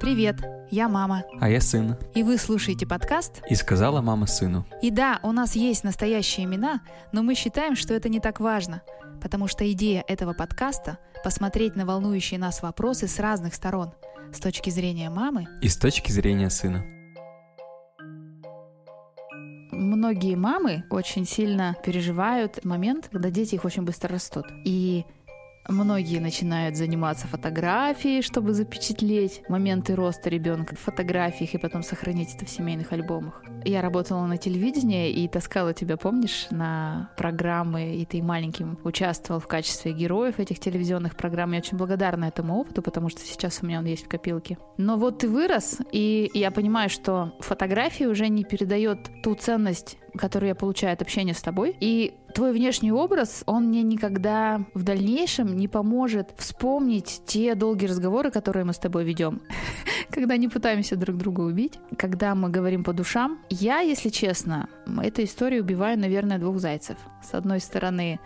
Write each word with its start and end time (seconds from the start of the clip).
Привет, 0.00 0.36
я 0.70 0.88
мама. 0.88 1.22
А 1.40 1.48
я 1.48 1.60
сын. 1.60 1.96
И 2.14 2.22
вы 2.22 2.38
слушаете 2.38 2.86
подкаст? 2.86 3.42
И 3.48 3.54
сказала 3.54 4.00
мама 4.00 4.26
сыну. 4.26 4.66
И 4.82 4.90
да, 4.90 5.20
у 5.22 5.32
нас 5.32 5.54
есть 5.54 5.84
настоящие 5.84 6.46
имена, 6.46 6.80
но 7.12 7.22
мы 7.22 7.34
считаем, 7.34 7.76
что 7.76 7.94
это 7.94 8.08
не 8.08 8.18
так 8.18 8.40
важно, 8.40 8.82
потому 9.22 9.46
что 9.46 9.70
идея 9.70 10.04
этого 10.08 10.32
подкаста— 10.32 10.98
посмотреть 11.24 11.76
на 11.76 11.86
волнующие 11.86 12.40
нас 12.40 12.62
вопросы 12.62 13.06
с 13.06 13.18
разных 13.18 13.54
сторон, 13.54 13.92
с 14.32 14.40
точки 14.40 14.70
зрения 14.70 15.10
мамы 15.10 15.46
И 15.60 15.68
с 15.68 15.76
точки 15.76 16.10
зрения 16.10 16.50
сына. 16.50 16.84
Многие 20.10 20.34
мамы 20.34 20.82
очень 20.90 21.24
сильно 21.24 21.76
переживают 21.84 22.64
момент, 22.64 23.08
когда 23.12 23.30
дети 23.30 23.54
их 23.54 23.64
очень 23.64 23.82
быстро 23.82 24.14
растут. 24.14 24.44
И 24.64 25.04
Многие 25.68 26.18
начинают 26.18 26.76
заниматься 26.76 27.26
фотографией, 27.26 28.22
чтобы 28.22 28.54
запечатлеть 28.54 29.42
моменты 29.48 29.94
роста 29.94 30.28
ребенка 30.28 30.74
в 30.74 30.80
фотографиях 30.80 31.54
и 31.54 31.58
потом 31.58 31.82
сохранить 31.82 32.34
это 32.34 32.46
в 32.46 32.50
семейных 32.50 32.92
альбомах. 32.92 33.42
Я 33.64 33.82
работала 33.82 34.24
на 34.26 34.38
телевидении 34.38 35.10
и 35.10 35.28
таскала 35.28 35.74
тебя, 35.74 35.96
помнишь, 35.96 36.46
на 36.50 37.10
программы, 37.16 37.94
и 37.94 38.06
ты 38.06 38.22
маленьким 38.22 38.78
участвовал 38.84 39.38
в 39.38 39.46
качестве 39.46 39.92
героев 39.92 40.40
этих 40.40 40.58
телевизионных 40.58 41.14
программ. 41.14 41.52
Я 41.52 41.58
очень 41.58 41.76
благодарна 41.76 42.24
этому 42.24 42.58
опыту, 42.58 42.80
потому 42.82 43.10
что 43.10 43.20
сейчас 43.20 43.60
у 43.62 43.66
меня 43.66 43.78
он 43.78 43.84
есть 43.84 44.06
в 44.06 44.08
копилке. 44.08 44.56
Но 44.78 44.96
вот 44.96 45.18
ты 45.18 45.28
вырос, 45.28 45.78
и 45.92 46.30
я 46.32 46.50
понимаю, 46.50 46.88
что 46.88 47.34
фотография 47.40 48.08
уже 48.08 48.28
не 48.28 48.44
передает 48.44 49.10
ту 49.22 49.34
ценность, 49.34 49.98
которую 50.16 50.48
я 50.48 50.54
получаю 50.54 50.94
от 50.94 51.02
общения 51.02 51.34
с 51.34 51.42
тобой. 51.42 51.76
И 51.80 52.14
твой 52.34 52.52
внешний 52.52 52.92
образ, 52.92 53.42
он 53.46 53.68
мне 53.68 53.82
никогда 53.82 54.64
в 54.74 54.82
дальнейшем 54.82 55.56
не 55.56 55.68
поможет 55.68 56.34
вспомнить 56.36 57.22
те 57.26 57.54
долгие 57.54 57.86
разговоры, 57.86 58.30
которые 58.30 58.64
мы 58.64 58.72
с 58.72 58.78
тобой 58.78 59.04
ведем, 59.04 59.40
когда 60.10 60.36
не 60.36 60.48
пытаемся 60.48 60.96
друг 60.96 61.16
друга 61.16 61.40
убить, 61.40 61.78
когда 61.96 62.34
мы 62.34 62.50
говорим 62.50 62.84
по 62.84 62.92
душам. 62.92 63.38
Я, 63.50 63.80
если 63.80 64.08
честно, 64.08 64.68
этой 65.02 65.24
историей 65.24 65.60
убиваю, 65.60 65.98
наверное, 65.98 66.38
двух 66.38 66.58
зайцев. 66.58 66.96
С 67.22 67.34
одной 67.34 67.60
стороны, 67.60 68.20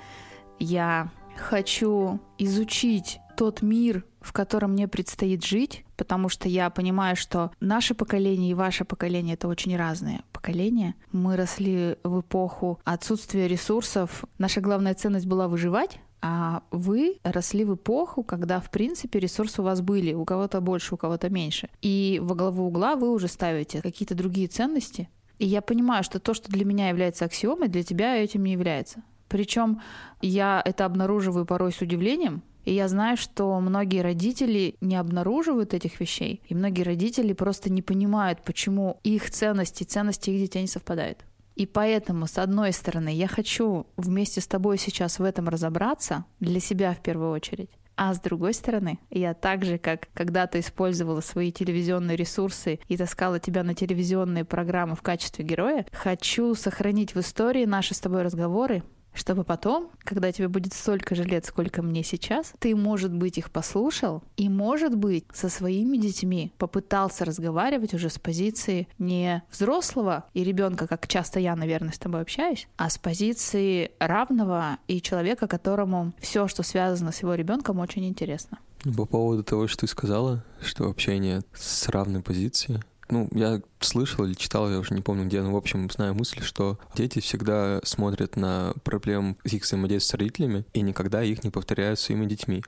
я 0.58 1.10
хочу 1.36 2.20
изучить 2.38 3.18
тот 3.36 3.62
мир, 3.62 4.04
в 4.24 4.32
котором 4.32 4.72
мне 4.72 4.88
предстоит 4.88 5.44
жить, 5.44 5.84
потому 5.96 6.28
что 6.28 6.48
я 6.48 6.70
понимаю, 6.70 7.14
что 7.14 7.52
наше 7.60 7.94
поколение 7.94 8.50
и 8.50 8.54
ваше 8.54 8.84
поколение— 8.84 9.34
это 9.36 9.48
очень 9.48 9.76
разные 9.76 10.22
поколения. 10.32 10.94
Мы 11.12 11.36
росли 11.36 11.96
в 12.02 12.20
эпоху 12.20 12.80
отсутствия 12.84 13.46
ресурсов. 13.46 14.24
Наша 14.38 14.60
главная 14.60 14.94
ценность 14.94 15.26
была 15.26 15.46
выживать, 15.46 16.00
а 16.22 16.62
вы 16.70 17.18
росли 17.22 17.66
в 17.66 17.74
эпоху, 17.74 18.22
когда, 18.22 18.58
в 18.60 18.70
принципе, 18.70 19.18
ресурсы 19.18 19.60
у 19.60 19.64
вас 19.64 19.82
были, 19.82 20.14
у 20.14 20.24
кого-то 20.24 20.62
больше, 20.62 20.94
у 20.94 20.96
кого-то 20.96 21.28
меньше. 21.28 21.68
И 21.82 22.18
во 22.22 22.34
главу 22.34 22.64
угла 22.66 22.96
вы 22.96 23.10
уже 23.12 23.28
ставите 23.28 23.82
какие-то 23.82 24.14
другие 24.14 24.48
ценности. 24.48 25.10
И 25.38 25.46
я 25.46 25.60
понимаю, 25.60 26.02
что 26.02 26.18
то, 26.18 26.32
что 26.32 26.50
для 26.50 26.64
меня 26.64 26.88
является 26.88 27.26
аксиомой, 27.26 27.68
для 27.68 27.82
тебя 27.82 28.16
этим 28.16 28.44
не 28.44 28.52
является. 28.52 29.02
Причем 29.28 29.82
я 30.22 30.62
это 30.64 30.86
обнаруживаю 30.86 31.44
порой 31.44 31.72
с 31.72 31.80
удивлением, 31.82 32.42
и 32.64 32.72
я 32.72 32.88
знаю, 32.88 33.16
что 33.16 33.58
многие 33.60 34.00
родители 34.00 34.76
не 34.80 34.96
обнаруживают 34.96 35.74
этих 35.74 36.00
вещей, 36.00 36.40
и 36.48 36.54
многие 36.54 36.82
родители 36.82 37.32
просто 37.32 37.70
не 37.70 37.82
понимают, 37.82 38.42
почему 38.42 39.00
их 39.04 39.30
ценности, 39.30 39.84
ценности 39.84 40.30
их 40.30 40.40
детей 40.40 40.62
не 40.62 40.68
совпадают. 40.68 41.24
И 41.56 41.66
поэтому, 41.66 42.26
с 42.26 42.38
одной 42.38 42.72
стороны, 42.72 43.10
я 43.14 43.28
хочу 43.28 43.86
вместе 43.96 44.40
с 44.40 44.46
тобой 44.46 44.76
сейчас 44.76 45.18
в 45.18 45.24
этом 45.24 45.48
разобраться, 45.48 46.24
для 46.40 46.58
себя 46.58 46.94
в 46.94 47.00
первую 47.00 47.30
очередь. 47.30 47.70
А 47.96 48.12
с 48.12 48.20
другой 48.20 48.54
стороны, 48.54 48.98
я 49.10 49.34
так 49.34 49.64
же, 49.64 49.78
как 49.78 50.08
когда-то 50.14 50.58
использовала 50.58 51.20
свои 51.20 51.52
телевизионные 51.52 52.16
ресурсы 52.16 52.80
и 52.88 52.96
таскала 52.96 53.38
тебя 53.38 53.62
на 53.62 53.74
телевизионные 53.74 54.44
программы 54.44 54.96
в 54.96 55.02
качестве 55.02 55.44
героя, 55.44 55.86
хочу 55.92 56.56
сохранить 56.56 57.14
в 57.14 57.20
истории 57.20 57.66
наши 57.66 57.94
с 57.94 58.00
тобой 58.00 58.22
разговоры, 58.22 58.82
чтобы 59.14 59.44
потом, 59.44 59.90
когда 60.00 60.30
тебе 60.32 60.48
будет 60.48 60.74
столько 60.74 61.14
же 61.14 61.24
лет, 61.24 61.44
сколько 61.46 61.82
мне 61.82 62.02
сейчас, 62.02 62.52
ты, 62.58 62.74
может 62.76 63.12
быть, 63.12 63.38
их 63.38 63.50
послушал 63.50 64.22
и, 64.36 64.48
может 64.48 64.96
быть, 64.96 65.24
со 65.32 65.48
своими 65.48 65.96
детьми 65.96 66.52
попытался 66.58 67.24
разговаривать 67.24 67.94
уже 67.94 68.10
с 68.10 68.18
позиции 68.18 68.88
не 68.98 69.42
взрослого 69.50 70.24
и 70.34 70.44
ребенка, 70.44 70.86
как 70.86 71.06
часто 71.08 71.40
я, 71.40 71.56
наверное, 71.56 71.92
с 71.92 71.98
тобой 71.98 72.20
общаюсь, 72.20 72.68
а 72.76 72.90
с 72.90 72.98
позиции 72.98 73.92
равного 73.98 74.78
и 74.88 75.00
человека, 75.00 75.46
которому 75.46 76.12
все, 76.18 76.48
что 76.48 76.62
связано 76.62 77.12
с 77.12 77.22
его 77.22 77.34
ребенком, 77.34 77.78
очень 77.78 78.06
интересно. 78.06 78.58
По 78.96 79.06
поводу 79.06 79.42
того, 79.42 79.66
что 79.66 79.78
ты 79.78 79.86
сказала, 79.86 80.44
что 80.60 80.88
общение 80.90 81.42
с 81.54 81.88
равной 81.88 82.20
позиции, 82.20 82.82
ну, 83.10 83.28
я 83.32 83.60
слышал 83.80 84.24
или 84.24 84.34
читал, 84.34 84.70
я 84.70 84.78
уже 84.78 84.94
не 84.94 85.02
помню 85.02 85.26
где, 85.26 85.42
но, 85.42 85.52
в 85.52 85.56
общем, 85.56 85.90
знаю 85.90 86.14
мысль, 86.14 86.42
что 86.42 86.78
дети 86.94 87.20
всегда 87.20 87.80
смотрят 87.84 88.36
на 88.36 88.72
проблем 88.82 89.36
их 89.44 89.62
взаимодействия 89.62 90.16
с 90.16 90.18
родителями 90.18 90.64
и 90.72 90.80
никогда 90.80 91.22
их 91.22 91.44
не 91.44 91.50
повторяют 91.50 91.98
своими 91.98 92.26
детьми. 92.26 92.62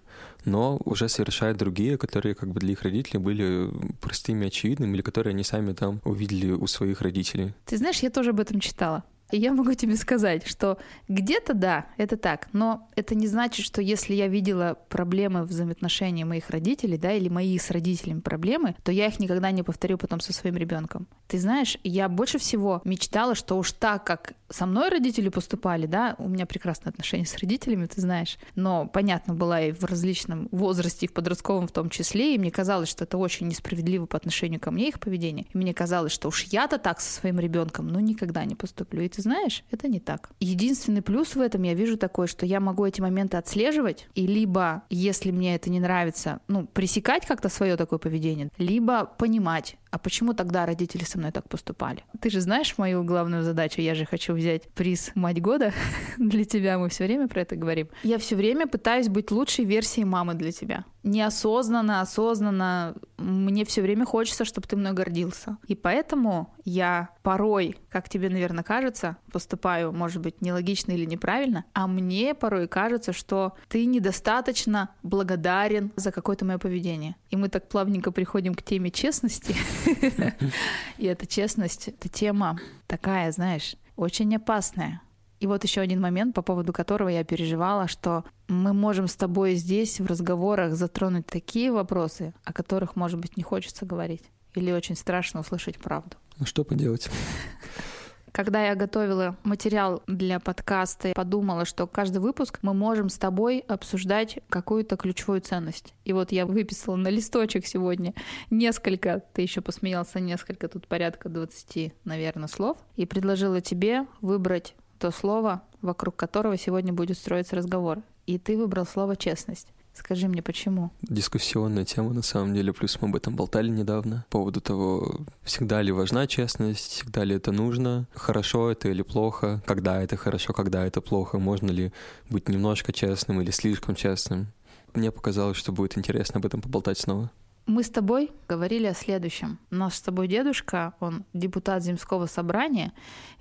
Но 0.44 0.78
уже 0.84 1.08
совершают 1.08 1.58
другие, 1.58 1.98
которые 1.98 2.34
как 2.34 2.50
бы 2.50 2.60
для 2.60 2.72
их 2.72 2.82
родителей 2.82 3.18
были 3.18 3.70
простыми, 4.00 4.46
очевидными, 4.46 4.94
или 4.94 5.02
которые 5.02 5.32
они 5.32 5.42
сами 5.42 5.72
там 5.72 6.00
увидели 6.04 6.52
у 6.52 6.66
своих 6.66 7.00
родителей. 7.00 7.54
Ты 7.64 7.76
знаешь, 7.78 8.00
я 8.00 8.10
тоже 8.10 8.30
об 8.30 8.40
этом 8.40 8.60
читала. 8.60 9.04
Я 9.32 9.52
могу 9.52 9.74
тебе 9.74 9.96
сказать, 9.96 10.46
что 10.46 10.78
где-то 11.08 11.54
да, 11.54 11.86
это 11.96 12.16
так, 12.16 12.48
но 12.52 12.88
это 12.94 13.14
не 13.14 13.26
значит, 13.26 13.66
что 13.66 13.82
если 13.82 14.14
я 14.14 14.28
видела 14.28 14.78
проблемы 14.88 15.42
в 15.42 15.48
взаимоотношении 15.48 16.24
моих 16.24 16.50
родителей, 16.50 16.96
да, 16.96 17.12
или 17.12 17.28
мои 17.28 17.58
с 17.58 17.70
родителями 17.70 18.20
проблемы, 18.20 18.76
то 18.84 18.92
я 18.92 19.06
их 19.06 19.18
никогда 19.18 19.50
не 19.50 19.62
повторю 19.62 19.98
потом 19.98 20.20
со 20.20 20.32
своим 20.32 20.56
ребенком. 20.56 21.08
Ты 21.26 21.38
знаешь, 21.38 21.76
я 21.82 22.08
больше 22.08 22.38
всего 22.38 22.80
мечтала, 22.84 23.34
что 23.34 23.56
уж 23.58 23.72
так, 23.72 24.04
как 24.04 24.34
со 24.48 24.64
мной 24.64 24.90
родители 24.90 25.28
поступали, 25.28 25.86
да, 25.86 26.14
у 26.18 26.28
меня 26.28 26.46
прекрасные 26.46 26.90
отношения 26.90 27.26
с 27.26 27.36
родителями, 27.36 27.86
ты 27.86 28.00
знаешь, 28.00 28.38
но, 28.54 28.86
понятно, 28.86 29.34
была 29.34 29.60
и 29.60 29.72
в 29.72 29.82
различном 29.82 30.48
возрасте, 30.52 31.06
и 31.06 31.08
в 31.08 31.12
подростковом 31.12 31.66
в 31.66 31.72
том 31.72 31.90
числе, 31.90 32.36
и 32.36 32.38
мне 32.38 32.52
казалось, 32.52 32.88
что 32.88 33.02
это 33.02 33.18
очень 33.18 33.48
несправедливо 33.48 34.06
по 34.06 34.16
отношению 34.16 34.60
ко 34.60 34.70
мне 34.70 34.88
их 34.88 35.00
поведение. 35.00 35.46
И 35.52 35.58
мне 35.58 35.74
казалось, 35.74 36.12
что 36.12 36.28
уж 36.28 36.44
я-то 36.44 36.78
так 36.78 37.00
со 37.00 37.12
своим 37.12 37.40
ребенком, 37.40 37.88
ну, 37.88 37.98
никогда 37.98 38.44
не 38.44 38.54
поступлю. 38.54 39.02
И 39.02 39.08
ты 39.16 39.22
знаешь, 39.22 39.64
это 39.70 39.88
не 39.88 39.98
так. 39.98 40.28
Единственный 40.40 41.00
плюс 41.00 41.36
в 41.36 41.40
этом 41.40 41.62
я 41.62 41.72
вижу 41.72 41.96
такой, 41.96 42.26
что 42.26 42.44
я 42.44 42.60
могу 42.60 42.84
эти 42.84 43.00
моменты 43.00 43.38
отслеживать, 43.38 44.08
и 44.14 44.26
либо, 44.26 44.82
если 44.90 45.30
мне 45.30 45.54
это 45.54 45.70
не 45.70 45.80
нравится, 45.80 46.40
ну, 46.48 46.66
пресекать 46.66 47.24
как-то 47.24 47.48
свое 47.48 47.76
такое 47.76 47.98
поведение, 47.98 48.50
либо 48.58 49.06
понимать, 49.06 49.76
а 49.96 49.98
почему 49.98 50.34
тогда 50.34 50.66
родители 50.66 51.04
со 51.04 51.16
мной 51.16 51.32
так 51.32 51.48
поступали? 51.48 52.04
Ты 52.20 52.28
же 52.28 52.42
знаешь 52.42 52.76
мою 52.76 53.02
главную 53.02 53.42
задачу, 53.42 53.80
я 53.80 53.94
же 53.94 54.04
хочу 54.04 54.34
взять 54.34 54.68
приз 54.74 55.10
«Мать 55.14 55.40
года» 55.40 55.72
для 56.18 56.44
тебя, 56.44 56.78
мы 56.78 56.90
все 56.90 57.06
время 57.06 57.28
про 57.28 57.40
это 57.40 57.56
говорим. 57.56 57.88
Я 58.02 58.18
все 58.18 58.36
время 58.36 58.66
пытаюсь 58.66 59.08
быть 59.08 59.30
лучшей 59.30 59.64
версией 59.64 60.04
мамы 60.04 60.34
для 60.34 60.52
тебя. 60.52 60.84
Неосознанно, 61.02 62.02
осознанно, 62.02 62.94
мне 63.16 63.64
все 63.64 63.80
время 63.80 64.04
хочется, 64.04 64.44
чтобы 64.44 64.66
ты 64.66 64.76
мной 64.76 64.92
гордился. 64.92 65.56
И 65.68 65.74
поэтому 65.76 66.52
я 66.64 67.10
порой, 67.22 67.76
как 67.88 68.08
тебе, 68.08 68.28
наверное, 68.28 68.64
кажется, 68.64 69.16
поступаю, 69.30 69.92
может 69.92 70.20
быть, 70.20 70.42
нелогично 70.42 70.92
или 70.92 71.04
неправильно, 71.04 71.64
а 71.74 71.86
мне 71.86 72.34
порой 72.34 72.66
кажется, 72.66 73.12
что 73.12 73.54
ты 73.68 73.86
недостаточно 73.86 74.90
благодарен 75.04 75.92
за 75.94 76.10
какое-то 76.10 76.44
мое 76.44 76.58
поведение. 76.58 77.14
И 77.30 77.36
мы 77.36 77.48
так 77.48 77.68
плавненько 77.68 78.10
приходим 78.10 78.54
к 78.54 78.62
теме 78.62 78.90
честности. 78.90 79.54
И 80.98 81.06
эта 81.06 81.26
честность, 81.26 81.88
эта 81.88 82.08
тема 82.08 82.58
такая, 82.86 83.30
знаешь, 83.32 83.76
очень 83.96 84.34
опасная. 84.36 85.00
И 85.38 85.46
вот 85.46 85.64
еще 85.64 85.80
один 85.82 86.00
момент, 86.00 86.34
по 86.34 86.42
поводу 86.42 86.72
которого 86.72 87.08
я 87.08 87.22
переживала, 87.22 87.88
что 87.88 88.24
мы 88.48 88.72
можем 88.72 89.06
с 89.06 89.16
тобой 89.16 89.54
здесь 89.54 90.00
в 90.00 90.06
разговорах 90.06 90.74
затронуть 90.74 91.26
такие 91.26 91.70
вопросы, 91.70 92.32
о 92.44 92.52
которых, 92.52 92.96
может 92.96 93.20
быть, 93.20 93.36
не 93.36 93.42
хочется 93.42 93.84
говорить. 93.84 94.22
Или 94.54 94.72
очень 94.72 94.96
страшно 94.96 95.40
услышать 95.40 95.78
правду. 95.78 96.16
Ну 96.38 96.46
что 96.46 96.64
поделать? 96.64 97.10
Когда 98.36 98.66
я 98.66 98.74
готовила 98.74 99.34
материал 99.44 100.02
для 100.06 100.38
подкаста, 100.40 101.14
подумала, 101.14 101.64
что 101.64 101.86
каждый 101.86 102.18
выпуск 102.18 102.58
мы 102.60 102.74
можем 102.74 103.08
с 103.08 103.16
тобой 103.16 103.60
обсуждать 103.60 104.40
какую-то 104.50 104.98
ключевую 104.98 105.40
ценность. 105.40 105.94
И 106.04 106.12
вот 106.12 106.32
я 106.32 106.44
выписала 106.44 106.96
на 106.96 107.08
листочек 107.08 107.66
сегодня 107.66 108.12
несколько, 108.50 109.22
ты 109.32 109.40
еще 109.40 109.62
посмеялся, 109.62 110.20
несколько, 110.20 110.68
тут 110.68 110.86
порядка 110.86 111.30
20, 111.30 111.94
наверное, 112.04 112.48
слов, 112.48 112.76
и 112.96 113.06
предложила 113.06 113.62
тебе 113.62 114.06
выбрать 114.20 114.74
то 114.98 115.10
слово, 115.12 115.62
вокруг 115.80 116.16
которого 116.16 116.58
сегодня 116.58 116.92
будет 116.92 117.16
строиться 117.16 117.56
разговор. 117.56 118.02
И 118.26 118.38
ты 118.38 118.58
выбрал 118.58 118.84
слово 118.84 119.16
«честность». 119.16 119.72
Скажи 119.98 120.28
мне, 120.28 120.42
почему? 120.42 120.90
Дискуссионная 121.02 121.84
тема, 121.86 122.12
на 122.12 122.22
самом 122.22 122.54
деле, 122.54 122.72
плюс 122.72 122.98
мы 123.00 123.08
об 123.08 123.16
этом 123.16 123.34
болтали 123.34 123.68
недавно, 123.68 124.26
по 124.28 124.38
поводу 124.38 124.60
того, 124.60 125.20
всегда 125.42 125.80
ли 125.80 125.90
важна 125.90 126.26
честность, 126.26 126.90
всегда 126.90 127.24
ли 127.24 127.34
это 127.34 127.50
нужно, 127.50 128.06
хорошо 128.14 128.70
это 128.70 128.88
или 128.88 129.02
плохо, 129.02 129.62
когда 129.64 130.02
это 130.02 130.16
хорошо, 130.16 130.52
когда 130.52 130.84
это 130.86 131.00
плохо, 131.00 131.38
можно 131.38 131.70
ли 131.70 131.92
быть 132.28 132.48
немножко 132.48 132.92
честным 132.92 133.40
или 133.40 133.50
слишком 133.50 133.94
честным. 133.94 134.48
Мне 134.94 135.10
показалось, 135.10 135.56
что 135.56 135.72
будет 135.72 135.96
интересно 135.96 136.38
об 136.38 136.46
этом 136.46 136.60
поболтать 136.60 136.98
снова. 136.98 137.30
Мы 137.66 137.82
с 137.82 137.90
тобой 137.90 138.30
говорили 138.48 138.86
о 138.86 138.94
следующем. 138.94 139.58
Наш 139.70 139.94
с 139.94 140.00
тобой 140.00 140.28
дедушка, 140.28 140.94
он 141.00 141.24
депутат 141.32 141.82
земского 141.82 142.26
собрания, 142.26 142.92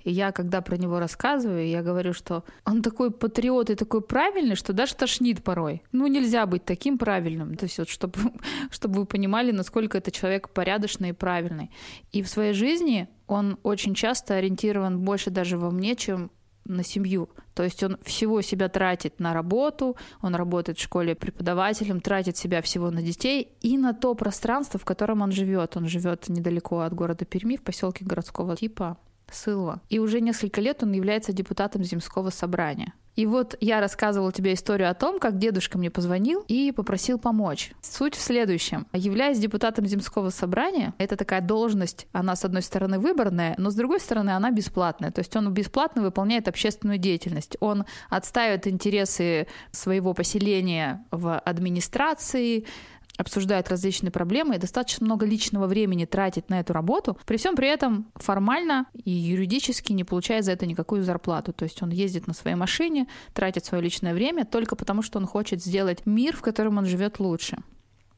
и 0.02 0.10
я, 0.10 0.32
когда 0.32 0.62
про 0.62 0.76
него 0.76 0.98
рассказываю, 0.98 1.68
я 1.68 1.80
говорю, 1.80 2.12
что 2.12 2.42
он 2.64 2.82
такой 2.82 3.12
патриот 3.12 3.70
и 3.70 3.76
такой 3.76 4.02
правильный, 4.02 4.56
что 4.56 4.72
даже 4.72 4.96
тошнит 4.96 5.44
порой. 5.44 5.82
Ну, 5.92 6.08
нельзя 6.08 6.44
быть 6.46 6.64
таким 6.64 6.98
правильным. 6.98 7.54
То 7.54 7.66
есть 7.66 7.78
вот, 7.78 7.88
чтобы, 7.88 8.18
чтобы 8.70 9.00
вы 9.00 9.06
понимали, 9.06 9.52
насколько 9.52 9.96
это 9.96 10.10
человек 10.10 10.48
порядочный 10.48 11.10
и 11.10 11.12
правильный. 11.12 11.70
И 12.10 12.20
в 12.22 12.28
своей 12.28 12.52
жизни 12.52 13.08
он 13.28 13.58
очень 13.62 13.94
часто 13.94 14.34
ориентирован 14.34 15.00
больше 15.00 15.30
даже 15.30 15.56
во 15.56 15.70
мне, 15.70 15.94
чем 15.94 16.32
на 16.68 16.84
семью. 16.84 17.28
То 17.54 17.62
есть 17.62 17.82
он 17.82 17.98
всего 18.02 18.42
себя 18.42 18.68
тратит 18.68 19.18
на 19.20 19.32
работу, 19.32 19.96
он 20.20 20.34
работает 20.34 20.78
в 20.78 20.82
школе 20.82 21.14
преподавателем, 21.14 22.00
тратит 22.00 22.36
себя 22.36 22.60
всего 22.62 22.90
на 22.90 23.02
детей 23.02 23.48
и 23.60 23.78
на 23.78 23.94
то 23.94 24.14
пространство, 24.14 24.78
в 24.78 24.84
котором 24.84 25.22
он 25.22 25.32
живет. 25.32 25.76
Он 25.76 25.86
живет 25.86 26.28
недалеко 26.28 26.80
от 26.80 26.94
города 26.94 27.24
Перми, 27.24 27.56
в 27.56 27.62
поселке 27.62 28.04
городского 28.04 28.56
типа 28.56 28.98
Сылва. 29.30 29.80
И 29.88 29.98
уже 29.98 30.20
несколько 30.20 30.60
лет 30.60 30.82
он 30.82 30.92
является 30.92 31.32
депутатом 31.32 31.82
Земского 31.82 32.30
собрания. 32.30 32.92
И 33.16 33.24
вот 33.24 33.56
я 33.60 33.80
рассказывала 33.80 34.30
тебе 34.30 34.52
историю 34.52 34.90
о 34.90 34.94
том, 34.94 35.18
как 35.18 35.38
дедушка 35.38 35.78
мне 35.78 35.90
позвонил 35.90 36.44
и 36.48 36.70
попросил 36.70 37.18
помочь. 37.18 37.72
Суть 37.80 38.14
в 38.14 38.20
следующем. 38.20 38.86
Являясь 38.92 39.38
депутатом 39.38 39.86
Земского 39.86 40.30
собрания, 40.30 40.94
это 40.98 41.16
такая 41.16 41.40
должность, 41.40 42.06
она 42.12 42.36
с 42.36 42.44
одной 42.44 42.62
стороны 42.62 42.98
выборная, 42.98 43.54
но 43.56 43.70
с 43.70 43.74
другой 43.74 44.00
стороны 44.00 44.30
она 44.30 44.50
бесплатная. 44.50 45.10
То 45.10 45.20
есть 45.20 45.34
он 45.34 45.52
бесплатно 45.52 46.02
выполняет 46.02 46.46
общественную 46.46 46.98
деятельность. 46.98 47.56
Он 47.60 47.86
отстаивает 48.10 48.66
интересы 48.66 49.46
своего 49.70 50.12
поселения 50.12 51.04
в 51.10 51.38
администрации, 51.38 52.66
обсуждает 53.16 53.68
различные 53.68 54.10
проблемы 54.10 54.56
и 54.56 54.58
достаточно 54.58 55.04
много 55.06 55.26
личного 55.26 55.66
времени 55.66 56.04
тратит 56.04 56.48
на 56.50 56.60
эту 56.60 56.72
работу, 56.72 57.18
при 57.26 57.36
всем 57.36 57.56
при 57.56 57.68
этом 57.68 58.06
формально 58.14 58.86
и 58.94 59.10
юридически 59.10 59.92
не 59.92 60.04
получает 60.04 60.44
за 60.44 60.52
это 60.52 60.66
никакую 60.66 61.02
зарплату. 61.02 61.52
То 61.52 61.64
есть 61.64 61.82
он 61.82 61.90
ездит 61.90 62.26
на 62.26 62.34
своей 62.34 62.56
машине, 62.56 63.06
тратит 63.32 63.64
свое 63.64 63.82
личное 63.82 64.14
время 64.14 64.44
только 64.44 64.76
потому, 64.76 65.02
что 65.02 65.18
он 65.18 65.26
хочет 65.26 65.62
сделать 65.62 66.04
мир, 66.06 66.36
в 66.36 66.42
котором 66.42 66.78
он 66.78 66.86
живет 66.86 67.18
лучше. 67.18 67.58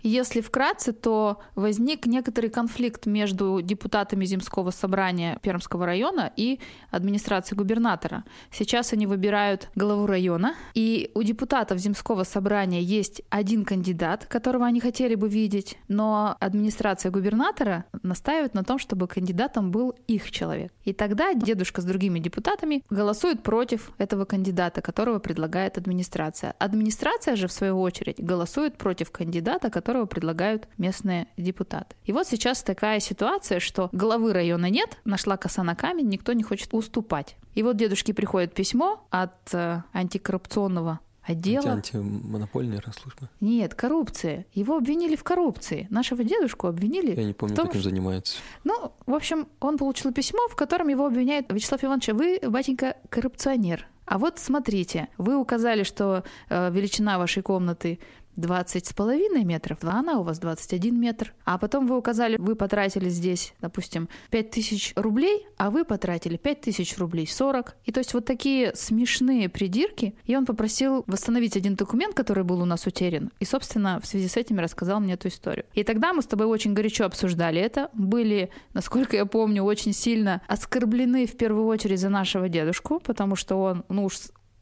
Если 0.03 0.41
вкратце, 0.41 0.93
то 0.93 1.41
возник 1.57 2.07
некоторый 2.07 2.51
конфликт 2.51 3.07
между 3.07 3.61
депутатами 3.63 4.25
Земского 4.25 4.71
собрания 4.71 5.39
Пермского 5.43 5.87
района 5.87 6.33
и 6.37 6.61
администрацией 6.91 7.59
губернатора. 7.59 8.25
Сейчас 8.53 8.93
они 8.93 9.07
выбирают 9.07 9.71
главу 9.75 10.07
района, 10.07 10.55
и 10.75 11.11
у 11.15 11.23
депутатов 11.23 11.79
Земского 11.79 12.23
собрания 12.25 12.81
есть 12.81 13.23
один 13.29 13.65
кандидат, 13.65 14.27
которого 14.27 14.67
они 14.67 14.81
хотели 14.81 15.17
бы 15.17 15.29
видеть, 15.29 15.79
но 15.89 16.37
администрация 16.39 17.11
губернатора 17.11 17.85
настаивает 18.03 18.55
на 18.55 18.63
том, 18.63 18.79
чтобы 18.79 19.09
кандидатом 19.09 19.73
был 19.73 19.95
их 20.07 20.31
человек. 20.31 20.73
И 20.85 20.93
тогда 20.93 21.35
дедушка 21.35 21.81
с 21.81 21.85
другими 21.85 22.21
депутатами 22.21 22.85
голосует 22.89 23.43
против 23.43 23.91
этого 23.99 24.25
кандидата, 24.25 24.81
которого 24.81 25.19
предлагает 25.19 25.77
администрация. 25.77 26.55
Администрация 26.59 27.35
же, 27.35 27.49
в 27.49 27.53
свою 27.53 27.81
очередь, 27.81 28.23
голосует 28.23 28.79
против 28.79 29.11
кандидата, 29.11 29.71
который 29.71 29.88
которого 29.89 30.05
предлагают 30.05 30.69
местные 30.77 31.29
депутаты. 31.39 31.97
И 32.05 32.13
вот 32.13 32.27
сейчас 32.27 32.63
такая 32.63 33.01
ситуация, 33.01 33.59
что 33.59 33.89
главы 33.93 34.35
района 34.35 34.69
нет, 34.69 34.99
нашла 35.07 35.39
коса 35.39 35.63
на 35.63 35.75
камень, 35.75 36.11
никто 36.11 36.35
не 36.35 36.43
хочет 36.43 36.75
уступать. 36.75 37.37
И 37.55 37.63
вот 37.63 37.79
дедушке 37.79 38.13
приходит 38.13 38.53
письмо 38.53 39.07
от 39.09 39.33
э, 39.55 39.81
антикоррупционного 39.95 41.01
отдела. 41.23 41.71
Анти 41.71 41.97
антимонопольная 41.97 42.83
служба? 42.83 43.31
Нет, 43.41 43.75
коррупция. 43.75 44.45
Его 44.53 44.77
обвинили 44.77 45.17
в 45.17 45.25
коррупции. 45.25 45.87
Нашего 45.89 46.23
дедушку 46.23 46.67
обвинили. 46.67 47.19
Я 47.19 47.25
не 47.25 47.33
помню, 47.33 47.57
том, 47.57 47.69
как 47.69 47.77
им 47.77 47.83
занимается. 47.83 48.37
Ну, 48.65 48.93
в 49.07 49.15
общем, 49.15 49.49
он 49.59 49.79
получил 49.79 50.13
письмо, 50.13 50.49
в 50.51 50.55
котором 50.55 50.89
его 50.89 51.07
обвиняют. 51.07 51.51
Вячеслав 51.51 51.83
Иванович, 51.83 52.09
вы, 52.09 52.41
батенька, 52.47 52.99
коррупционер. 53.09 53.89
А 54.05 54.19
вот 54.19 54.39
смотрите, 54.39 55.09
вы 55.17 55.37
указали, 55.37 55.83
что 55.83 56.25
э, 56.49 56.71
величина 56.73 57.19
вашей 57.19 57.43
комнаты 57.43 57.99
20 58.39 58.87
с 58.87 58.93
половиной 58.93 59.45
метров, 59.45 59.79
а 59.83 59.99
она 59.99 60.19
у 60.19 60.23
вас 60.23 60.39
21 60.39 60.99
метр. 60.99 61.35
А 61.45 61.59
потом 61.59 61.87
вы 61.87 61.99
указали, 61.99 62.37
вы 62.39 62.55
потратили 62.55 63.09
здесь, 63.09 63.55
допустим, 63.61 64.09
5000 64.31 64.95
рублей, 64.97 65.47
а 65.57 65.71
вы 65.71 65.85
потратили 65.85 66.37
5000 66.37 66.99
рублей 66.99 67.27
40. 67.27 67.77
И 67.85 67.93
то 67.93 67.99
есть 67.99 68.15
вот 68.15 68.25
такие 68.25 68.75
смешные 68.75 69.49
придирки. 69.49 70.15
И 70.25 70.37
он 70.37 70.47
попросил 70.47 71.05
восстановить 71.07 71.57
один 71.57 71.75
документ, 71.75 72.15
который 72.15 72.45
был 72.45 72.61
у 72.63 72.65
нас 72.65 72.87
утерян. 72.87 73.31
И, 73.41 73.45
собственно, 73.45 74.01
в 74.01 74.07
связи 74.07 74.29
с 74.29 74.37
этим 74.37 74.59
рассказал 74.59 75.01
мне 75.01 75.15
эту 75.15 75.29
историю. 75.29 75.67
И 75.75 75.83
тогда 75.83 76.13
мы 76.13 76.23
с 76.23 76.27
тобой 76.27 76.47
очень 76.47 76.75
горячо 76.75 77.05
обсуждали 77.05 77.61
это. 77.61 77.91
Были, 77.93 78.51
насколько 78.73 79.17
я 79.17 79.27
помню, 79.27 79.63
очень 79.65 79.93
сильно 79.93 80.43
оскорблены 80.47 81.27
в 81.27 81.37
первую 81.37 81.67
очередь 81.67 82.01
за 82.01 82.09
нашего 82.09 82.49
дедушку, 82.49 83.01
потому 83.01 83.37
что 83.37 83.57
он, 83.57 83.85
ну 83.89 84.05
уж 84.05 84.15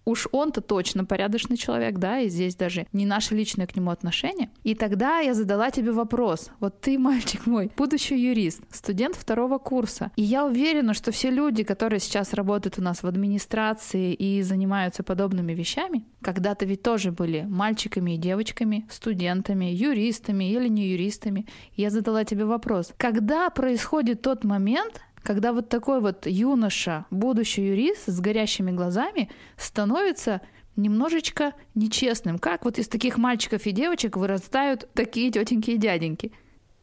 уж 0.06 0.28
он-то 0.32 0.62
точно 0.62 1.04
порядочный 1.04 1.56
человек, 1.56 1.98
да, 1.98 2.20
и 2.20 2.28
здесь 2.28 2.54
даже 2.54 2.86
не 2.92 3.04
наше 3.04 3.34
личное 3.34 3.66
к 3.66 3.76
нему 3.76 3.90
отношение. 3.90 4.50
И 4.62 4.74
тогда 4.74 5.18
я 5.18 5.34
задала 5.34 5.70
тебе 5.70 5.92
вопрос. 5.92 6.50
Вот 6.60 6.80
ты, 6.80 6.98
мальчик 7.06 7.46
мой, 7.46 7.70
будущий 7.76 8.16
юрист, 8.16 8.62
студент 8.70 9.16
второго 9.16 9.58
курса. 9.58 10.12
И 10.16 10.22
я 10.22 10.46
уверена, 10.46 10.94
что 10.94 11.10
все 11.10 11.30
люди, 11.30 11.64
которые 11.64 12.00
сейчас 12.00 12.32
работают 12.32 12.78
у 12.78 12.82
нас 12.82 13.02
в 13.02 13.06
администрации 13.06 14.14
и 14.14 14.42
занимаются 14.42 15.02
подобными 15.02 15.52
вещами, 15.52 16.04
когда-то 16.22 16.64
ведь 16.64 16.82
тоже 16.82 17.10
были 17.10 17.42
мальчиками 17.42 18.14
и 18.14 18.18
девочками, 18.18 18.86
студентами, 18.88 19.66
юристами 19.66 20.50
или 20.50 20.68
не 20.68 20.88
юристами. 20.88 21.46
Я 21.74 21.90
задала 21.90 22.24
тебе 22.24 22.44
вопрос. 22.44 22.92
Когда 22.96 23.50
происходит 23.50 24.22
тот 24.22 24.44
момент, 24.44 25.02
когда 25.26 25.52
вот 25.52 25.68
такой 25.68 26.00
вот 26.00 26.26
юноша, 26.26 27.04
будущий 27.10 27.66
юрист 27.66 28.06
с 28.06 28.20
горящими 28.20 28.70
глазами 28.70 29.28
становится 29.56 30.40
немножечко 30.76 31.52
нечестным. 31.74 32.38
Как 32.38 32.64
вот 32.64 32.78
из 32.78 32.86
таких 32.86 33.18
мальчиков 33.18 33.66
и 33.66 33.72
девочек 33.72 34.16
вырастают 34.16 34.88
такие 34.94 35.32
тетеньки 35.32 35.72
и 35.72 35.78
дяденьки? 35.78 36.32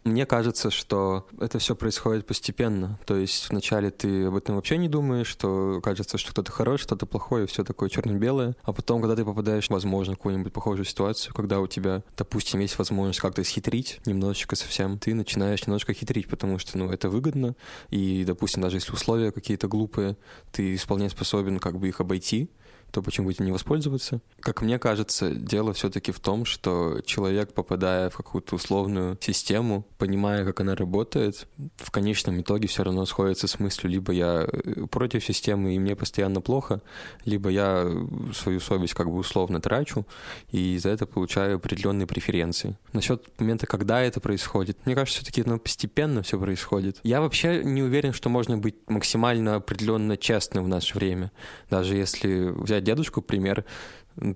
Мне 0.04 0.26
кажется, 0.26 0.70
что 0.70 1.26
это 1.40 1.60
все 1.60 1.76
происходит 1.76 2.28
постепенно. 2.28 3.00
То 3.06 3.16
есть 3.16 3.50
вначале 3.50 3.90
ты 3.90 4.26
об 4.26 4.36
этом 4.36 4.56
вообще 4.56 4.78
не 4.78 4.90
думаешь, 4.90 5.28
что 5.28 5.80
кажется, 5.82 6.18
что 6.18 6.32
кто-то 6.32 6.52
хороший, 6.52 6.84
что-то 6.84 7.06
плохое, 7.06 7.48
все 7.48 7.64
такое 7.64 7.90
черно-белое. 7.90 8.56
А 8.64 8.74
потом, 8.74 9.00
когда 9.00 9.16
ты 9.16 9.24
попадаешь, 9.24 9.70
возможно, 9.70 10.16
в 10.16 10.18
какую-нибудь 10.18 10.52
похожую 10.52 10.86
ситуацию, 10.86 11.34
когда 11.34 11.62
у 11.62 11.68
тебя, 11.68 12.04
допустим, 12.18 12.60
есть 12.60 12.78
возможность 12.78 13.22
как-то 13.22 13.46
схитрить 13.46 14.02
немножечко 14.06 14.58
совсем, 14.58 15.00
ты 15.00 15.14
начинаешь 15.14 15.66
немножко 15.66 15.94
хитрить, 15.94 16.28
потому 16.28 16.60
что, 16.60 16.78
ну, 16.78 16.92
это 16.92 17.10
выгодно. 17.10 17.56
И, 17.90 18.26
допустим, 18.26 18.62
даже 18.62 18.78
если 18.78 18.92
условия 18.92 19.32
какие-то 19.32 19.70
глупые, 19.70 20.18
ты 20.52 20.76
вполне 20.76 21.10
способен 21.10 21.60
как 21.60 21.80
бы 21.80 21.88
их 21.88 22.02
обойти 22.02 22.50
то 22.94 23.02
почему 23.02 23.26
бы 23.26 23.32
этим 23.32 23.46
не 23.46 23.52
воспользоваться? 23.52 24.22
Как 24.40 24.62
мне 24.62 24.78
кажется, 24.78 25.32
дело 25.32 25.74
все-таки 25.74 26.12
в 26.12 26.20
том, 26.20 26.46
что 26.46 27.02
человек, 27.04 27.52
попадая 27.52 28.12
в 28.12 28.18
какую-то 28.18 28.56
условную 28.56 29.18
систему, 29.20 29.88
понимая, 29.98 30.46
как 30.46 30.60
она 30.60 30.76
работает, 30.76 31.48
в 31.78 31.90
конечном 31.90 32.42
итоге 32.42 32.68
все 32.68 32.84
равно 32.84 33.08
сходится 33.08 33.48
с 33.48 33.58
мыслью, 33.58 33.92
либо 33.92 34.14
я 34.14 34.48
э, 34.48 34.86
против 34.86 35.26
системы 35.26 35.76
и 35.76 35.80
мне 35.80 35.96
постоянно 35.96 36.40
плохо, 36.40 36.82
либо 37.26 37.50
я 37.50 37.92
свою 38.36 38.60
совесть 38.60 38.94
как 38.94 39.08
бы 39.10 39.18
условно 39.18 39.60
трачу 39.60 40.06
и 40.52 40.78
за 40.78 40.90
это 40.90 41.08
получаю 41.08 41.56
определенные 41.56 42.06
преференции. 42.06 42.78
Насчет 42.92 43.28
момента, 43.40 43.66
когда 43.66 44.02
это 44.02 44.20
происходит, 44.20 44.78
мне 44.86 44.94
кажется, 44.94 45.22
все-таки 45.22 45.44
ну, 45.50 45.58
постепенно 45.58 46.22
все 46.22 46.40
происходит. 46.40 47.00
Я 47.02 47.22
вообще 47.22 47.64
не 47.64 47.82
уверен, 47.82 48.14
что 48.14 48.30
можно 48.30 48.56
быть 48.56 48.76
максимально 48.88 49.56
определенно 49.56 50.16
честным 50.16 50.66
в 50.66 50.68
наше 50.68 50.94
время. 50.94 51.32
Даже 51.72 51.96
если 51.96 52.50
взять 52.50 52.83
дедушку 52.84 53.22
пример, 53.22 53.66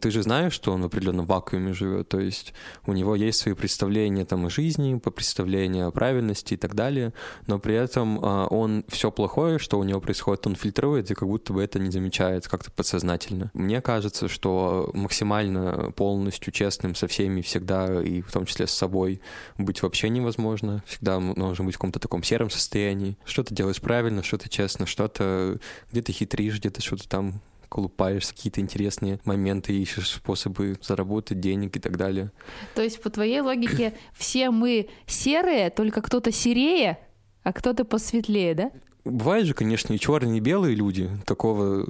ты 0.02 0.12
же 0.12 0.24
знаешь, 0.24 0.54
что 0.54 0.74
он 0.74 0.82
в 0.82 0.86
определенном 0.86 1.26
вакууме 1.26 1.74
живет, 1.74 2.10
то 2.10 2.20
есть 2.20 2.54
у 2.86 2.94
него 2.94 3.16
есть 3.16 3.40
свои 3.40 3.54
представления 3.54 4.26
там 4.26 4.46
о 4.46 4.50
жизни, 4.50 4.98
представления 4.98 5.86
о 5.86 5.92
правильности 5.92 6.56
и 6.56 6.58
так 6.58 6.74
далее, 6.74 7.14
но 7.46 7.60
при 7.60 7.76
этом 7.76 8.20
а, 8.24 8.48
он 8.48 8.84
все 8.88 9.12
плохое, 9.12 9.60
что 9.60 9.80
у 9.80 9.84
него 9.84 10.02
происходит, 10.02 10.48
он 10.48 10.56
фильтрует 10.56 11.12
и 11.12 11.14
как 11.16 11.28
будто 11.28 11.54
бы 11.54 11.64
это 11.64 11.80
не 11.80 11.92
замечает 11.92 12.48
как-то 12.48 12.72
подсознательно. 12.72 13.52
Мне 13.54 13.82
кажется, 13.82 14.28
что 14.28 14.90
максимально 14.94 15.92
полностью 15.96 16.52
честным 16.52 16.96
со 16.96 17.08
всеми 17.08 17.42
всегда, 17.42 18.02
и 18.02 18.22
в 18.22 18.32
том 18.32 18.46
числе 18.46 18.68
с 18.68 18.72
собой, 18.72 19.22
быть 19.58 19.84
вообще 19.84 20.10
невозможно. 20.10 20.84
Всегда 20.88 21.20
нужно 21.20 21.66
быть 21.66 21.76
в 21.76 21.78
каком-то 21.78 22.00
таком 22.00 22.24
сером 22.24 22.50
состоянии. 22.50 23.18
Что 23.26 23.44
ты 23.44 23.54
делаешь 23.54 23.82
правильно, 23.82 24.24
что 24.24 24.38
ты 24.38 24.50
честно, 24.50 24.86
что-то 24.86 25.60
где-то 25.92 26.12
хитришь, 26.12 26.58
где-то 26.58 26.82
что-то 26.82 27.08
там 27.08 27.42
колупаешь 27.70 28.28
какие-то 28.28 28.62
интересные 28.62 29.20
моменты, 29.26 29.74
ищешь 29.74 30.10
способы 30.10 30.78
заработать 30.82 31.40
денег 31.40 31.78
и 31.78 31.80
так 31.80 31.98
далее. 31.98 32.32
То 32.76 32.82
есть, 32.82 33.02
по 33.02 33.10
твоей 33.10 33.42
логике, 33.42 33.94
все 34.14 34.52
мы 34.52 34.90
серые, 35.06 35.70
только 35.70 36.02
кто-то 36.02 36.32
серее, 36.32 37.00
а 37.44 37.54
кто-то 37.54 37.86
посветлее, 37.86 38.54
да? 38.56 38.72
Бывают 39.06 39.48
же, 39.48 39.54
конечно, 39.54 39.94
и 39.94 40.00
черные, 40.00 40.38
и 40.38 40.42
белые 40.42 40.76
люди. 40.76 41.10
Такого, 41.26 41.86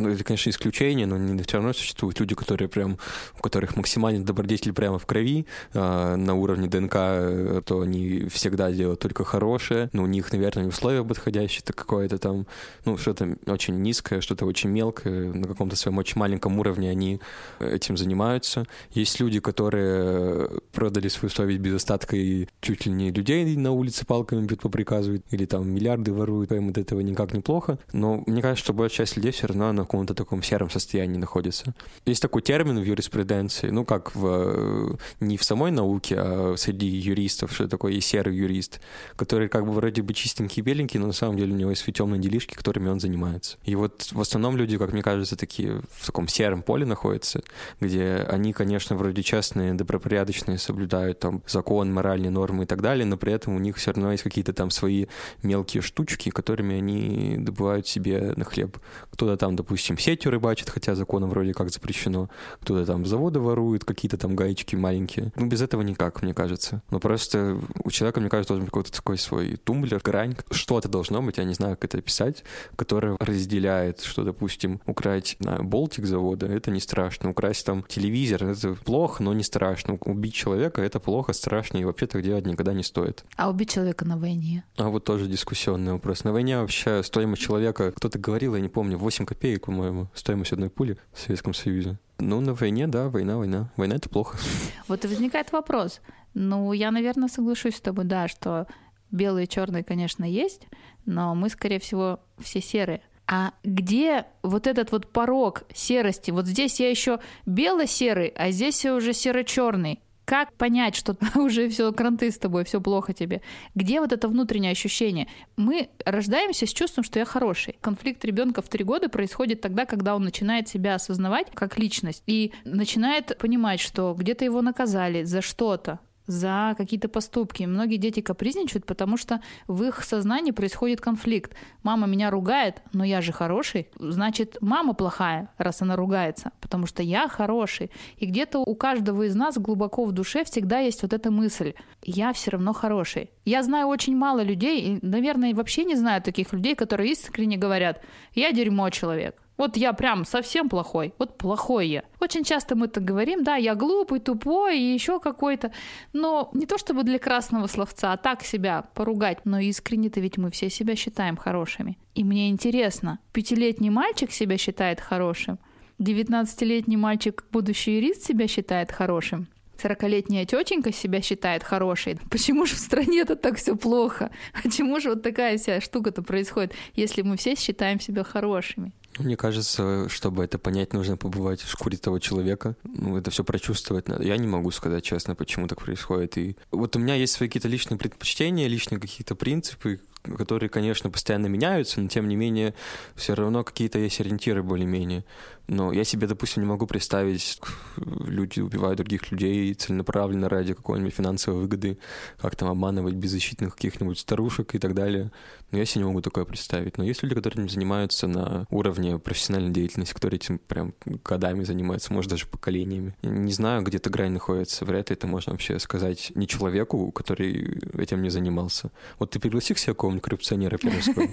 ну, 0.00 0.08
это, 0.10 0.24
конечно, 0.24 0.50
исключение, 0.50 1.06
но 1.06 1.16
не 1.18 1.42
все 1.42 1.58
равно 1.58 1.72
существуют 1.72 2.18
люди, 2.20 2.34
которые 2.34 2.68
прям, 2.68 2.98
у 3.38 3.42
которых 3.42 3.76
максимальный 3.76 4.24
добродетель 4.24 4.72
прямо 4.72 4.98
в 4.98 5.06
крови, 5.06 5.46
а, 5.74 6.16
на 6.16 6.34
уровне 6.34 6.68
ДНК, 6.68 6.94
э, 6.94 7.62
то 7.64 7.80
они 7.80 8.26
всегда 8.32 8.70
делают 8.72 9.00
только 9.00 9.24
хорошее. 9.24 9.90
Но 9.92 10.02
у 10.02 10.06
них, 10.06 10.32
наверное, 10.32 10.66
условия 10.68 11.04
подходящие, 11.04 11.62
это 11.62 11.72
какое-то 11.72 12.18
там, 12.18 12.46
ну, 12.84 12.96
что-то 12.96 13.36
очень 13.46 13.80
низкое, 13.82 14.20
что-то 14.20 14.46
очень 14.46 14.70
мелкое, 14.70 15.32
на 15.32 15.46
каком-то 15.46 15.76
своем 15.76 15.98
очень 15.98 16.18
маленьком 16.18 16.58
уровне 16.58 16.90
они 16.90 17.20
этим 17.58 17.96
занимаются. 17.96 18.64
Есть 18.92 19.20
люди, 19.20 19.40
которые 19.40 20.48
продали 20.72 21.08
свою 21.08 21.30
совесть 21.30 21.60
без 21.60 21.74
остатка 21.74 22.16
и 22.16 22.46
чуть 22.60 22.86
ли 22.86 22.92
не 22.92 23.10
людей 23.10 23.56
на 23.56 23.72
улице 23.72 24.06
палками 24.06 24.46
бьют 24.46 24.62
по 24.62 24.68
приказу, 24.68 25.20
или 25.30 25.44
там 25.44 25.68
миллиарды 25.68 26.12
воруют, 26.12 26.52
им 26.52 26.70
от 26.70 26.78
этого 26.78 27.00
никак 27.00 27.32
неплохо, 27.32 27.78
но 27.92 28.22
мне 28.26 28.42
кажется, 28.42 28.64
что 28.64 28.72
большая 28.72 29.00
часть 29.00 29.16
людей 29.16 29.32
все 29.32 29.46
равно 29.46 29.72
на 29.72 29.84
каком-то 29.90 30.14
таком 30.14 30.40
сером 30.40 30.70
состоянии 30.70 31.18
находится. 31.18 31.74
Есть 32.06 32.22
такой 32.22 32.42
термин 32.42 32.78
в 32.78 32.84
юриспруденции, 32.84 33.70
ну 33.70 33.84
как 33.84 34.14
в, 34.14 34.24
э, 34.24 34.96
не 35.18 35.36
в 35.36 35.42
самой 35.42 35.72
науке, 35.72 36.14
а 36.16 36.54
среди 36.56 36.86
юристов, 36.86 37.52
что 37.52 37.66
такое 37.66 37.94
есть 37.94 38.06
серый 38.06 38.36
юрист, 38.36 38.80
который 39.16 39.48
как 39.48 39.66
бы 39.66 39.72
вроде 39.72 40.02
бы 40.02 40.14
чистенький, 40.14 40.62
беленький, 40.62 41.00
но 41.00 41.08
на 41.08 41.12
самом 41.12 41.36
деле 41.36 41.54
у 41.54 41.56
него 41.56 41.70
есть 41.70 41.84
темные 41.92 42.20
делишки, 42.20 42.54
которыми 42.54 42.88
он 42.88 43.00
занимается. 43.00 43.58
И 43.64 43.74
вот 43.74 44.12
в 44.12 44.20
основном 44.20 44.56
люди, 44.56 44.78
как 44.78 44.92
мне 44.92 45.02
кажется, 45.02 45.36
такие 45.36 45.82
в 45.90 46.06
таком 46.06 46.28
сером 46.28 46.62
поле 46.62 46.86
находятся, 46.86 47.42
где 47.80 48.24
они, 48.28 48.52
конечно, 48.52 48.94
вроде 48.94 49.24
честные, 49.24 49.74
добропорядочные, 49.74 50.58
соблюдают 50.58 51.18
там 51.18 51.42
закон, 51.48 51.92
моральные 51.92 52.30
нормы 52.30 52.62
и 52.62 52.66
так 52.66 52.80
далее, 52.80 53.04
но 53.06 53.16
при 53.16 53.32
этом 53.32 53.56
у 53.56 53.58
них 53.58 53.76
все 53.76 53.90
равно 53.90 54.12
есть 54.12 54.22
какие-то 54.22 54.52
там 54.52 54.70
свои 54.70 55.06
мелкие 55.42 55.82
штучки, 55.82 56.30
которыми 56.30 56.76
они 56.76 57.38
добывают 57.38 57.88
себе 57.88 58.34
на 58.36 58.44
хлеб. 58.44 58.78
Кто-то 59.10 59.36
там, 59.36 59.56
допустим, 59.56 59.79
сетью 59.80 60.30
рыбачит, 60.30 60.70
хотя 60.70 60.94
законом 60.94 61.30
вроде 61.30 61.52
как 61.52 61.70
запрещено. 61.70 62.28
Кто-то 62.60 62.86
там 62.86 63.06
заводы 63.06 63.40
ворует, 63.40 63.84
какие-то 63.84 64.16
там 64.16 64.36
гаечки 64.36 64.76
маленькие. 64.76 65.32
Ну, 65.36 65.46
без 65.46 65.62
этого 65.62 65.82
никак, 65.82 66.22
мне 66.22 66.34
кажется. 66.34 66.82
Но 66.90 67.00
просто 67.00 67.58
у 67.84 67.90
человека, 67.90 68.20
мне 68.20 68.28
кажется, 68.28 68.54
должен 68.54 68.64
быть 68.64 68.72
какой-то 68.72 68.92
такой 68.92 69.18
свой 69.18 69.56
тумблер, 69.56 70.00
грань. 70.02 70.36
Что-то 70.50 70.88
должно 70.88 71.22
быть, 71.22 71.38
я 71.38 71.44
не 71.44 71.54
знаю, 71.54 71.76
как 71.76 71.90
это 71.90 71.98
описать, 71.98 72.44
которое 72.76 73.16
разделяет, 73.18 74.00
что, 74.00 74.24
допустим, 74.24 74.80
украсть 74.86 75.36
на 75.40 75.62
болтик 75.62 76.06
завода, 76.06 76.46
это 76.46 76.70
не 76.70 76.80
страшно. 76.80 77.30
Украсть 77.30 77.66
там 77.66 77.84
телевизор, 77.88 78.44
это 78.44 78.74
плохо, 78.74 79.22
но 79.22 79.32
не 79.32 79.42
страшно. 79.42 79.98
Убить 80.00 80.34
человека, 80.34 80.82
это 80.82 81.00
плохо, 81.00 81.32
страшно, 81.32 81.78
и 81.78 81.84
вообще 81.84 82.06
так 82.06 82.22
делать 82.22 82.46
никогда 82.46 82.72
не 82.72 82.82
стоит. 82.82 83.24
А 83.36 83.50
убить 83.50 83.70
человека 83.70 84.04
на 84.04 84.16
войне? 84.16 84.64
А 84.76 84.88
вот 84.88 85.04
тоже 85.04 85.26
дискуссионный 85.26 85.92
вопрос. 85.92 86.24
На 86.24 86.32
войне 86.32 86.58
вообще 86.58 87.02
стоимость 87.02 87.42
человека, 87.42 87.92
кто-то 87.92 88.18
говорил, 88.18 88.54
я 88.54 88.60
не 88.60 88.68
помню, 88.68 88.98
8 88.98 89.26
копеек, 89.26 89.59
по-моему, 89.60 90.08
стоимость 90.14 90.52
одной 90.52 90.70
пули 90.70 90.98
в 91.12 91.20
Советском 91.20 91.54
Союзе. 91.54 91.98
Ну, 92.18 92.40
на 92.40 92.54
войне, 92.54 92.86
да, 92.86 93.08
война, 93.08 93.38
война. 93.38 93.70
Война— 93.76 93.96
это 93.96 94.08
плохо. 94.08 94.38
Вот 94.88 95.04
и 95.04 95.08
возникает 95.08 95.52
вопрос. 95.52 96.00
Ну, 96.34 96.72
я, 96.72 96.90
наверное, 96.90 97.28
соглашусь 97.28 97.76
с 97.76 97.80
тобой, 97.80 98.04
да, 98.04 98.28
что 98.28 98.66
белые 99.10 99.46
и 99.46 99.48
черные, 99.48 99.84
конечно, 99.84 100.24
есть, 100.24 100.66
но 101.06 101.34
мы, 101.34 101.48
скорее 101.48 101.78
всего, 101.80 102.20
все 102.38 102.60
серые. 102.60 103.02
А 103.26 103.52
где 103.62 104.26
вот 104.42 104.66
этот 104.66 104.90
вот 104.90 105.12
порог 105.12 105.62
серости? 105.72 106.32
Вот 106.32 106.46
здесь 106.46 106.80
я 106.80 106.90
еще 106.90 107.20
бело-серый, 107.46 108.28
а 108.28 108.50
здесь 108.50 108.84
я 108.84 108.94
уже 108.94 109.12
серо-черный. 109.12 110.00
Как 110.30 110.52
понять, 110.52 110.94
что 110.94 111.16
уже 111.34 111.68
все 111.70 111.92
кранты 111.92 112.30
с 112.30 112.38
тобой, 112.38 112.64
все 112.64 112.80
плохо 112.80 113.12
тебе? 113.12 113.42
Где 113.74 114.00
вот 114.00 114.12
это 114.12 114.28
внутреннее 114.28 114.70
ощущение? 114.70 115.26
Мы 115.56 115.88
рождаемся 116.04 116.66
с 116.66 116.72
чувством, 116.72 117.02
что 117.02 117.18
я 117.18 117.24
хороший. 117.24 117.76
Конфликт 117.80 118.24
ребенка 118.24 118.62
в 118.62 118.68
три 118.68 118.84
года 118.84 119.08
происходит 119.08 119.60
тогда, 119.60 119.86
когда 119.86 120.14
он 120.14 120.22
начинает 120.22 120.68
себя 120.68 120.94
осознавать 120.94 121.48
как 121.52 121.78
личность 121.78 122.22
и 122.28 122.52
начинает 122.64 123.36
понимать, 123.38 123.80
что 123.80 124.14
где-то 124.16 124.44
его 124.44 124.62
наказали 124.62 125.24
за 125.24 125.42
что-то, 125.42 125.98
за 126.30 126.74
какие-то 126.76 127.08
поступки. 127.08 127.64
Многие 127.64 127.96
дети 127.96 128.20
капризничают, 128.20 128.86
потому 128.86 129.16
что 129.16 129.40
в 129.66 129.82
их 129.82 130.02
сознании 130.04 130.52
происходит 130.52 131.00
конфликт. 131.00 131.54
Мама 131.82 132.06
меня 132.06 132.30
ругает, 132.30 132.82
но 132.92 133.04
я 133.04 133.20
же 133.20 133.32
хороший. 133.32 133.88
Значит, 133.98 134.56
мама 134.60 134.94
плохая, 134.94 135.50
раз 135.58 135.82
она 135.82 135.96
ругается, 135.96 136.52
потому 136.60 136.86
что 136.86 137.02
я 137.02 137.28
хороший. 137.28 137.90
И 138.16 138.26
где-то 138.26 138.60
у 138.60 138.74
каждого 138.74 139.24
из 139.24 139.34
нас 139.34 139.58
глубоко 139.58 140.04
в 140.04 140.12
душе 140.12 140.44
всегда 140.44 140.78
есть 140.78 141.02
вот 141.02 141.12
эта 141.12 141.30
мысль. 141.30 141.74
Я 142.02 142.32
все 142.32 142.52
равно 142.52 142.72
хороший. 142.72 143.30
Я 143.44 143.62
знаю 143.62 143.88
очень 143.88 144.16
мало 144.16 144.42
людей, 144.42 144.80
и, 144.80 144.98
наверное, 145.06 145.54
вообще 145.54 145.84
не 145.84 145.96
знаю 145.96 146.22
таких 146.22 146.52
людей, 146.52 146.74
которые 146.74 147.12
искренне 147.12 147.56
говорят, 147.56 148.00
я 148.34 148.52
дерьмо 148.52 148.90
человек. 148.90 149.42
Вот 149.60 149.76
я 149.76 149.92
прям 149.92 150.24
совсем 150.24 150.70
плохой. 150.70 151.12
Вот 151.18 151.36
плохой 151.36 151.88
я. 151.88 152.04
Очень 152.18 152.44
часто 152.44 152.76
мы 152.76 152.88
так 152.88 153.04
говорим, 153.04 153.44
да, 153.44 153.56
я 153.56 153.74
глупый, 153.74 154.18
тупой 154.18 154.78
и 154.78 154.94
еще 154.94 155.20
какой-то. 155.20 155.70
Но 156.14 156.48
не 156.54 156.64
то 156.64 156.78
чтобы 156.78 157.02
для 157.02 157.18
красного 157.18 157.66
словца, 157.66 158.14
а 158.14 158.16
так 158.16 158.42
себя 158.42 158.86
поругать. 158.94 159.44
Но 159.44 159.58
искренне-то 159.58 160.18
ведь 160.20 160.38
мы 160.38 160.50
все 160.50 160.70
себя 160.70 160.96
считаем 160.96 161.36
хорошими. 161.36 161.98
И 162.14 162.24
мне 162.24 162.48
интересно, 162.48 163.18
пятилетний 163.34 163.90
мальчик 163.90 164.32
себя 164.32 164.56
считает 164.56 164.98
хорошим, 164.98 165.58
19-летний 165.98 166.96
мальчик, 166.96 167.44
будущий 167.52 167.96
юрист, 167.96 168.22
себя 168.22 168.48
считает 168.48 168.90
хорошим. 168.90 169.46
40-летняя 169.76 170.46
тетенька 170.46 170.90
себя 170.90 171.20
считает 171.20 171.64
хорошей. 171.64 172.18
Почему 172.30 172.64
же 172.64 172.76
в 172.76 172.78
стране-то 172.78 173.36
так 173.36 173.56
все 173.56 173.76
плохо? 173.76 174.30
Почему 174.62 175.00
же 175.00 175.10
вот 175.10 175.22
такая 175.22 175.58
вся 175.58 175.82
штука-то 175.82 176.22
происходит, 176.22 176.72
если 176.94 177.20
мы 177.20 177.36
все 177.36 177.56
считаем 177.56 178.00
себя 178.00 178.24
хорошими? 178.24 178.92
Мне 179.18 179.36
кажется, 179.36 180.08
чтобы 180.08 180.44
это 180.44 180.58
понять, 180.58 180.92
нужно 180.92 181.16
побывать 181.16 181.60
в 181.60 181.70
шкуре 181.70 181.98
того 181.98 182.18
человека. 182.18 182.76
Ну, 182.84 183.16
это 183.18 183.30
все 183.30 183.44
прочувствовать 183.44 184.08
надо. 184.08 184.24
Я 184.24 184.36
не 184.36 184.46
могу 184.46 184.70
сказать 184.70 185.04
честно, 185.04 185.34
почему 185.34 185.66
так 185.66 185.80
происходит. 185.80 186.38
И 186.38 186.56
вот 186.70 186.96
у 186.96 186.98
меня 186.98 187.14
есть 187.16 187.34
свои 187.34 187.48
какие-то 187.48 187.68
личные 187.68 187.98
предпочтения, 187.98 188.68
личные 188.68 189.00
какие-то 189.00 189.34
принципы, 189.34 190.00
которые, 190.22 190.68
конечно, 190.68 191.10
постоянно 191.10 191.46
меняются, 191.46 192.00
но 192.00 192.08
тем 192.08 192.28
не 192.28 192.36
менее 192.36 192.74
все 193.14 193.34
равно 193.34 193.64
какие-то 193.64 193.98
есть 193.98 194.20
ориентиры 194.20 194.62
более-менее. 194.62 195.24
Но 195.66 195.92
я 195.92 196.04
себе, 196.04 196.26
допустим, 196.26 196.62
не 196.62 196.68
могу 196.68 196.86
представить, 196.86 197.60
люди 197.96 198.60
убивают 198.60 198.98
других 198.98 199.30
людей 199.30 199.72
целенаправленно 199.74 200.48
ради 200.48 200.74
какой-нибудь 200.74 201.14
финансовой 201.14 201.60
выгоды, 201.60 201.98
как 202.38 202.56
там 202.56 202.68
обманывать 202.68 203.14
беззащитных 203.14 203.74
каких-нибудь 203.74 204.18
старушек 204.18 204.74
и 204.74 204.78
так 204.78 204.94
далее. 204.94 205.30
Но 205.70 205.78
я 205.78 205.84
себе 205.84 206.02
не 206.02 206.08
могу 206.08 206.20
такое 206.20 206.44
представить. 206.44 206.98
Но 206.98 207.04
есть 207.04 207.22
люди, 207.22 207.34
которые 207.34 207.64
этим 207.64 207.68
занимаются 207.68 208.26
на 208.26 208.66
уровне 208.70 209.18
профессиональной 209.18 209.70
деятельности, 209.72 210.14
которые 210.14 210.38
этим 210.38 210.58
прям 210.58 210.92
годами 211.24 211.62
занимаются, 211.62 212.12
может, 212.12 212.30
даже 212.30 212.46
поколениями. 212.46 213.14
Не 213.22 213.52
знаю, 213.52 213.82
где 213.82 213.98
эта 213.98 214.10
грань 214.10 214.32
находится. 214.32 214.84
Вряд 214.84 215.10
ли 215.10 215.14
это 215.14 215.26
можно 215.26 215.52
вообще 215.52 215.78
сказать 215.78 216.32
не 216.34 216.48
человеку, 216.48 217.12
который 217.12 217.80
этим 217.96 218.22
не 218.22 218.30
занимался. 218.30 218.90
Вот 219.18 219.30
ты 219.30 219.38
пригласи 219.38 219.74
к 219.74 219.78
себе 219.78 219.94
какого-нибудь 219.94 220.24
коррупционера 220.24 220.76
пермского, 220.78 221.28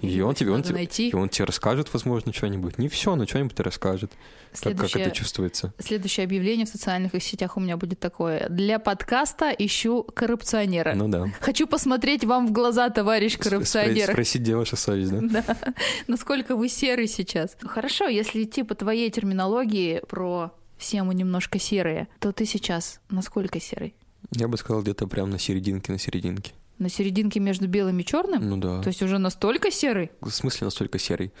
и 0.00 0.20
он 0.20 0.34
тебе, 0.34 0.52
он, 0.52 0.62
и 0.62 1.14
он 1.14 1.28
тебе 1.28 1.44
расскажет, 1.44 1.92
возможно, 1.92 2.32
что-нибудь. 2.32 2.78
Не 2.78 2.88
все, 2.88 3.16
но 3.16 3.26
что-нибудь 3.26 3.54
расскажет. 3.70 4.12
Как, 4.60 4.76
как 4.76 4.96
это 4.96 5.10
чувствуется? 5.12 5.72
Следующее 5.78 6.24
объявление 6.24 6.66
в 6.66 6.68
социальных 6.68 7.12
сетях 7.22 7.56
у 7.56 7.60
меня 7.60 7.76
будет 7.76 8.00
такое. 8.00 8.48
Для 8.48 8.80
подкаста 8.80 9.50
ищу 9.50 10.02
коррупционера. 10.02 10.94
Ну 10.94 11.08
да. 11.08 11.28
Хочу 11.40 11.66
посмотреть 11.66 12.24
вам 12.24 12.48
в 12.48 12.52
глаза, 12.52 12.90
товарищ 12.90 13.38
коррупционер. 13.38 14.10
Спросить, 14.10 14.42
где 14.42 14.56
ваша 14.56 14.76
совесть, 14.76 15.12
да? 15.12 15.42
Да. 15.42 15.56
Насколько 16.08 16.56
вы 16.56 16.68
серый 16.68 17.06
сейчас. 17.06 17.56
Хорошо, 17.62 18.08
если 18.08 18.42
идти 18.42 18.64
по 18.64 18.74
твоей 18.74 19.10
терминологии 19.10 20.02
про 20.08 20.52
все 20.76 21.02
мы 21.04 21.14
немножко 21.14 21.58
серые, 21.58 22.08
то 22.18 22.32
ты 22.32 22.44
сейчас 22.44 23.00
насколько 23.08 23.60
серый? 23.60 23.94
Я 24.32 24.48
бы 24.48 24.56
сказал, 24.56 24.82
где-то 24.82 25.06
прям 25.06 25.30
на 25.30 25.38
серединке, 25.38 25.92
на 25.92 25.98
серединке. 25.98 26.52
На 26.78 26.88
серединке 26.88 27.38
между 27.40 27.68
белым 27.68 28.00
и 28.00 28.04
черным? 28.04 28.48
Ну 28.48 28.56
да. 28.56 28.82
То 28.82 28.88
есть 28.88 29.02
уже 29.02 29.18
настолько 29.18 29.70
серый? 29.70 30.10
В 30.20 30.30
смысле 30.30 30.64
настолько 30.64 30.98
серый? 30.98 31.32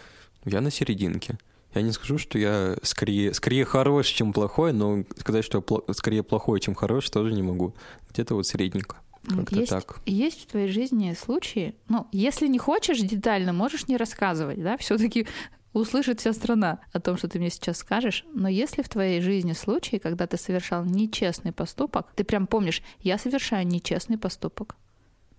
Я 0.44 0.60
на 0.60 0.70
серединке. 0.70 1.38
Я 1.74 1.82
не 1.82 1.92
скажу, 1.92 2.18
что 2.18 2.38
я 2.38 2.76
скорее, 2.82 3.32
скорее 3.32 3.64
хорош, 3.64 4.06
чем 4.06 4.32
плохой, 4.32 4.72
но 4.72 5.04
сказать, 5.16 5.44
что 5.44 5.58
я 5.58 5.62
пл- 5.62 5.94
скорее 5.94 6.22
плохой, 6.22 6.60
чем 6.60 6.74
хорош, 6.74 7.08
тоже 7.10 7.32
не 7.32 7.42
могу. 7.42 7.74
Где-то 8.10 8.34
вот 8.34 8.46
средненько. 8.46 8.96
Как-то 9.28 9.56
есть, 9.56 9.70
так. 9.70 10.00
есть 10.06 10.42
в 10.42 10.46
твоей 10.46 10.68
жизни 10.68 11.14
случаи, 11.18 11.74
ну, 11.88 12.06
если 12.10 12.48
не 12.48 12.58
хочешь 12.58 13.00
детально, 13.00 13.52
можешь 13.52 13.86
не 13.86 13.96
рассказывать, 13.98 14.62
да, 14.62 14.78
все-таки 14.78 15.26
услышит 15.72 16.20
вся 16.20 16.32
страна 16.32 16.80
о 16.92 17.00
том, 17.00 17.16
что 17.16 17.28
ты 17.28 17.38
мне 17.38 17.50
сейчас 17.50 17.78
скажешь. 17.78 18.24
Но 18.32 18.48
если 18.48 18.82
в 18.82 18.88
твоей 18.88 19.20
жизни 19.20 19.52
случаи, 19.52 19.96
когда 19.96 20.26
ты 20.26 20.36
совершал 20.36 20.84
нечестный 20.84 21.52
поступок, 21.52 22.08
ты 22.16 22.24
прям 22.24 22.46
помнишь, 22.46 22.82
я 23.00 23.18
совершаю 23.18 23.66
нечестный 23.66 24.18
поступок. 24.18 24.76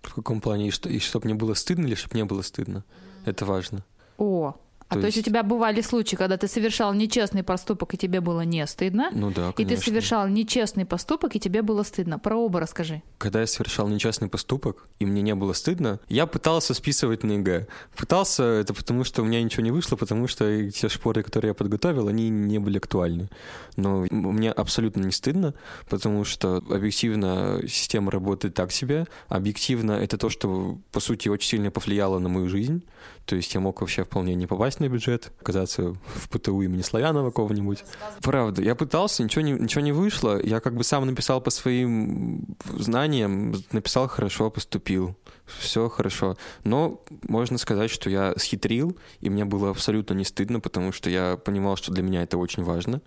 В 0.02 0.14
каком 0.14 0.40
плане? 0.40 0.68
И, 0.68 0.70
что, 0.70 0.88
и 0.88 0.98
чтобы 0.98 1.26
мне 1.26 1.34
было 1.34 1.54
стыдно 1.54 1.86
или 1.86 1.94
чтобы 1.94 2.16
не 2.16 2.24
было 2.24 2.42
стыдно? 2.42 2.84
Это 3.24 3.44
важно. 3.44 3.84
О, 4.16 4.56
А 4.92 5.00
то, 5.00 5.06
есть... 5.06 5.16
есть 5.16 5.26
у 5.26 5.30
тебя 5.30 5.42
бывали 5.42 5.80
случаи, 5.80 6.16
когда 6.16 6.36
ты 6.36 6.48
совершал 6.48 6.94
нечестный 6.94 7.42
поступок, 7.42 7.94
и 7.94 7.96
тебе 7.96 8.20
было 8.20 8.42
не 8.42 8.66
стыдно? 8.66 9.10
Ну 9.12 9.30
да, 9.30 9.52
конечно. 9.52 9.62
И 9.62 9.64
ты 9.64 9.82
совершал 9.82 10.28
нечестный 10.28 10.84
поступок, 10.84 11.36
и 11.36 11.40
тебе 11.40 11.62
было 11.62 11.82
стыдно. 11.82 12.18
Про 12.18 12.36
оба 12.36 12.60
расскажи. 12.60 13.02
Когда 13.18 13.40
я 13.40 13.46
совершал 13.46 13.88
нечестный 13.88 14.28
поступок, 14.28 14.88
и 14.98 15.06
мне 15.06 15.22
не 15.22 15.34
было 15.34 15.52
стыдно, 15.52 16.00
я 16.08 16.26
пытался 16.26 16.74
списывать 16.74 17.22
на 17.24 17.32
ЕГЭ. 17.32 17.66
Пытался, 17.96 18.42
это 18.42 18.74
потому 18.74 19.04
что 19.04 19.22
у 19.22 19.24
меня 19.24 19.42
ничего 19.42 19.62
не 19.62 19.70
вышло, 19.70 19.96
потому 19.96 20.28
что 20.28 20.70
те 20.70 20.88
шпоры, 20.88 21.22
которые 21.22 21.50
я 21.50 21.54
подготовил, 21.54 22.08
они 22.08 22.28
не 22.28 22.58
были 22.58 22.78
актуальны. 22.78 23.28
Но 23.76 24.06
мне 24.10 24.50
абсолютно 24.52 25.04
не 25.04 25.12
стыдно, 25.12 25.54
потому 25.88 26.24
что 26.24 26.56
объективно 26.56 27.60
система 27.68 28.10
работает 28.10 28.54
так 28.54 28.72
себе. 28.72 29.06
Объективно 29.28 29.92
это 29.92 30.18
то, 30.18 30.28
что, 30.28 30.78
по 30.90 31.00
сути, 31.00 31.28
очень 31.28 31.48
сильно 31.48 31.70
повлияло 31.70 32.18
на 32.18 32.28
мою 32.28 32.48
жизнь. 32.48 32.84
То 33.24 33.36
есть 33.36 33.54
я 33.54 33.60
мог 33.60 33.80
вообще 33.80 34.04
вполне 34.04 34.34
не 34.34 34.46
попасть 34.46 34.80
на 34.80 34.88
бюджет, 34.88 35.32
оказаться 35.40 35.94
в 36.14 36.28
ПТУ 36.28 36.60
имени 36.62 36.82
Славянова 36.82 37.30
кого-нибудь. 37.30 37.84
Правда, 38.20 38.62
я 38.62 38.74
пытался, 38.74 39.22
ничего 39.22 39.42
не, 39.42 39.52
ничего 39.52 39.80
не 39.80 39.92
вышло. 39.92 40.40
Я 40.42 40.60
как 40.60 40.74
бы 40.74 40.84
сам 40.84 41.06
написал 41.06 41.40
по 41.40 41.50
своим 41.50 42.56
знаниям, 42.64 43.54
написал 43.70 44.08
хорошо, 44.08 44.50
поступил 44.50 45.16
все 45.58 45.88
хорошо. 45.88 46.36
Но 46.64 47.02
можно 47.28 47.58
сказать, 47.58 47.90
что 47.90 48.10
я 48.10 48.34
схитрил, 48.36 48.96
и 49.20 49.30
мне 49.30 49.44
было 49.44 49.70
абсолютно 49.70 50.14
не 50.14 50.24
стыдно, 50.24 50.60
потому 50.60 50.92
что 50.92 51.10
я 51.10 51.36
понимал, 51.36 51.76
что 51.76 51.92
для 51.92 52.02
меня 52.02 52.22
это 52.22 52.38
очень 52.38 52.62
важно. 52.62 53.00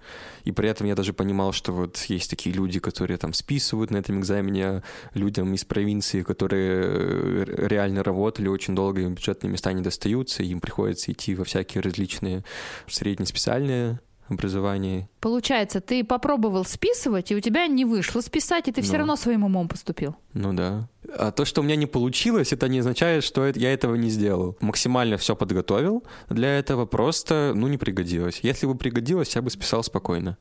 И 0.43 0.51
при 0.51 0.69
этом 0.69 0.87
я 0.87 0.95
даже 0.95 1.13
понимал, 1.13 1.51
что 1.51 1.71
вот 1.71 1.97
есть 2.07 2.29
такие 2.29 2.55
люди, 2.55 2.79
которые 2.79 3.17
там 3.17 3.33
списывают 3.33 3.91
на 3.91 3.97
этом 3.97 4.19
экзамене, 4.19 4.83
людям 5.13 5.53
из 5.53 5.65
провинции, 5.65 6.21
которые 6.21 6.81
э, 6.83 7.67
реально 7.67 8.03
работали 8.03 8.47
очень 8.47 8.75
долго, 8.75 9.01
им 9.01 9.15
бюджетные 9.15 9.51
места 9.51 9.73
не 9.73 9.81
достаются, 9.81 10.43
им 10.43 10.59
приходится 10.59 11.11
идти 11.11 11.35
во 11.35 11.43
всякие 11.43 11.81
различные 11.81 12.43
среднеспециальные 12.87 13.99
образовании. 14.29 15.07
Получается, 15.19 15.81
ты 15.81 16.03
попробовал 16.03 16.65
списывать, 16.65 17.31
и 17.31 17.35
у 17.35 17.39
тебя 17.39 17.67
не 17.67 17.85
вышло 17.85 18.21
списать, 18.21 18.67
и 18.67 18.71
ты 18.71 18.81
ну, 18.81 18.87
все 18.87 18.97
равно 18.97 19.15
своим 19.15 19.43
умом 19.43 19.67
поступил. 19.67 20.15
Ну 20.33 20.53
да. 20.53 20.87
А 21.17 21.31
то, 21.31 21.45
что 21.45 21.61
у 21.61 21.63
меня 21.63 21.75
не 21.75 21.85
получилось, 21.85 22.53
это 22.53 22.67
не 22.67 22.79
означает, 22.79 23.23
что 23.23 23.45
я 23.47 23.73
этого 23.73 23.95
не 23.95 24.09
сделал. 24.09 24.57
Максимально 24.59 25.17
все 25.17 25.35
подготовил 25.35 26.03
для 26.29 26.57
этого, 26.57 26.85
просто, 26.85 27.53
ну, 27.55 27.67
не 27.67 27.77
пригодилось. 27.77 28.39
Если 28.41 28.65
бы 28.65 28.75
пригодилось, 28.75 29.35
я 29.35 29.41
бы 29.41 29.49
списал 29.49 29.83
спокойно. 29.83 30.37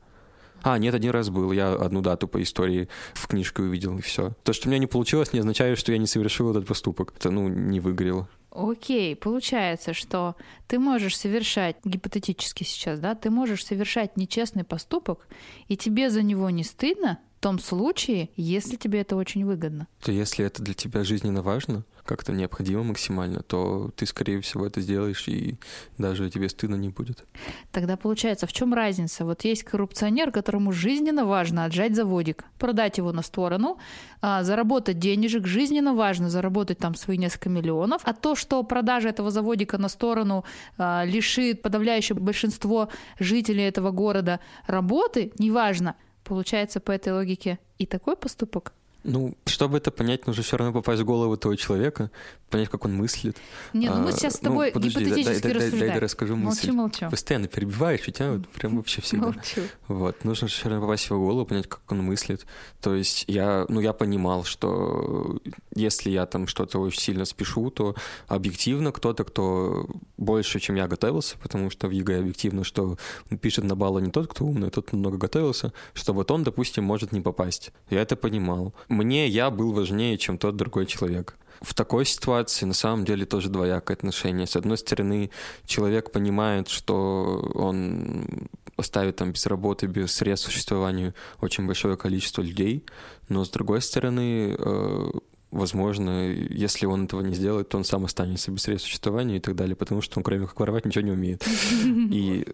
А, 0.63 0.79
нет, 0.79 0.95
один 0.95 1.11
раз 1.11 1.29
был. 1.29 1.51
Я 1.51 1.73
одну 1.73 2.01
дату 2.01 2.27
по 2.27 2.41
истории 2.41 2.89
в 3.13 3.27
книжке 3.27 3.61
увидел, 3.61 3.99
и 3.99 4.01
все. 4.01 4.33
То, 4.43 4.51
что 4.51 4.67
у 4.67 4.71
меня 4.71 4.79
не 4.79 4.87
получилось, 4.87 5.31
не 5.31 5.39
означает, 5.39 5.77
что 5.77 5.91
я 5.91 5.99
не 5.99 6.07
совершил 6.07 6.49
этот 6.49 6.65
поступок. 6.65 7.13
Это, 7.15 7.29
ну, 7.29 7.47
не 7.47 7.79
выгорело. 7.79 8.27
Окей, 8.55 9.17
получается, 9.17 9.93
что 9.93 10.37
ты 10.67 10.79
можешь 10.79 11.17
совершать, 11.17 11.75
гипотетически 11.83 12.63
сейчас, 12.63 13.01
да, 13.01 13.13
ты 13.13 13.29
можешь 13.29 13.65
совершать 13.65 14.15
нечестный 14.15 14.63
поступок, 14.63 15.27
и 15.67 15.75
тебе 15.75 16.09
за 16.09 16.21
него 16.23 16.49
не 16.49 16.63
стыдно 16.63 17.19
том 17.45 17.59
случае, 17.59 18.31
если 18.35 18.75
тебе 18.75 19.01
это 19.01 19.15
очень 19.15 19.45
выгодно. 19.45 19.85
То 20.01 20.11
если 20.11 20.43
это 20.43 20.63
для 20.63 20.73
тебя 20.73 21.03
жизненно 21.03 21.43
важно, 21.43 21.83
как-то 22.03 22.31
необходимо 22.31 22.81
максимально, 22.81 23.43
то 23.43 23.91
ты, 23.95 24.07
скорее 24.07 24.41
всего, 24.41 24.65
это 24.65 24.81
сделаешь, 24.81 25.27
и 25.27 25.59
даже 25.99 26.31
тебе 26.31 26.49
стыдно 26.49 26.73
не 26.73 26.89
будет. 26.89 27.23
Тогда 27.71 27.97
получается, 27.97 28.47
в 28.47 28.53
чем 28.53 28.73
разница? 28.73 29.25
Вот 29.25 29.43
есть 29.43 29.61
коррупционер, 29.61 30.31
которому 30.31 30.71
жизненно 30.71 31.23
важно 31.23 31.65
отжать 31.65 31.95
заводик, 31.95 32.45
продать 32.57 32.97
его 32.97 33.11
на 33.11 33.21
сторону, 33.21 33.77
а, 34.23 34.41
заработать 34.41 34.97
денежек, 34.97 35.45
жизненно 35.45 35.93
важно 35.93 36.31
заработать 36.31 36.79
там 36.79 36.95
свои 36.95 37.19
несколько 37.19 37.49
миллионов, 37.49 38.01
а 38.05 38.13
то, 38.13 38.33
что 38.33 38.63
продажа 38.63 39.09
этого 39.09 39.29
заводика 39.29 39.77
на 39.77 39.89
сторону 39.89 40.45
а, 40.79 41.05
лишит 41.05 41.61
подавляющее 41.61 42.15
большинство 42.15 42.89
жителей 43.19 43.65
этого 43.65 43.91
города 43.91 44.39
работы, 44.65 45.31
неважно, 45.37 45.95
получается 46.25 46.81
по 46.81 46.91
этой 46.91 47.13
логике 47.13 47.59
и 47.77 47.85
такой 47.85 48.17
поступок 48.17 48.73
ну, 49.05 49.37
чтобы 49.45 49.77
это 49.77 49.91
понять, 49.91 50.25
нужно 50.27 50.43
все 50.43 50.57
равно 50.57 50.73
попасть 50.73 51.01
в 51.01 51.05
голову 51.05 51.35
этого 51.35 51.55
человека, 51.55 52.09
понять, 52.49 52.69
как 52.69 52.85
он 52.85 52.95
мыслит. 52.95 53.37
Не, 53.73 53.89
ну 53.89 54.01
мы 54.01 54.09
а, 54.09 54.11
сейчас 54.11 54.35
с 54.35 54.39
тобой 54.39 54.67
ну, 54.67 54.73
подожди, 54.73 54.99
гипотетически 54.99 55.43
дай, 55.43 55.53
рассуждаем. 55.53 55.71
Дай, 55.71 55.79
дай, 55.79 55.89
дай 55.89 55.99
расскажу 55.99 56.35
мысль. 56.35 56.71
Молчу, 56.71 57.01
молчу. 57.01 57.09
Постоянно 57.11 57.47
перебиваешь, 57.47 58.07
у 58.07 58.11
тебя 58.11 58.31
вот 58.33 58.47
прям 58.49 58.75
вообще 58.77 59.01
всегда. 59.01 59.27
Молчу. 59.27 59.61
Вот, 59.87 60.23
нужно 60.25 60.47
все 60.47 60.69
равно 60.69 60.85
попасть 60.85 61.05
в 61.05 61.11
его 61.11 61.25
голову, 61.25 61.45
понять, 61.45 61.67
как 61.67 61.81
он 61.91 62.01
мыслит. 62.01 62.45
То 62.81 62.95
есть 62.95 63.25
я, 63.27 63.65
ну, 63.69 63.79
я 63.79 63.93
понимал, 63.93 64.43
что 64.43 65.37
если 65.75 66.09
я 66.09 66.25
там 66.25 66.47
что-то 66.47 66.79
очень 66.79 66.99
сильно 66.99 67.25
спешу, 67.25 67.69
то 67.69 67.95
объективно 68.27 68.91
кто-то, 68.91 69.23
кто 69.23 69.87
больше, 70.17 70.59
чем 70.59 70.75
я 70.75 70.87
готовился, 70.87 71.37
потому 71.37 71.69
что 71.69 71.87
в 71.87 71.91
ЕГЭ 71.91 72.19
объективно, 72.19 72.63
что 72.63 72.97
пишет 73.41 73.65
на 73.65 73.75
баллы 73.75 74.01
не 74.01 74.11
тот, 74.11 74.27
кто 74.27 74.45
умный, 74.45 74.69
а 74.69 74.71
тот 74.71 74.93
много 74.93 75.17
готовился, 75.17 75.73
что 75.93 76.13
вот 76.13 76.31
он, 76.31 76.43
допустим, 76.43 76.83
может 76.83 77.11
не 77.11 77.21
попасть. 77.21 77.71
Я 77.89 78.01
это 78.01 78.15
понимал 78.15 78.73
мне 78.95 79.27
я 79.27 79.49
был 79.49 79.71
важнее, 79.71 80.17
чем 80.17 80.37
тот 80.37 80.55
другой 80.55 80.85
человек. 80.85 81.37
В 81.61 81.73
такой 81.73 82.05
ситуации 82.05 82.65
на 82.65 82.73
самом 82.73 83.05
деле 83.05 83.25
тоже 83.25 83.49
двоякое 83.49 83.95
отношение. 83.95 84.45
С 84.45 84.55
одной 84.55 84.77
стороны, 84.77 85.31
человек 85.65 86.11
понимает, 86.11 86.67
что 86.67 87.51
он 87.55 88.49
оставит 88.77 89.17
там 89.17 89.31
без 89.31 89.45
работы, 89.45 89.87
без 89.87 90.11
средств 90.11 90.51
существования 90.51 91.13
очень 91.41 91.65
большое 91.65 91.97
количество 91.97 92.41
людей, 92.41 92.83
но 93.29 93.45
с 93.45 93.49
другой 93.49 93.81
стороны, 93.81 94.55
э, 94.57 95.11
возможно, 95.51 96.29
если 96.31 96.85
он 96.85 97.05
этого 97.05 97.21
не 97.21 97.33
сделает, 97.33 97.69
то 97.69 97.77
он 97.77 97.85
сам 97.85 98.05
останется 98.05 98.51
без 98.51 98.63
средств 98.63 98.87
существования 98.87 99.37
и 99.37 99.39
так 99.39 99.55
далее, 99.55 99.75
потому 99.75 100.01
что 100.01 100.19
он 100.19 100.23
кроме 100.23 100.47
как 100.47 100.59
воровать 100.59 100.85
ничего 100.85 101.05
не 101.05 101.11
умеет. 101.11 101.47
И 101.83 102.45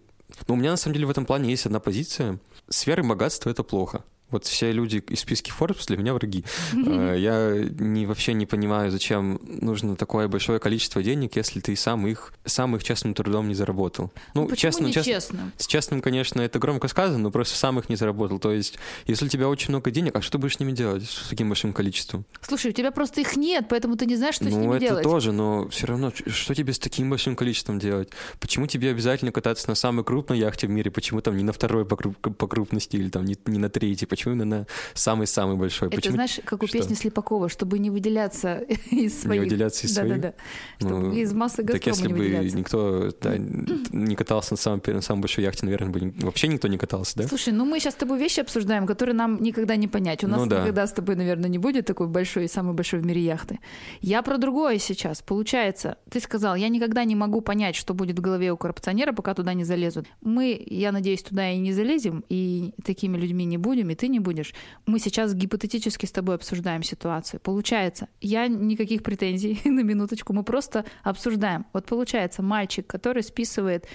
ну, 0.46 0.54
у 0.54 0.56
меня 0.56 0.70
на 0.70 0.76
самом 0.76 0.94
деле 0.94 1.06
в 1.06 1.10
этом 1.10 1.26
плане 1.26 1.50
есть 1.50 1.66
одна 1.66 1.80
позиция. 1.80 2.38
Сферы 2.68 3.02
богатства— 3.02 3.50
это 3.50 3.62
плохо. 3.62 4.04
Вот 4.32 4.46
все 4.46 4.72
люди 4.72 4.96
из 5.08 5.20
списки 5.20 5.52
Forbes 5.56 5.86
для 5.86 5.96
меня 5.98 6.14
враги. 6.14 6.44
Э, 6.74 7.14
я 7.18 7.54
не, 7.78 8.06
вообще 8.06 8.32
не 8.32 8.46
понимаю, 8.46 8.90
зачем 8.90 9.38
нужно 9.44 9.94
такое 9.94 10.26
большое 10.26 10.58
количество 10.58 11.02
денег, 11.02 11.36
если 11.36 11.60
ты 11.60 11.76
сам 11.76 12.06
их, 12.06 12.32
сам 12.46 12.74
их 12.74 12.82
честным 12.82 13.14
трудом 13.14 13.48
не 13.48 13.54
заработал. 13.54 14.10
Ну, 14.34 14.48
ну 14.48 14.56
честно, 14.56 14.90
честно, 14.90 15.52
С 15.58 15.66
честным, 15.66 16.00
конечно, 16.00 16.40
это 16.40 16.58
громко 16.58 16.88
сказано, 16.88 17.18
но 17.18 17.30
просто 17.30 17.56
сам 17.56 17.78
их 17.78 17.90
не 17.90 17.96
заработал. 17.96 18.38
То 18.38 18.52
есть, 18.52 18.78
если 19.06 19.26
у 19.26 19.28
тебя 19.28 19.48
очень 19.48 19.68
много 19.68 19.90
денег, 19.90 20.16
а 20.16 20.22
что 20.22 20.38
будешь 20.38 20.56
с 20.56 20.60
ними 20.60 20.72
делать, 20.72 21.04
с 21.04 21.28
таким 21.28 21.48
большим 21.48 21.74
количеством? 21.74 22.24
Слушай, 22.40 22.70
у 22.70 22.74
тебя 22.74 22.90
просто 22.90 23.20
их 23.20 23.36
нет, 23.36 23.66
поэтому 23.68 23.96
ты 23.96 24.06
не 24.06 24.16
знаешь, 24.16 24.36
что 24.36 24.44
ну, 24.44 24.50
с 24.50 24.54
ними 24.54 24.78
делать. 24.78 24.90
Ну, 24.90 24.98
это 25.00 25.02
тоже, 25.02 25.32
но 25.32 25.68
все 25.68 25.86
равно, 25.86 26.10
что 26.26 26.54
тебе 26.54 26.72
с 26.72 26.78
таким 26.78 27.10
большим 27.10 27.36
количеством 27.36 27.78
делать? 27.78 28.08
Почему 28.40 28.66
тебе 28.66 28.90
обязательно 28.90 29.30
кататься 29.30 29.68
на 29.68 29.74
самой 29.74 30.04
крупной 30.04 30.38
яхте 30.38 30.66
в 30.66 30.70
мире? 30.70 30.90
Почему 30.90 31.20
там 31.20 31.36
не 31.36 31.44
на 31.44 31.52
второй 31.52 31.84
по, 31.84 31.96
по 31.96 32.46
крупности 32.46 32.96
или 32.96 33.10
там 33.10 33.26
не, 33.26 33.36
не 33.46 33.58
на 33.58 33.68
третьей? 33.68 34.06
Почему 34.06 34.21
именно 34.30 34.44
на 34.44 34.66
самый-самый 34.94 35.56
большой. 35.56 35.88
Это 35.88 35.96
Почему? 35.96 36.14
знаешь, 36.14 36.40
как 36.44 36.62
у 36.62 36.66
что? 36.66 36.78
песни 36.78 36.94
Слепакова, 36.94 37.48
чтобы 37.48 37.78
не 37.78 37.90
выделяться 37.90 38.58
из 38.90 39.20
своих. 39.20 39.42
Не 39.42 39.48
выделяться 39.48 39.86
из 39.86 39.94
да, 39.94 40.02
своих? 40.02 40.20
Да-да-да. 40.20 40.34
Чтобы 40.78 41.08
ну, 41.08 41.12
из 41.12 41.32
массы 41.32 41.64
Так 41.64 41.86
если 41.86 42.08
бы 42.08 42.28
никто 42.54 43.10
да, 43.20 43.34
не 43.36 44.16
катался 44.16 44.54
на 44.54 44.56
самой, 44.56 44.80
на 44.86 45.00
самой 45.00 45.20
большой 45.20 45.44
яхте, 45.44 45.64
наверное, 45.64 45.90
бы 45.90 46.14
вообще 46.20 46.48
никто 46.48 46.68
не 46.68 46.78
катался, 46.78 47.16
да? 47.18 47.28
Слушай, 47.28 47.52
ну 47.52 47.64
мы 47.64 47.80
сейчас 47.80 47.94
с 47.94 47.96
тобой 47.96 48.18
вещи 48.18 48.40
обсуждаем, 48.40 48.86
которые 48.86 49.14
нам 49.14 49.42
никогда 49.42 49.76
не 49.76 49.88
понять. 49.88 50.24
У 50.24 50.28
нас 50.28 50.40
ну, 50.40 50.46
да. 50.46 50.60
никогда 50.60 50.86
с 50.86 50.92
тобой, 50.92 51.16
наверное, 51.16 51.48
не 51.48 51.58
будет 51.58 51.86
такой 51.86 52.06
большой, 52.06 52.48
самой 52.48 52.74
большой 52.74 53.00
в 53.00 53.06
мире 53.06 53.22
яхты. 53.22 53.58
Я 54.00 54.22
про 54.22 54.38
другое 54.38 54.78
сейчас. 54.78 55.22
Получается, 55.22 55.98
ты 56.10 56.20
сказал, 56.20 56.56
я 56.56 56.68
никогда 56.68 57.04
не 57.04 57.16
могу 57.16 57.40
понять, 57.40 57.76
что 57.76 57.94
будет 57.94 58.18
в 58.18 58.22
голове 58.22 58.52
у 58.52 58.56
коррупционера, 58.56 59.12
пока 59.12 59.34
туда 59.34 59.54
не 59.54 59.64
залезут. 59.64 60.06
Мы, 60.20 60.62
я 60.66 60.92
надеюсь, 60.92 61.22
туда 61.22 61.50
и 61.50 61.58
не 61.58 61.72
залезем, 61.72 62.24
и 62.28 62.72
такими 62.84 63.16
людьми 63.16 63.44
не 63.44 63.58
будем, 63.58 63.90
и 63.90 63.94
ты 63.94 64.08
не 64.12 64.20
будешь. 64.20 64.54
Мы 64.86 65.00
сейчас 65.00 65.34
гипотетически 65.34 66.06
с 66.06 66.12
тобой 66.12 66.36
обсуждаем 66.36 66.82
ситуацию. 66.82 67.40
Получается, 67.40 68.08
я 68.20 68.46
никаких 68.46 69.02
претензий 69.02 69.60
на 69.68 69.80
минуточку, 69.80 70.32
мы 70.32 70.44
просто 70.44 70.84
обсуждаем. 71.02 71.66
Вот 71.72 71.86
получается, 71.86 72.42
мальчик, 72.42 72.86
который 72.86 73.22
списывает 73.22 73.86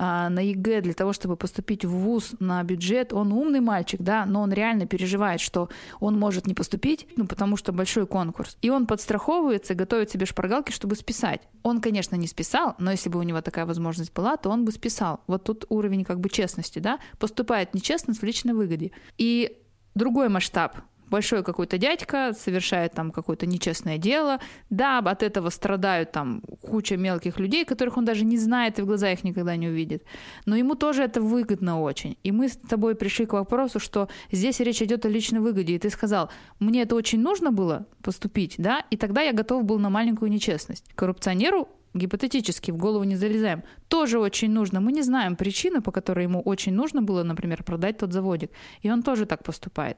а, 0.00 0.28
на 0.28 0.38
ЕГЭ 0.38 0.80
для 0.80 0.94
того, 0.94 1.12
чтобы 1.12 1.36
поступить 1.36 1.84
в 1.84 1.90
ВУЗ 1.90 2.36
на 2.38 2.62
бюджет, 2.62 3.12
он 3.12 3.32
умный 3.32 3.58
мальчик, 3.58 4.00
да, 4.00 4.26
но 4.26 4.42
он 4.42 4.52
реально 4.52 4.86
переживает, 4.86 5.40
что 5.40 5.68
он 5.98 6.16
может 6.16 6.46
не 6.46 6.54
поступить, 6.54 7.08
ну, 7.16 7.26
потому 7.26 7.56
что 7.56 7.72
большой 7.72 8.06
конкурс. 8.06 8.56
И 8.62 8.70
он 8.70 8.86
подстраховывается, 8.86 9.74
готовит 9.74 10.10
себе 10.10 10.24
шпаргалки, 10.24 10.70
чтобы 10.70 10.94
списать. 10.94 11.40
Он, 11.64 11.80
конечно, 11.80 12.14
не 12.14 12.28
списал, 12.28 12.76
но 12.78 12.92
если 12.92 13.08
бы 13.08 13.18
у 13.18 13.22
него 13.22 13.40
такая 13.40 13.66
возможность 13.66 14.14
была, 14.14 14.36
то 14.36 14.50
он 14.50 14.64
бы 14.64 14.70
списал. 14.70 15.20
Вот 15.26 15.42
тут 15.42 15.64
уровень 15.68 16.04
как 16.04 16.20
бы 16.20 16.28
честности, 16.28 16.78
да, 16.78 17.00
поступает 17.18 17.74
нечестно 17.74 18.14
в 18.14 18.22
личной 18.22 18.54
выгоде. 18.54 18.92
И 19.16 19.58
другой 19.96 20.28
масштаб 20.28 20.76
большой 21.10 21.42
какой-то 21.42 21.78
дядька 21.78 22.32
совершает 22.38 22.92
там 22.92 23.10
какое-то 23.10 23.46
нечестное 23.46 23.98
дело, 23.98 24.38
да, 24.70 24.98
от 24.98 25.22
этого 25.22 25.50
страдают 25.50 26.12
там 26.12 26.42
куча 26.62 26.96
мелких 26.96 27.38
людей, 27.38 27.64
которых 27.64 27.96
он 27.96 28.04
даже 28.04 28.24
не 28.24 28.38
знает 28.38 28.78
и 28.78 28.82
в 28.82 28.86
глаза 28.86 29.10
их 29.10 29.24
никогда 29.24 29.56
не 29.56 29.68
увидит. 29.68 30.04
Но 30.46 30.56
ему 30.56 30.74
тоже 30.74 31.02
это 31.02 31.20
выгодно 31.20 31.80
очень. 31.80 32.16
И 32.22 32.32
мы 32.32 32.48
с 32.48 32.56
тобой 32.56 32.94
пришли 32.94 33.26
к 33.26 33.32
вопросу, 33.32 33.80
что 33.80 34.08
здесь 34.30 34.60
речь 34.60 34.82
идет 34.82 35.06
о 35.06 35.08
личной 35.08 35.40
выгоде. 35.40 35.74
И 35.74 35.78
ты 35.78 35.90
сказал, 35.90 36.30
мне 36.60 36.82
это 36.82 36.94
очень 36.94 37.20
нужно 37.20 37.50
было 37.50 37.86
поступить, 38.02 38.54
да, 38.58 38.84
и 38.90 38.96
тогда 38.96 39.22
я 39.22 39.32
готов 39.32 39.64
был 39.64 39.78
на 39.78 39.90
маленькую 39.90 40.30
нечестность. 40.30 40.84
Коррупционеру 40.94 41.68
гипотетически 41.94 42.70
в 42.70 42.76
голову 42.76 43.04
не 43.04 43.16
залезаем, 43.16 43.62
тоже 43.88 44.18
очень 44.18 44.50
нужно. 44.50 44.80
Мы 44.80 44.92
не 44.92 45.02
знаем 45.02 45.36
причины, 45.36 45.80
по 45.80 45.92
которой 45.92 46.24
ему 46.24 46.40
очень 46.40 46.74
нужно 46.74 47.02
было, 47.02 47.22
например, 47.22 47.62
продать 47.62 47.98
тот 47.98 48.12
заводик. 48.12 48.50
И 48.82 48.90
он 48.90 49.02
тоже 49.02 49.26
так 49.26 49.42
поступает. 49.42 49.96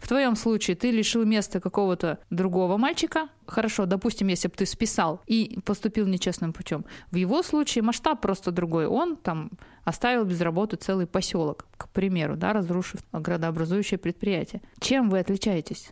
В 0.00 0.08
твоем 0.08 0.34
случае 0.34 0.76
ты 0.76 0.90
лишил 0.90 1.24
места 1.24 1.60
какого-то 1.60 2.18
другого 2.30 2.78
мальчика. 2.78 3.28
Хорошо, 3.46 3.84
допустим, 3.84 4.28
если 4.28 4.48
бы 4.48 4.54
ты 4.54 4.64
списал 4.64 5.20
и 5.26 5.58
поступил 5.64 6.06
нечестным 6.06 6.52
путем. 6.54 6.86
В 7.10 7.16
его 7.16 7.42
случае 7.42 7.82
масштаб 7.82 8.20
просто 8.20 8.50
другой. 8.50 8.86
Он 8.86 9.16
там 9.16 9.50
оставил 9.84 10.24
без 10.24 10.40
работы 10.40 10.76
целый 10.76 11.06
поселок, 11.06 11.66
к 11.76 11.88
примеру, 11.90 12.36
да, 12.36 12.54
разрушив 12.54 13.00
градообразующее 13.12 13.98
предприятие. 13.98 14.62
Чем 14.80 15.10
вы 15.10 15.18
отличаетесь? 15.18 15.90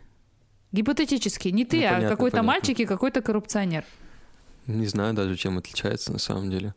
Гипотетически, 0.71 1.49
не 1.49 1.65
ты, 1.65 1.77
Ну, 1.81 1.85
а 1.85 1.89
понятно, 1.89 2.09
какой-то 2.09 2.37
понятно. 2.37 2.47
мальчик 2.47 2.79
и 2.79 2.85
какой-то 2.85 3.21
коррупционер. 3.21 3.85
Не 4.65 4.85
знаю 4.87 5.13
даже, 5.13 5.35
чем 5.35 5.57
отличается 5.57 6.11
на 6.11 6.19
самом 6.19 6.49
деле. 6.49 6.73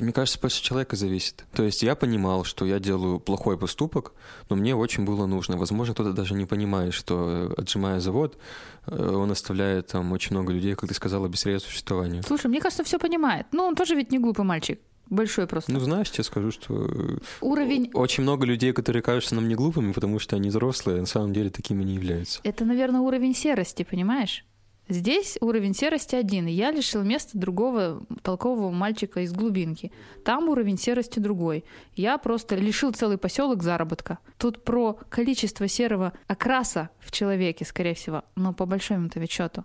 Мне 0.00 0.12
кажется, 0.12 0.40
больше 0.40 0.62
человека 0.62 0.96
зависит. 0.96 1.44
То 1.52 1.62
есть 1.62 1.82
я 1.82 1.94
понимал, 1.94 2.44
что 2.44 2.64
я 2.64 2.78
делаю 2.78 3.20
плохой 3.20 3.58
поступок, 3.58 4.12
но 4.48 4.56
мне 4.56 4.74
очень 4.74 5.04
было 5.04 5.26
нужно. 5.26 5.56
Возможно, 5.56 5.94
кто-то 5.94 6.12
даже 6.12 6.34
не 6.34 6.46
понимает, 6.46 6.94
что 6.94 7.50
э, 7.50 7.60
отжимая 7.60 8.00
завод, 8.00 8.38
э, 8.86 8.96
он 8.96 9.30
оставляет 9.30 9.88
там 9.88 10.12
очень 10.12 10.32
много 10.32 10.52
людей, 10.52 10.74
как 10.74 10.88
ты 10.88 10.94
сказала, 10.94 11.28
без 11.28 11.40
средств 11.40 11.68
существования. 11.70 12.22
Слушай, 12.22 12.46
мне 12.46 12.60
кажется, 12.60 12.84
все 12.84 12.98
понимает. 12.98 13.46
Ну, 13.52 13.64
он 13.64 13.74
тоже 13.74 13.94
ведь 13.94 14.10
не 14.10 14.18
глупый 14.18 14.44
мальчик. 14.44 14.80
Большой 15.08 15.46
просто. 15.46 15.70
Ну, 15.72 15.78
знаешь, 15.78 16.10
тебе 16.10 16.24
скажу, 16.24 16.50
что 16.50 16.88
э, 16.88 17.18
Уровень 17.40 17.90
очень 17.92 18.22
много 18.22 18.44
людей, 18.44 18.72
которые 18.72 19.02
кажутся 19.02 19.34
нам 19.34 19.46
не 19.46 19.54
глупыми, 19.54 19.92
потому 19.92 20.18
что 20.18 20.36
они 20.36 20.48
взрослые, 20.48 21.00
на 21.00 21.06
самом 21.06 21.32
деле 21.32 21.50
такими 21.50 21.84
не 21.84 21.94
являются. 21.94 22.40
Это, 22.42 22.64
наверное, 22.64 23.00
уровень 23.00 23.34
серости, 23.34 23.86
понимаешь? 23.88 24.44
Здесь 24.88 25.36
уровень 25.40 25.74
серости 25.74 26.14
один. 26.14 26.46
и 26.46 26.52
Я 26.52 26.70
лишил 26.70 27.02
места 27.02 27.36
другого 27.36 28.02
толкового 28.22 28.70
мальчика 28.70 29.20
из 29.20 29.32
глубинки. 29.32 29.90
Там 30.24 30.48
уровень 30.48 30.78
серости 30.78 31.18
другой. 31.18 31.64
Я 31.96 32.18
просто 32.18 32.54
лишил 32.54 32.92
целый 32.92 33.18
поселок 33.18 33.64
заработка. 33.64 34.18
Тут 34.38 34.62
про 34.64 34.94
количество 35.08 35.66
серого 35.66 36.12
окраса 36.28 36.90
в 37.00 37.10
человеке, 37.10 37.64
скорее 37.64 37.94
всего, 37.94 38.22
но 38.36 38.52
по 38.52 38.64
большому-то 38.64 39.18
ведь 39.18 39.32
счету. 39.32 39.64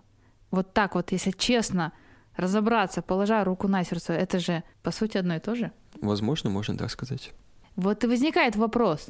Вот 0.50 0.72
так 0.74 0.96
вот, 0.96 1.12
если 1.12 1.30
честно 1.30 1.92
разобраться, 2.36 3.00
положа 3.00 3.44
руку 3.44 3.68
на 3.68 3.84
сердце, 3.84 4.14
это 4.14 4.40
же, 4.40 4.64
по 4.82 4.90
сути, 4.90 5.18
одно 5.18 5.36
и 5.36 5.40
то 5.40 5.54
же. 5.54 5.70
Возможно, 6.00 6.50
можно 6.50 6.76
так 6.76 6.90
сказать. 6.90 7.32
Вот 7.76 8.02
и 8.02 8.06
возникает 8.08 8.56
вопрос, 8.56 9.08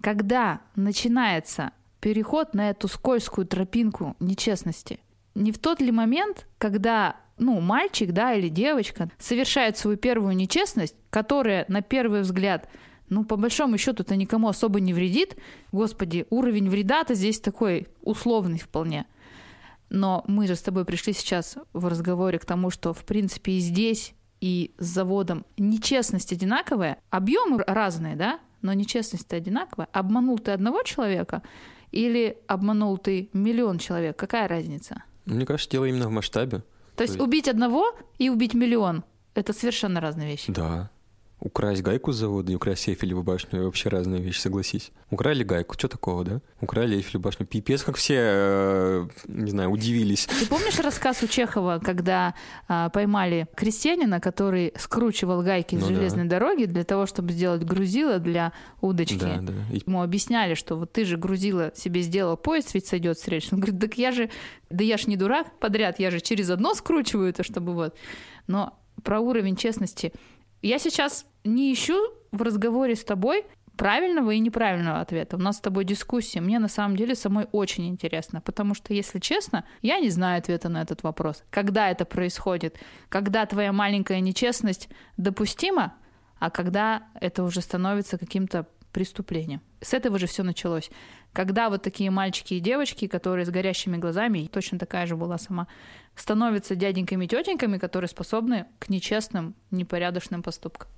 когда 0.00 0.62
начинается 0.74 1.72
переход 2.00 2.54
на 2.54 2.70
эту 2.70 2.88
скользкую 2.88 3.46
тропинку 3.46 4.16
нечестности? 4.20 5.00
Не 5.34 5.52
в 5.52 5.58
тот 5.58 5.80
ли 5.80 5.92
момент, 5.92 6.46
когда 6.58 7.16
ну, 7.40 7.60
мальчик, 7.60 8.12
да, 8.12 8.34
или 8.34 8.48
девочка 8.48 9.10
совершает 9.18 9.78
свою 9.78 9.96
первую 9.96 10.36
нечестность, 10.36 10.94
которая 11.08 11.64
на 11.68 11.80
первый 11.80 12.20
взгляд, 12.20 12.68
ну, 13.08 13.24
по 13.24 13.36
большому 13.36 13.78
счету-то 13.78 14.14
никому 14.14 14.48
особо 14.48 14.78
не 14.78 14.94
вредит. 14.94 15.36
Господи, 15.72 16.26
уровень 16.30 16.68
вреда-то 16.68 17.14
здесь 17.14 17.40
такой 17.40 17.88
условный 18.02 18.58
вполне. 18.58 19.06
Но 19.88 20.22
мы 20.28 20.46
же 20.46 20.54
с 20.54 20.62
тобой 20.62 20.84
пришли 20.84 21.12
сейчас 21.12 21.56
в 21.72 21.86
разговоре 21.86 22.38
к 22.38 22.44
тому, 22.44 22.70
что, 22.70 22.92
в 22.92 23.04
принципе, 23.04 23.52
и 23.52 23.58
здесь, 23.58 24.14
и 24.40 24.74
с 24.78 24.86
заводом 24.86 25.44
нечестность 25.58 26.32
одинаковая, 26.32 26.98
объемы 27.10 27.64
разные, 27.66 28.14
да, 28.14 28.38
но 28.62 28.72
нечестность-то 28.72 29.36
одинаковая. 29.36 29.88
Обманул 29.92 30.38
ты 30.38 30.52
одного 30.52 30.82
человека 30.82 31.42
или 31.92 32.36
обманул 32.46 32.98
ты 32.98 33.28
миллион 33.32 33.78
человек? 33.78 34.16
Какая 34.16 34.48
разница? 34.48 35.02
Мне 35.26 35.46
кажется, 35.46 35.70
дело 35.70 35.84
именно 35.84 36.08
в 36.08 36.10
масштабе. 36.10 36.62
То 36.96 37.02
есть 37.02 37.14
есть- 37.14 37.20
убить 37.24 37.48
одного 37.48 37.94
и 38.18 38.28
убить 38.30 38.54
миллион— 38.54 39.04
это 39.34 39.52
совершенно 39.52 40.00
разные 40.00 40.30
вещи. 40.30 40.52
Да. 40.52 40.90
Украсть 41.40 41.82
гайку 41.82 42.12
с 42.12 42.16
завода 42.16 42.52
и 42.52 42.54
украсть 42.54 42.86
Эйфелеву 42.88 43.22
башню— 43.22 43.64
вообще 43.64 43.88
разные 43.88 44.20
вещи, 44.20 44.40
согласись. 44.40 44.92
Украли 45.10 45.42
гайку, 45.42 45.74
что 45.74 45.88
такого, 45.88 46.22
да? 46.22 46.40
Украли 46.60 46.96
Эйфелеву 46.96 47.22
башню. 47.24 47.46
Пипец, 47.46 47.82
как 47.82 47.96
все, 47.96 48.16
э, 48.18 49.08
не 49.26 49.50
знаю, 49.50 49.70
удивились. 49.70 50.26
Ты 50.26 50.46
помнишь 50.46 50.78
рассказ 50.78 51.22
у 51.22 51.26
Чехова, 51.26 51.80
когда 51.82 52.34
а, 52.68 52.90
поймали 52.90 53.48
крестьянина, 53.56 54.20
который 54.20 54.74
скручивал 54.78 55.42
гайки 55.42 55.76
с 55.76 55.80
Ну 55.80 55.88
да. 55.88 55.94
железной 55.94 56.26
дороги 56.26 56.66
для 56.66 56.84
того, 56.84 57.06
чтобы 57.06 57.32
сделать 57.32 57.64
грузило 57.64 58.18
для 58.18 58.52
удочки? 58.82 59.14
Да, 59.18 59.38
да. 59.40 59.52
И 59.72 59.80
Ему 59.86 60.02
объясняли, 60.02 60.52
что 60.54 60.76
вот 60.76 60.92
ты 60.92 61.06
же 61.06 61.16
грузила 61.16 61.72
себе 61.74 62.02
сделал, 62.02 62.36
поезд 62.36 62.74
ведь 62.74 62.86
сойдет 62.86 63.18
с 63.18 63.26
рельс. 63.28 63.50
Он 63.50 63.60
говорит, 63.60 63.80
так 63.80 63.94
я 63.94 64.12
же, 64.12 64.28
да 64.68 64.84
я 64.84 64.98
ж 64.98 65.06
не 65.06 65.16
дурак 65.16 65.46
подряд, 65.58 65.98
я 65.98 66.10
же 66.10 66.20
через 66.20 66.50
одно 66.50 66.74
скручиваю 66.74 67.30
это, 67.30 67.42
чтобы 67.42 67.72
вот. 67.72 67.96
Но 68.46 68.78
про 69.02 69.20
уровень 69.20 69.56
честности 69.56 70.12
я 70.62 70.78
сейчас 70.78 71.26
не 71.44 71.72
ищу 71.72 71.98
в 72.32 72.42
разговоре 72.42 72.96
с 72.96 73.04
тобой 73.04 73.44
правильного 73.76 74.32
и 74.32 74.38
неправильного 74.40 75.00
ответа. 75.00 75.36
У 75.36 75.40
нас 75.40 75.56
с 75.56 75.60
тобой 75.60 75.84
дискуссия. 75.84 76.40
Мне 76.40 76.58
на 76.58 76.68
самом 76.68 76.96
деле 76.96 77.14
самой 77.14 77.46
очень 77.50 77.88
интересно, 77.88 78.42
потому 78.42 78.74
что, 78.74 78.92
если 78.92 79.18
честно, 79.20 79.64
я 79.80 79.98
не 80.00 80.10
знаю 80.10 80.38
ответа 80.38 80.68
на 80.68 80.82
этот 80.82 81.02
вопрос. 81.02 81.44
Когда 81.48 81.90
это 81.90 82.04
происходит? 82.04 82.78
Когда 83.08 83.46
твоя 83.46 83.72
маленькая 83.72 84.20
нечестность 84.20 84.90
допустима, 85.16 85.94
а 86.38 86.50
когда 86.50 87.04
это 87.20 87.42
уже 87.42 87.62
становится 87.62 88.18
каким-то 88.18 88.66
преступлением. 88.92 89.60
С 89.80 89.94
этого 89.94 90.18
же 90.18 90.26
все 90.26 90.42
началось. 90.42 90.90
Когда 91.32 91.70
вот 91.70 91.82
такие 91.82 92.10
мальчики 92.10 92.54
и 92.54 92.60
девочки, 92.60 93.06
которые 93.06 93.46
с 93.46 93.50
горящими 93.50 93.96
глазами, 93.96 94.48
точно 94.52 94.78
такая 94.78 95.06
же 95.06 95.16
была 95.16 95.38
сама, 95.38 95.68
становятся 96.16 96.74
дяденьками 96.74 97.24
и 97.24 97.28
тетеньками, 97.28 97.78
которые 97.78 98.08
способны 98.08 98.66
к 98.78 98.88
нечестным, 98.88 99.54
непорядочным 99.70 100.42
поступкам. 100.42 100.88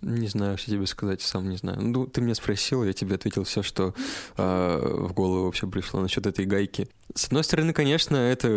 Не 0.00 0.28
знаю, 0.28 0.56
что 0.56 0.70
тебе 0.70 0.86
сказать, 0.86 1.20
сам 1.22 1.48
не 1.48 1.56
знаю. 1.56 1.80
Ну, 1.80 2.06
ты 2.06 2.20
меня 2.20 2.36
спросил, 2.36 2.84
я 2.84 2.92
тебе 2.92 3.16
ответил 3.16 3.42
все, 3.42 3.64
что 3.64 3.94
э, 4.36 4.96
в 5.08 5.12
голову 5.12 5.46
вообще 5.46 5.66
пришло 5.66 6.00
насчет 6.00 6.24
этой 6.24 6.44
гайки. 6.44 6.88
С 7.14 7.26
одной 7.26 7.42
стороны, 7.42 7.72
конечно, 7.72 8.14
это 8.14 8.48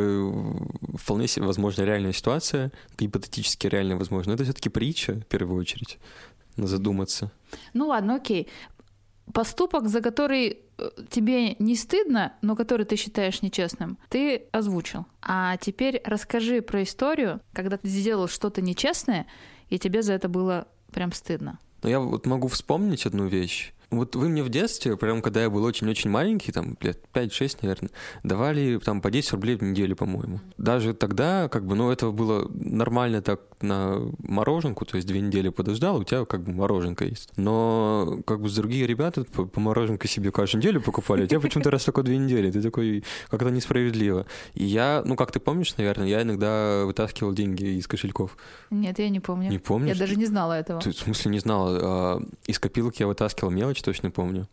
вполне 0.95 1.25
возможно 1.37 1.81
реальная 1.81 2.13
ситуация, 2.13 2.71
гипотетически 2.99 3.65
реально 3.65 3.97
возможно. 3.97 4.31
Но 4.31 4.35
это 4.35 4.43
все-таки 4.43 4.69
притча, 4.69 5.15
в 5.15 5.25
первую 5.25 5.59
очередь. 5.59 5.97
Задуматься. 6.57 7.31
Ну 7.73 7.87
ладно, 7.87 8.15
окей. 8.15 8.47
Поступок, 9.33 9.87
за 9.87 10.01
который 10.01 10.59
э, 10.77 10.89
тебе 11.09 11.55
не 11.55 11.75
стыдно, 11.75 12.33
но 12.41 12.55
который 12.55 12.85
ты 12.85 12.95
считаешь 12.95 13.41
нечестным, 13.41 13.97
ты 14.09 14.43
озвучил. 14.51 15.05
А 15.21 15.57
теперь 15.57 16.01
расскажи 16.03 16.61
про 16.61 16.83
историю, 16.83 17.39
когда 17.53 17.77
ты 17.77 17.87
сделал 17.87 18.27
что-то 18.27 18.61
нечестное, 18.61 19.27
и 19.69 19.79
тебе 19.79 20.01
за 20.01 20.13
это 20.13 20.27
было 20.27 20.67
прям 20.91 21.13
стыдно. 21.13 21.59
Но 21.83 21.89
я 21.89 21.99
вот 21.99 22.25
могу 22.25 22.47
вспомнить 22.47 23.05
одну 23.05 23.27
вещь. 23.27 23.73
Вот 23.91 24.15
вы 24.15 24.29
мне 24.29 24.41
в 24.41 24.49
детстве, 24.49 24.95
прям 24.95 25.21
когда 25.21 25.41
я 25.41 25.49
был 25.49 25.63
очень-очень 25.63 26.09
маленький, 26.09 26.51
там 26.51 26.77
лет 26.81 26.99
5-6, 27.13 27.57
наверное, 27.61 27.91
давали 28.23 28.79
там 28.79 29.01
по 29.01 29.11
10 29.11 29.33
рублей 29.33 29.57
в 29.57 29.63
неделю, 29.63 29.95
по-моему. 29.97 30.39
Даже 30.57 30.93
тогда, 30.93 31.49
как 31.49 31.65
бы, 31.65 31.75
ну, 31.75 31.91
это 31.91 32.09
было 32.11 32.49
нормально 32.53 33.21
так 33.21 33.41
на 33.61 33.99
мороженку, 34.19 34.85
то 34.85 34.95
есть 34.95 35.07
две 35.07 35.21
недели 35.21 35.49
подождал, 35.49 35.97
у 35.97 36.03
тебя 36.03 36.25
как 36.25 36.43
бы 36.43 36.53
мороженка 36.53 37.05
есть. 37.05 37.29
Но 37.35 38.19
как 38.25 38.41
бы 38.41 38.49
с 38.49 38.55
другие 38.55 38.87
ребята 38.87 39.23
по, 39.23 39.45
по 39.45 39.59
мороженке 39.59 40.07
себе 40.07 40.31
каждую 40.31 40.61
неделю 40.61 40.81
покупали, 40.81 41.23
а 41.23 41.27
тебя 41.27 41.39
почему-то 41.39 41.69
раз 41.69 41.83
только 41.83 42.03
две 42.03 42.17
недели. 42.17 42.49
Ты 42.49 42.61
такой, 42.61 43.03
как-то 43.29 43.49
несправедливо. 43.49 44.25
И 44.53 44.63
я, 44.63 45.03
ну, 45.05 45.15
как 45.15 45.31
ты 45.31 45.39
помнишь, 45.39 45.75
наверное, 45.77 46.07
я 46.07 46.21
иногда 46.21 46.85
вытаскивал 46.85 47.33
деньги 47.33 47.77
из 47.77 47.87
кошельков. 47.87 48.37
Нет, 48.69 48.99
я 48.99 49.09
не 49.09 49.19
помню. 49.19 49.49
Не 49.49 49.59
помнишь? 49.59 49.93
Я 49.93 49.99
даже 49.99 50.15
не 50.15 50.25
знала 50.25 50.53
этого. 50.53 50.79
Ты, 50.79 50.91
в 50.91 50.97
смысле, 50.97 51.31
не 51.31 51.39
знала. 51.39 51.79
А, 51.81 52.21
из 52.47 52.59
копилки 52.59 53.01
я 53.01 53.07
вытаскивал 53.07 53.51
мелочь, 53.51 53.80
точно 53.81 54.11
помню. 54.11 54.47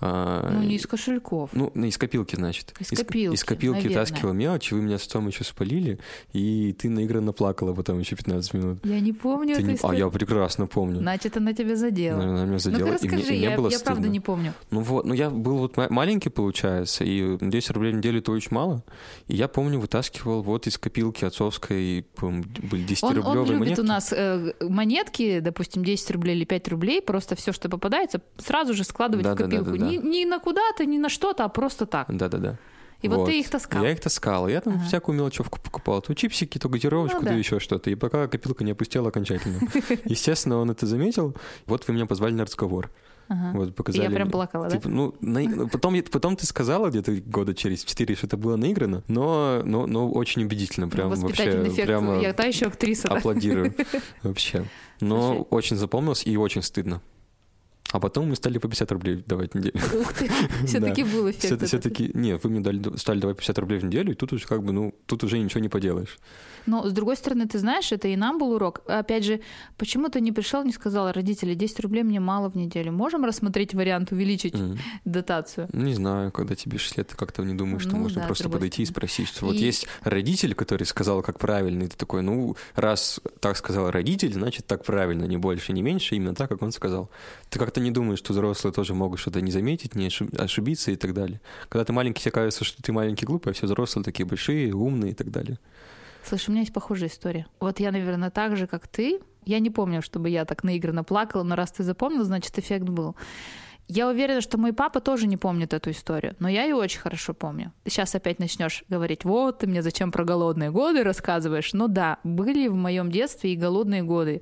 А, 0.00 0.50
Ну, 0.52 0.62
не 0.62 0.76
из 0.76 0.86
кошельков. 0.86 1.50
Ну, 1.54 1.70
ну, 1.74 1.86
из 1.86 1.96
копилки, 1.96 2.36
значит. 2.36 2.74
Из 2.78 2.92
Из- 2.92 2.98
копилки, 2.98 3.34
Из 3.34 3.44
копилки 3.44 3.76
наверное. 3.84 4.00
вытаскивал 4.04 4.32
мелочь, 4.34 4.70
и 4.70 4.74
вы 4.74 4.82
меня 4.82 4.98
с 4.98 5.04
отцом 5.06 5.26
еще 5.26 5.42
спалили, 5.42 5.98
и 6.34 6.74
ты 6.78 6.90
наигранно 6.90 7.32
плакала 7.32 7.72
потом 7.72 7.98
еще 7.98 8.14
15 8.14 8.52
минут. 8.54 8.78
Я 8.84 9.00
не 9.00 9.12
помню 9.14 9.54
Ты 9.54 9.62
эту 9.62 9.70
не- 9.70 9.78
А 9.82 9.94
я 9.94 10.08
прекрасно 10.10 10.66
помню. 10.66 10.98
Значит, 10.98 11.36
она 11.38 11.54
тебя 11.54 11.76
задела. 11.76 12.22
Она 12.22 12.44
меня 12.44 12.58
задела, 12.58 12.88
Ну-ка 12.90 13.04
и 13.04 13.08
мне, 13.08 13.16
расскажи, 13.16 13.34
и 13.34 13.38
мне 13.38 13.48
я, 13.50 13.56
было 13.56 13.70
я 13.70 13.78
правда 13.78 14.08
не 14.08 14.20
помню. 14.20 14.52
Ну 14.70 14.80
вот, 14.80 15.06
ну 15.06 15.14
я 15.14 15.30
был 15.30 15.58
вот 15.58 15.76
ма- 15.78 15.88
маленький, 15.88 16.28
получается, 16.28 17.02
и 17.04 17.38
10 17.40 17.70
рублей 17.70 17.92
в 17.92 17.96
неделю 17.96 18.18
это 18.18 18.32
очень 18.32 18.52
мало. 18.52 18.82
И 19.28 19.34
я 19.36 19.48
помню, 19.48 19.80
вытаскивал 19.80 20.42
вот 20.42 20.66
из 20.66 20.76
копилки 20.76 21.24
отцовской, 21.24 22.04
были 22.20 22.82
10 22.82 23.02
Он, 23.04 23.18
он 23.24 23.38
любит 23.46 23.58
монетки. 23.60 23.80
у 23.80 23.84
нас 23.84 24.12
э, 24.12 24.52
монетки, 24.60 25.40
допустим, 25.40 25.84
10 25.84 26.10
рублей 26.10 26.36
или 26.36 26.44
5 26.44 26.68
рублей, 26.68 27.00
просто 27.00 27.34
все, 27.34 27.52
что 27.52 27.68
попадается, 27.70 28.20
сразу 28.38 28.74
же 28.74 28.84
складывать 28.84 29.24
в 29.24 29.28
Да-да-да-да-да. 29.30 29.64
копилку. 29.70 29.85
Ни, 29.90 29.96
ни 29.96 30.24
на 30.24 30.38
куда-то, 30.38 30.84
ни 30.86 30.98
на 30.98 31.08
что-то, 31.08 31.44
а 31.44 31.48
просто 31.48 31.86
так. 31.86 32.06
Да-да-да. 32.14 32.58
И 33.02 33.08
вот, 33.08 33.26
ты 33.26 33.38
их 33.38 33.50
таскал. 33.50 33.82
Я 33.84 33.92
их 33.92 34.00
таскал. 34.00 34.48
Я 34.48 34.60
там 34.62 34.74
Ага. 34.76 34.84
всякую 34.84 35.16
мелочевку 35.16 35.60
покупал. 35.60 36.00
То 36.00 36.14
чипсики, 36.14 36.58
то 36.58 36.68
газировочку, 36.68 37.18
Ну 37.18 37.24
то 37.24 37.30
да. 37.32 37.34
еще 37.34 37.60
что-то. 37.60 37.90
И 37.90 37.94
пока 37.94 38.26
копилка 38.26 38.64
не 38.64 38.72
опустела 38.72 39.08
окончательно. 39.08 39.60
Естественно, 40.06 40.56
он 40.58 40.70
это 40.70 40.86
заметил. 40.86 41.36
Вот 41.66 41.86
вы 41.86 41.94
меня 41.94 42.06
позвали 42.06 42.32
на 42.32 42.44
разговор. 42.44 42.90
Ага. 43.28 43.58
Вот 43.58 43.74
показали. 43.74 44.04
я 44.04 44.10
прям 44.10 44.30
плакала, 44.30 44.70
Типа, 44.70 44.84
да? 44.84 44.90
ну, 44.90 45.14
на- 45.20 45.66
потом, 45.68 45.94
я- 45.94 46.04
потом 46.04 46.36
ты 46.36 46.46
сказала 46.46 46.88
где-то 46.90 47.12
года 47.26 47.54
через 47.54 47.84
четыре, 47.84 48.14
что 48.14 48.28
это 48.28 48.36
было 48.36 48.54
наиграно, 48.56 49.02
но, 49.08 49.62
но, 49.64 49.86
но 49.86 50.08
очень 50.08 50.44
убедительно, 50.44 50.88
прям 50.88 51.10
Воспитательный 51.10 51.56
вообще, 51.58 51.72
эффект. 51.72 51.86
прямо 51.88 52.20
Я 52.22 52.32
та 52.32 52.44
еще 52.44 52.66
актриса, 52.66 53.08
да? 53.08 53.16
аплодирую 53.16 53.74
вообще. 54.22 54.64
Но 55.00 55.34
Слушай. 55.34 55.46
очень 55.50 55.76
запомнилось 55.76 56.24
и 56.24 56.36
очень 56.36 56.62
стыдно. 56.62 57.02
А 57.92 58.00
потом 58.00 58.28
мы 58.28 58.36
стали 58.36 58.58
по 58.58 58.68
50 58.68 58.92
рублей 58.92 59.22
давать 59.26 59.52
в 59.52 59.54
неделю. 59.54 59.74
Ух 60.00 60.12
ты, 60.12 60.28
все-таки 60.66 61.04
был 61.04 61.30
эффект. 61.30 61.62
Все-таки, 61.62 62.10
не, 62.14 62.36
вы 62.36 62.50
мне 62.50 62.60
дали, 62.60 62.96
стали 62.96 63.20
давать 63.20 63.36
50 63.36 63.58
рублей 63.58 63.78
в 63.78 63.84
неделю, 63.84 64.12
и 64.12 64.14
тут 64.14 64.32
уже 64.32 64.46
как 64.46 64.62
бы, 64.64 64.72
ну, 64.72 64.92
тут 65.06 65.22
уже 65.24 65.38
ничего 65.38 65.60
не 65.60 65.68
поделаешь. 65.68 66.18
Но, 66.66 66.84
с 66.88 66.92
другой 66.92 67.16
стороны, 67.16 67.46
ты 67.46 67.58
знаешь, 67.60 67.92
это 67.92 68.08
и 68.08 68.16
нам 68.16 68.38
был 68.38 68.50
урок. 68.52 68.82
Опять 68.88 69.24
же, 69.24 69.40
почему 69.78 70.08
ты 70.08 70.20
не 70.20 70.32
пришел, 70.32 70.64
не 70.64 70.72
сказал, 70.72 71.12
родители, 71.12 71.54
10 71.54 71.78
рублей 71.80 72.02
мне 72.02 72.18
мало 72.18 72.50
в 72.50 72.56
неделю. 72.56 72.90
Можем 72.92 73.24
рассмотреть 73.24 73.72
вариант 73.72 74.10
увеличить 74.10 74.54
Мгм. 74.54 74.78
дотацию? 75.04 75.68
Не 75.72 75.94
знаю, 75.94 76.32
когда 76.32 76.56
тебе 76.56 76.78
6 76.78 76.96
лет, 76.98 77.08
ты 77.08 77.16
как-то 77.16 77.42
не 77.44 77.54
думаешь, 77.54 77.82
что 77.82 77.92
Ну 77.92 77.98
можно 78.02 78.22
да, 78.22 78.26
просто 78.26 78.48
подойти 78.48 78.82
и 78.82 78.86
спросить, 78.86 79.28
что 79.28 79.46
вот 79.46 79.54
И- 79.54 79.58
есть 79.58 79.86
родитель, 80.02 80.54
который 80.54 80.84
сказал, 80.84 81.22
как 81.22 81.38
правильно, 81.38 81.84
и 81.84 81.86
ты 81.86 81.96
такой, 81.96 82.22
ну, 82.22 82.56
раз 82.74 83.20
так 83.38 83.56
сказал 83.56 83.90
родитель, 83.92 84.32
значит, 84.32 84.66
так 84.66 84.84
правильно, 84.84 85.24
не 85.24 85.36
больше, 85.36 85.72
не 85.72 85.82
меньше, 85.82 86.16
именно 86.16 86.34
так, 86.34 86.48
как 86.50 86.62
он 86.62 86.72
сказал. 86.72 87.10
Ты 87.48 87.60
как-то 87.76 87.84
не 87.84 87.90
думаешь, 87.90 88.20
что 88.20 88.32
взрослые 88.32 88.72
тоже 88.72 88.94
могут 88.94 89.18
что-то 89.18 89.42
не 89.42 89.50
заметить, 89.50 89.94
не 89.94 90.06
ошиб- 90.06 90.34
ошибиться 90.38 90.90
и 90.92 90.96
так 90.96 91.12
далее. 91.12 91.40
Когда 91.68 91.84
ты 91.84 91.92
маленький, 91.92 92.22
тебе 92.22 92.30
кажется, 92.30 92.64
что 92.64 92.82
ты 92.82 92.90
маленький 92.90 93.26
глупый, 93.26 93.50
а 93.50 93.54
все 93.54 93.66
взрослые 93.66 94.02
такие 94.02 94.24
большие, 94.24 94.72
умные 94.72 95.10
и 95.10 95.14
так 95.14 95.30
далее. 95.30 95.58
Слушай, 96.24 96.48
у 96.48 96.52
меня 96.52 96.60
есть 96.62 96.72
похожая 96.72 97.10
история. 97.10 97.46
Вот 97.60 97.78
я, 97.78 97.92
наверное, 97.92 98.30
так 98.30 98.56
же, 98.56 98.66
как 98.66 98.88
ты. 98.88 99.20
Я 99.44 99.58
не 99.58 99.70
помню, 99.70 100.00
чтобы 100.00 100.30
я 100.30 100.46
так 100.46 100.64
наигранно 100.64 101.04
плакала, 101.04 101.42
но 101.42 101.54
раз 101.54 101.70
ты 101.70 101.82
запомнил, 101.82 102.24
значит, 102.24 102.58
эффект 102.58 102.88
был. 102.88 103.14
Я 103.88 104.08
уверена, 104.08 104.40
что 104.40 104.56
мой 104.56 104.72
папа 104.72 105.00
тоже 105.00 105.26
не 105.26 105.36
помнит 105.36 105.74
эту 105.74 105.90
историю, 105.90 106.34
но 106.38 106.48
я 106.48 106.62
ее 106.62 106.76
очень 106.76 107.00
хорошо 107.00 107.34
помню. 107.34 107.72
Сейчас 107.84 108.14
опять 108.14 108.38
начнешь 108.38 108.84
говорить, 108.88 109.24
вот 109.24 109.58
ты 109.58 109.66
мне 109.66 109.82
зачем 109.82 110.12
про 110.12 110.24
голодные 110.24 110.70
годы 110.70 111.04
рассказываешь. 111.04 111.74
Ну 111.74 111.88
да, 111.88 112.18
были 112.24 112.68
в 112.68 112.74
моем 112.74 113.10
детстве 113.10 113.52
и 113.52 113.56
голодные 113.56 114.02
годы, 114.02 114.40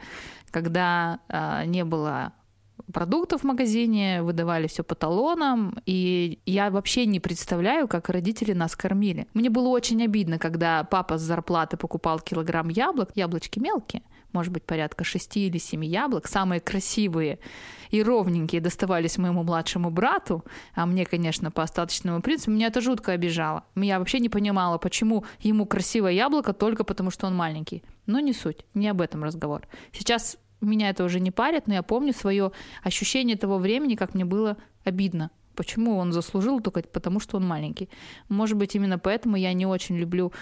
когда 0.52 1.18
а, 1.28 1.64
не 1.64 1.84
было 1.84 2.32
продуктов 2.94 3.42
в 3.42 3.44
магазине, 3.44 4.22
выдавали 4.22 4.68
все 4.68 4.82
по 4.82 4.94
талонам, 4.94 5.76
и 5.84 6.38
я 6.46 6.70
вообще 6.70 7.04
не 7.04 7.20
представляю, 7.20 7.88
как 7.88 8.08
родители 8.08 8.54
нас 8.54 8.76
кормили. 8.76 9.26
Мне 9.34 9.50
было 9.50 9.68
очень 9.68 10.02
обидно, 10.02 10.38
когда 10.38 10.84
папа 10.84 11.18
с 11.18 11.22
зарплаты 11.22 11.76
покупал 11.76 12.20
килограмм 12.20 12.68
яблок, 12.68 13.10
яблочки 13.16 13.58
мелкие, 13.58 14.02
может 14.32 14.52
быть, 14.52 14.64
порядка 14.64 15.04
6 15.04 15.36
или 15.36 15.58
7 15.58 15.84
яблок, 15.84 16.26
самые 16.26 16.60
красивые 16.60 17.38
и 17.90 18.02
ровненькие 18.02 18.60
доставались 18.60 19.18
моему 19.18 19.44
младшему 19.44 19.90
брату, 19.90 20.44
а 20.74 20.86
мне, 20.86 21.04
конечно, 21.04 21.50
по 21.50 21.62
остаточному 21.62 22.22
принципу, 22.22 22.50
меня 22.50 22.66
это 22.68 22.80
жутко 22.80 23.12
обижало. 23.12 23.64
Я 23.76 23.98
вообще 23.98 24.18
не 24.18 24.28
понимала, 24.28 24.78
почему 24.78 25.24
ему 25.40 25.66
красивое 25.66 26.12
яблоко 26.12 26.52
только 26.52 26.84
потому, 26.84 27.10
что 27.10 27.26
он 27.26 27.36
маленький. 27.36 27.82
Но 28.06 28.20
не 28.20 28.32
суть, 28.32 28.64
не 28.74 28.88
об 28.88 29.00
этом 29.00 29.22
разговор. 29.22 29.68
Сейчас 29.92 30.36
меня 30.60 30.90
это 30.90 31.04
уже 31.04 31.20
не 31.20 31.30
парит, 31.30 31.66
но 31.66 31.74
я 31.74 31.82
помню 31.82 32.12
свое 32.12 32.52
ощущение 32.82 33.36
того 33.36 33.58
времени, 33.58 33.94
как 33.94 34.14
мне 34.14 34.24
было 34.24 34.56
обидно. 34.84 35.30
Почему 35.54 35.96
он 35.96 36.12
заслужил 36.12 36.60
только 36.60 36.82
потому, 36.82 37.20
что 37.20 37.36
он 37.36 37.46
маленький. 37.46 37.88
Может 38.28 38.56
быть, 38.56 38.74
именно 38.74 38.98
поэтому 38.98 39.36
я 39.36 39.52
не 39.52 39.66
очень 39.66 39.96
люблю 39.96 40.32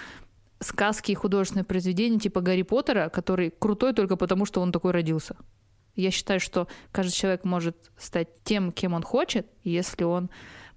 сказки 0.59 1.11
и 1.11 1.15
художественные 1.15 1.65
произведения 1.65 2.19
типа 2.19 2.41
Гарри 2.41 2.63
Поттера, 2.63 3.09
который 3.09 3.51
крутой 3.51 3.93
только 3.93 4.15
потому, 4.15 4.45
что 4.45 4.61
он 4.61 4.71
такой 4.71 4.91
родился. 4.91 5.35
Я 5.95 6.09
считаю, 6.09 6.39
что 6.39 6.67
каждый 6.91 7.13
человек 7.13 7.43
может 7.43 7.91
стать 7.97 8.29
тем, 8.43 8.71
кем 8.71 8.93
он 8.93 9.03
хочет, 9.03 9.47
если 9.63 10.03
он 10.03 10.29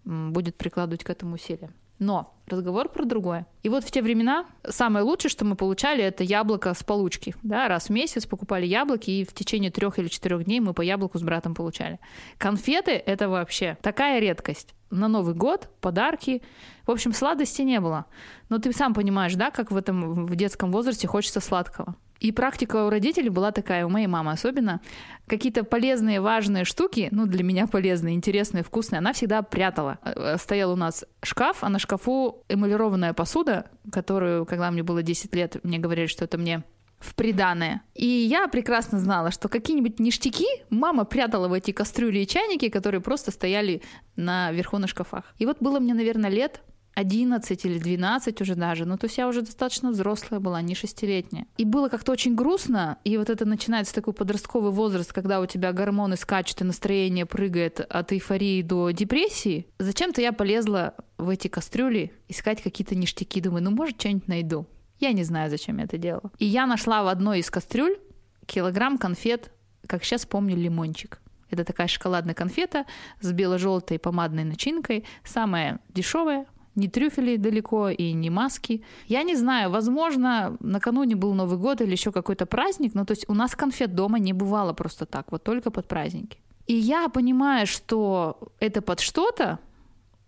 будет 0.04 0.56
прикладывать 0.56 1.04
к 1.04 1.10
этому 1.10 1.36
усилия. 1.36 1.72
Но 1.98 2.34
разговор 2.46 2.88
про 2.88 3.04
другое. 3.04 3.46
И 3.62 3.68
вот 3.68 3.84
в 3.84 3.90
те 3.90 4.02
времена 4.02 4.46
самое 4.68 5.04
лучшее, 5.04 5.30
что 5.30 5.44
мы 5.44 5.56
получали, 5.56 6.04
это 6.04 6.22
яблоко 6.22 6.74
с 6.74 6.82
получки. 6.82 7.34
Да, 7.42 7.68
раз 7.68 7.86
в 7.86 7.90
месяц 7.90 8.26
покупали 8.26 8.66
яблоки, 8.66 9.10
и 9.10 9.24
в 9.24 9.32
течение 9.32 9.70
трех 9.70 9.98
или 9.98 10.08
четырех 10.08 10.44
дней 10.44 10.60
мы 10.60 10.74
по 10.74 10.82
яблоку 10.82 11.18
с 11.18 11.22
братом 11.22 11.54
получали. 11.54 11.98
Конфеты— 12.38 12.92
это 13.06 13.28
вообще 13.28 13.78
такая 13.82 14.20
редкость. 14.20 14.74
На 14.90 15.08
Новый 15.08 15.34
год 15.34 15.68
подарки. 15.80 16.42
В 16.86 16.92
общем, 16.92 17.12
сладости 17.12 17.62
не 17.62 17.80
было. 17.80 18.06
Но 18.48 18.58
ты 18.58 18.72
сам 18.72 18.94
понимаешь, 18.94 19.34
да, 19.34 19.50
как 19.50 19.72
в 19.72 19.76
этом 19.76 20.26
в 20.26 20.36
детском 20.36 20.70
возрасте 20.70 21.08
хочется 21.08 21.40
сладкого. 21.40 21.96
И 22.20 22.32
практика 22.32 22.86
у 22.86 22.90
родителей 22.90 23.28
была 23.28 23.52
такая, 23.52 23.86
у 23.86 23.88
моей 23.88 24.06
мамы 24.06 24.32
особенно. 24.32 24.80
Какие-то 25.26 25.64
полезные, 25.64 26.20
важные 26.20 26.64
штуки, 26.64 27.08
ну, 27.10 27.26
для 27.26 27.42
меня 27.42 27.66
полезные, 27.66 28.14
интересные, 28.14 28.62
вкусные, 28.62 28.98
она 28.98 29.12
всегда 29.12 29.42
прятала. 29.42 29.98
Э, 30.02 30.36
Стоял 30.38 30.72
у 30.72 30.76
нас 30.76 31.04
шкаф, 31.22 31.58
а 31.62 31.68
на 31.68 31.78
шкафу 31.78 32.44
эмалированная 32.48 33.12
посуда, 33.12 33.66
которую, 33.90 34.46
когда 34.46 34.70
мне 34.70 34.82
было 34.82 35.02
10 35.02 35.34
лет, 35.34 35.56
мне 35.64 35.78
говорили, 35.78 36.06
что 36.06 36.24
это 36.24 36.38
мне 36.38 36.62
в 36.98 37.14
приданное. 37.14 37.82
И 37.94 38.06
я 38.06 38.48
прекрасно 38.48 38.98
знала, 38.98 39.30
что 39.30 39.48
какие-нибудь 39.48 39.98
ништяки 39.98 40.46
мама 40.70 41.04
прятала 41.04 41.48
в 41.48 41.52
эти 41.52 41.70
кастрюли 41.70 42.20
и 42.20 42.26
чайники, 42.26 42.68
которые 42.68 43.00
просто 43.00 43.30
стояли 43.30 43.82
наверху 44.16 44.78
на 44.78 44.86
шкафах. 44.86 45.24
И 45.38 45.46
вот 45.46 45.58
было 45.60 45.78
мне, 45.78 45.94
наверное, 45.94 46.30
лет 46.30 46.62
11 46.96 47.64
или 47.66 47.78
12 47.78 48.40
уже 48.40 48.54
даже, 48.54 48.86
ну 48.86 48.96
то 48.96 49.04
есть 49.04 49.18
я 49.18 49.28
уже 49.28 49.42
достаточно 49.42 49.90
взрослая 49.90 50.40
была, 50.40 50.62
не 50.62 50.74
шестилетняя. 50.74 51.46
И 51.58 51.66
было 51.66 51.90
как-то 51.90 52.10
очень 52.10 52.34
грустно, 52.34 52.96
и 53.04 53.18
вот 53.18 53.28
это 53.28 53.44
начинается 53.44 53.94
такой 53.94 54.14
подростковый 54.14 54.72
возраст, 54.72 55.12
когда 55.12 55.40
у 55.40 55.46
тебя 55.46 55.72
гормоны 55.72 56.16
скачут 56.16 56.62
и 56.62 56.64
настроение 56.64 57.26
прыгает 57.26 57.80
от 57.80 58.12
эйфории 58.12 58.62
до 58.62 58.90
депрессии. 58.90 59.66
Зачем-то 59.78 60.22
я 60.22 60.32
полезла 60.32 60.94
в 61.18 61.28
эти 61.28 61.48
кастрюли 61.48 62.12
искать 62.28 62.62
какие-то 62.62 62.94
ништяки, 62.94 63.42
думаю, 63.42 63.62
ну 63.62 63.72
может 63.72 64.00
что-нибудь 64.00 64.26
найду. 64.26 64.66
Я 64.98 65.12
не 65.12 65.24
знаю, 65.24 65.50
зачем 65.50 65.76
я 65.76 65.84
это 65.84 65.98
делала. 65.98 66.32
И 66.38 66.46
я 66.46 66.66
нашла 66.66 67.02
в 67.02 67.08
одной 67.08 67.40
из 67.40 67.50
кастрюль 67.50 67.98
килограмм 68.46 68.96
конфет, 68.96 69.52
как 69.86 70.02
сейчас 70.02 70.24
помню, 70.24 70.56
лимончик. 70.56 71.20
Это 71.50 71.64
такая 71.64 71.88
шоколадная 71.88 72.34
конфета 72.34 72.86
с 73.20 73.30
бело-желтой 73.32 73.98
помадной 73.98 74.44
начинкой, 74.44 75.04
самая 75.24 75.80
дешевая, 75.90 76.46
ни 76.76 76.86
трюфели 76.86 77.36
далеко 77.36 77.88
и 77.88 78.12
ни 78.12 78.28
маски. 78.28 78.82
Я 79.08 79.22
не 79.22 79.34
знаю, 79.34 79.70
возможно, 79.70 80.56
накануне 80.60 81.16
был 81.16 81.34
Новый 81.34 81.58
год 81.58 81.80
или 81.80 81.90
еще 81.90 82.12
какой-то 82.12 82.46
праздник, 82.46 82.94
но 82.94 83.04
то 83.04 83.12
есть 83.12 83.28
у 83.28 83.34
нас 83.34 83.56
конфет 83.56 83.94
дома 83.94 84.18
не 84.18 84.32
бывало 84.32 84.72
просто 84.72 85.06
так, 85.06 85.32
вот 85.32 85.42
только 85.42 85.70
под 85.70 85.88
праздники. 85.88 86.38
И 86.66 86.74
я 86.74 87.08
понимаю, 87.08 87.66
что 87.66 88.38
это 88.60 88.82
под 88.82 89.00
что-то, 89.00 89.58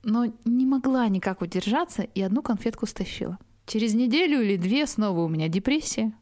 но 0.03 0.27
не 0.45 0.67
могла 0.67 1.09
никак 1.09 1.43
удержаться 1.43 2.03
и 2.03 2.23
одну 2.23 2.43
конфетку 2.43 2.87
стащила. 2.87 3.39
Через 3.67 3.95
неделю 3.95 4.41
или 4.41 4.57
две 4.57 4.87
снова 4.87 5.21
у 5.21 5.29
меня 5.29 5.49
депрессия. 5.49 6.13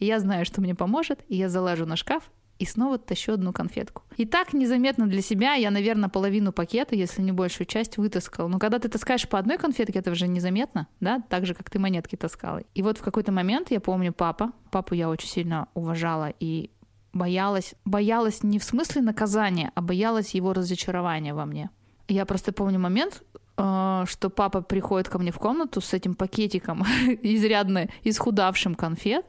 Я 0.00 0.20
знаю, 0.20 0.44
что 0.44 0.60
мне 0.60 0.74
поможет, 0.74 1.24
и 1.28 1.36
я 1.36 1.48
залажу 1.48 1.86
на 1.86 1.96
шкаф 1.96 2.30
и 2.58 2.64
снова 2.64 2.98
тащу 2.98 3.32
одну 3.32 3.52
конфетку. 3.52 4.02
И 4.16 4.26
так 4.26 4.52
незаметно 4.52 5.06
для 5.06 5.22
себя 5.22 5.54
я, 5.54 5.70
наверное, 5.70 6.08
половину 6.08 6.52
пакета, 6.52 6.96
если 6.96 7.22
не 7.22 7.32
большую 7.32 7.66
часть, 7.66 7.96
вытаскала. 7.96 8.48
Но 8.48 8.58
когда 8.58 8.78
ты 8.78 8.88
таскаешь 8.88 9.28
по 9.28 9.38
одной 9.38 9.58
конфетке, 9.58 10.00
это 10.00 10.10
уже 10.10 10.26
незаметно, 10.28 10.88
да, 11.00 11.22
так 11.28 11.46
же, 11.46 11.54
как 11.54 11.70
ты 11.70 11.78
монетки 11.78 12.16
таскала. 12.16 12.62
И 12.74 12.82
вот 12.82 12.98
в 12.98 13.02
какой-то 13.02 13.32
момент, 13.32 13.70
я 13.70 13.80
помню, 13.80 14.12
папа, 14.12 14.52
папу 14.70 14.94
я 14.94 15.08
очень 15.08 15.28
сильно 15.28 15.68
уважала 15.74 16.32
и 16.40 16.70
боялась, 17.12 17.74
боялась 17.84 18.42
не 18.42 18.58
в 18.58 18.64
смысле 18.64 19.02
наказания, 19.02 19.72
а 19.74 19.80
боялась 19.80 20.34
его 20.34 20.52
разочарования 20.52 21.34
во 21.34 21.46
мне. 21.46 21.70
Я 22.08 22.24
просто 22.24 22.52
помню 22.52 22.78
момент, 22.78 23.22
э, 23.56 24.04
что 24.06 24.30
папа 24.30 24.62
приходит 24.62 25.08
ко 25.08 25.18
мне 25.18 25.30
в 25.30 25.38
комнату 25.38 25.80
с 25.80 25.92
этим 25.92 26.14
пакетиком 26.14 26.82
изрядно 27.22 27.88
исхудавшим 28.02 28.74
конфет 28.74 29.26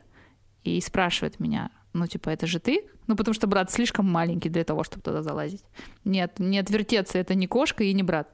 и 0.63 0.79
спрашивает 0.81 1.39
меня, 1.39 1.71
ну, 1.93 2.07
типа, 2.07 2.29
это 2.29 2.47
же 2.47 2.59
ты? 2.59 2.85
Ну, 3.07 3.15
потому 3.15 3.33
что 3.33 3.47
брат 3.47 3.71
слишком 3.71 4.09
маленький 4.09 4.49
для 4.49 4.63
того, 4.63 4.83
чтобы 4.83 5.01
туда 5.01 5.23
залазить. 5.23 5.63
Нет, 6.05 6.39
не 6.39 6.59
отвертеться, 6.59 7.17
это 7.17 7.35
не 7.35 7.47
кошка 7.47 7.83
и 7.83 7.93
не 7.93 8.03
брат. 8.03 8.29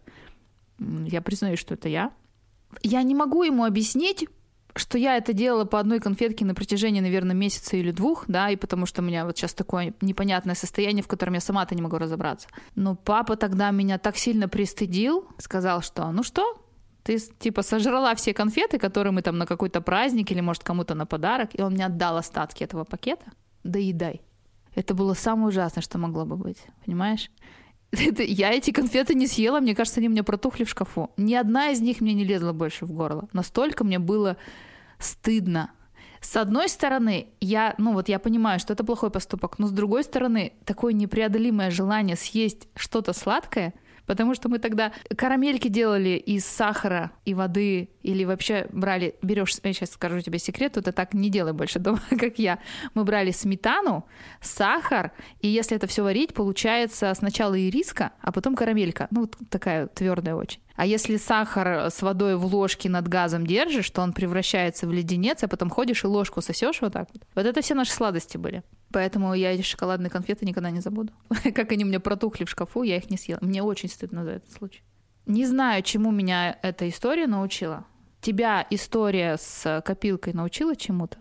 Я 0.79 1.21
признаю, 1.21 1.57
что 1.57 1.73
это 1.73 1.87
я. 1.87 2.11
Я 2.83 3.01
не 3.03 3.15
могу 3.15 3.43
ему 3.43 3.63
объяснить, 3.63 4.27
что 4.75 4.97
я 4.97 5.15
это 5.15 5.31
делала 5.31 5.63
по 5.63 5.79
одной 5.79 6.01
конфетке 6.01 6.43
на 6.43 6.53
протяжении, 6.53 6.99
наверное, 6.99 7.35
месяца 7.35 7.77
или 7.77 7.91
двух, 7.91 8.25
да, 8.27 8.49
и 8.49 8.57
потому 8.57 8.85
что 8.85 9.01
у 9.01 9.05
меня 9.05 9.25
вот 9.25 9.37
сейчас 9.37 9.53
такое 9.53 9.93
непонятное 10.01 10.55
состояние, 10.55 11.01
в 11.01 11.07
котором 11.07 11.35
я 11.35 11.39
сама-то 11.39 11.75
не 11.75 11.81
могу 11.81 11.97
разобраться. 11.97 12.49
Но 12.75 12.95
папа 12.95 13.37
тогда 13.37 13.71
меня 13.71 13.97
так 13.97 14.17
сильно 14.17 14.49
пристыдил, 14.49 15.27
сказал, 15.37 15.81
что 15.81 16.11
ну 16.11 16.23
что, 16.23 16.61
ты 17.03 17.19
типа 17.19 17.61
сожрала 17.61 18.15
все 18.15 18.33
конфеты, 18.33 18.77
которые 18.77 19.13
мы 19.13 19.21
там 19.21 19.37
на 19.37 19.45
какой-то 19.45 19.79
праздник 19.79 20.31
или, 20.31 20.41
может, 20.41 20.63
кому-то 20.63 20.93
на 20.95 21.05
подарок, 21.05 21.51
и 21.53 21.61
он 21.61 21.73
мне 21.73 21.85
отдал 21.85 22.17
остатки 22.17 22.63
этого 22.63 22.83
пакета. 22.83 23.25
Доедай. 23.65 24.21
Это 24.75 24.93
было 24.93 25.15
самое 25.15 25.47
ужасное, 25.47 25.81
что 25.81 25.97
могло 25.97 26.23
бы 26.25 26.37
быть, 26.37 26.59
понимаешь? 26.85 27.31
Это, 27.91 28.21
я 28.23 28.51
эти 28.51 28.71
конфеты 28.71 29.15
не 29.15 29.25
съела, 29.25 29.59
мне 29.59 29.73
кажется, 29.73 29.99
они 29.99 30.07
у 30.07 30.11
меня 30.11 30.23
протухли 30.23 30.65
в 30.65 30.69
шкафу. 30.69 31.11
Ни 31.17 31.33
одна 31.33 31.71
из 31.71 31.81
них 31.81 31.99
мне 31.99 32.13
не 32.13 32.23
лезла 32.23 32.53
больше 32.53 32.85
в 32.85 32.91
горло. 32.91 33.27
Настолько 33.33 33.83
мне 33.83 33.97
было 33.97 34.37
стыдно. 34.99 35.71
С 36.21 36.35
одной 36.35 36.69
стороны, 36.69 37.27
я, 37.39 37.73
ну 37.77 37.93
вот 37.93 38.07
я 38.07 38.19
понимаю, 38.19 38.59
что 38.59 38.73
это 38.73 38.83
плохой 38.83 39.09
поступок, 39.09 39.59
но 39.59 39.67
с 39.67 39.71
другой 39.71 40.03
стороны, 40.03 40.53
такое 40.63 40.93
непреодолимое 40.93 41.71
желание 41.71 42.15
съесть 42.15 42.67
что-то 42.75 43.13
сладкое— 43.13 43.73
Потому 44.05 44.35
что 44.35 44.49
мы 44.49 44.59
тогда 44.59 44.91
карамельки 45.15 45.67
делали 45.67 46.17
из 46.17 46.45
сахара 46.45 47.11
и 47.25 47.33
воды, 47.33 47.89
или 48.03 48.23
вообще 48.23 48.67
брали, 48.71 49.15
берешь, 49.21 49.53
я 49.63 49.73
сейчас 49.73 49.91
скажу 49.91 50.21
тебе 50.21 50.39
секрет, 50.39 50.73
ты 50.73 50.91
так 50.91 51.13
не 51.13 51.29
делай 51.29 51.53
больше 51.53 51.79
дома, 51.79 52.01
как 52.09 52.37
я. 52.39 52.59
Мы 52.93 53.03
брали 53.03 53.31
сметану, 53.31 54.05
сахар, 54.41 55.11
и 55.41 55.47
если 55.47 55.77
это 55.77 55.87
все 55.87 56.03
варить, 56.03 56.33
получается 56.33 57.13
сначала 57.15 57.59
ириска, 57.59 58.11
а 58.21 58.31
потом 58.31 58.55
карамелька. 58.55 59.07
Ну, 59.11 59.21
вот 59.21 59.35
такая 59.49 59.87
твердая 59.87 60.35
очень. 60.35 60.59
А 60.75 60.85
если 60.85 61.17
сахар 61.17 61.89
с 61.89 62.01
водой 62.01 62.35
в 62.35 62.45
ложке 62.45 62.89
над 62.89 63.07
газом 63.07 63.47
держишь, 63.47 63.89
то 63.89 64.01
он 64.01 64.11
превращается 64.11 64.87
в 64.87 64.91
леденец, 64.91 65.43
а 65.43 65.47
потом 65.47 65.69
ходишь 65.69 66.03
и 66.03 66.07
ложку 66.07 66.41
сосешь 66.41 66.81
вот 66.81 66.93
так 66.93 67.07
вот. 67.13 67.23
Вот 67.33 67.45
это 67.45 67.61
все 67.61 67.75
наши 67.75 67.91
сладости 67.91 68.37
были. 68.37 68.63
Поэтому 68.91 69.33
я 69.33 69.53
эти 69.53 69.61
шоколадные 69.61 70.09
конфеты 70.09 70.45
никогда 70.45 70.71
не 70.71 70.81
забуду. 70.81 71.13
как 71.55 71.71
они 71.71 71.85
у 71.85 71.87
меня 71.87 71.99
протухли 71.99 72.43
в 72.43 72.49
шкафу, 72.49 72.83
я 72.83 72.97
их 72.97 73.09
не 73.09 73.17
съела. 73.17 73.39
Мне 73.41 73.63
очень 73.63 73.89
стыдно 73.89 74.25
за 74.25 74.31
этот 74.31 74.51
случай. 74.51 74.81
Не 75.25 75.45
знаю, 75.45 75.81
чему 75.81 76.11
меня 76.11 76.59
эта 76.61 76.87
история 76.89 77.27
научила. 77.27 77.85
Тебя 78.21 78.65
история 78.69 79.37
с 79.37 79.81
копилкой 79.85 80.33
научила 80.33 80.75
чему-то? 80.75 81.17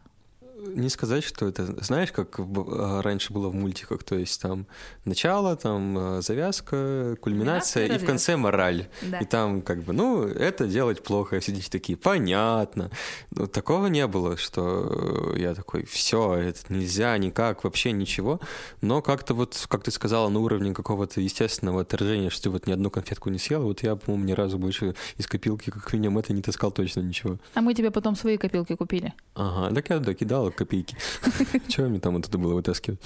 Не 0.74 0.88
сказать, 0.88 1.24
что 1.24 1.48
это, 1.48 1.66
знаешь, 1.85 2.12
как 2.12 2.38
а, 2.38 3.03
раньше 3.03 3.33
было 3.33 3.48
в 3.48 3.55
мультиках, 3.55 4.03
то 4.05 4.16
есть 4.16 4.40
там 4.40 4.66
начало, 5.05 5.57
там 5.57 5.96
а, 5.98 6.20
завязка, 6.22 7.16
кульминация 7.20 7.87
и 7.87 7.98
в 7.98 8.05
конце 8.05 8.37
мораль. 8.37 8.88
Да. 9.03 9.18
И 9.18 9.24
там 9.24 9.62
как 9.62 9.83
бы, 9.83 9.92
ну, 9.92 10.24
это 10.24 10.66
делать 10.66 11.03
плохо, 11.03 11.40
сидите 11.40 11.70
такие, 11.70 11.96
понятно. 11.96 12.90
Но 13.31 13.46
такого 13.46 13.87
не 13.87 14.07
было, 14.07 14.37
что 14.37 15.35
я 15.37 15.55
такой, 15.55 15.85
все, 15.85 16.35
это 16.35 16.61
нельзя 16.68 17.16
никак, 17.18 17.64
вообще 17.64 17.92
ничего. 17.92 18.40
Но 18.81 19.03
как-то 19.03 19.35
вот, 19.35 19.66
как 19.68 19.83
ты 19.83 19.90
сказала, 19.90 20.29
на 20.29 20.40
уровне 20.40 20.74
какого-то 20.74 21.20
естественного 21.20 21.83
отторжения, 21.83 22.31
что 22.31 22.44
ты 22.44 22.50
вот 22.50 22.66
ни 22.66 22.72
одну 22.72 22.90
конфетку 22.90 23.31
не 23.31 23.38
съела, 23.38 23.64
вот 23.64 23.83
я, 23.83 23.96
по-моему, 23.96 24.27
ни 24.27 24.33
разу 24.33 24.59
больше 24.59 24.94
из 25.16 25.27
копилки, 25.27 25.70
как 25.70 25.92
минимум, 25.92 26.18
это 26.18 26.33
не 26.33 26.42
таскал 26.42 26.70
точно 26.70 27.00
ничего. 27.00 27.38
А 27.55 27.61
мы 27.61 27.74
тебе 27.74 27.90
потом 27.90 28.16
свои 28.16 28.37
копилки 28.37 28.74
купили. 28.77 29.12
Ага, 29.35 29.74
так 29.74 29.90
я 29.90 29.98
докидала 29.98 30.50
копейки. 30.55 30.97
Чего 31.69 31.88
мне 31.88 32.01
там 32.01 32.17
оттуда 32.17 32.38
было 32.38 32.55
вытаскивать? 32.55 33.01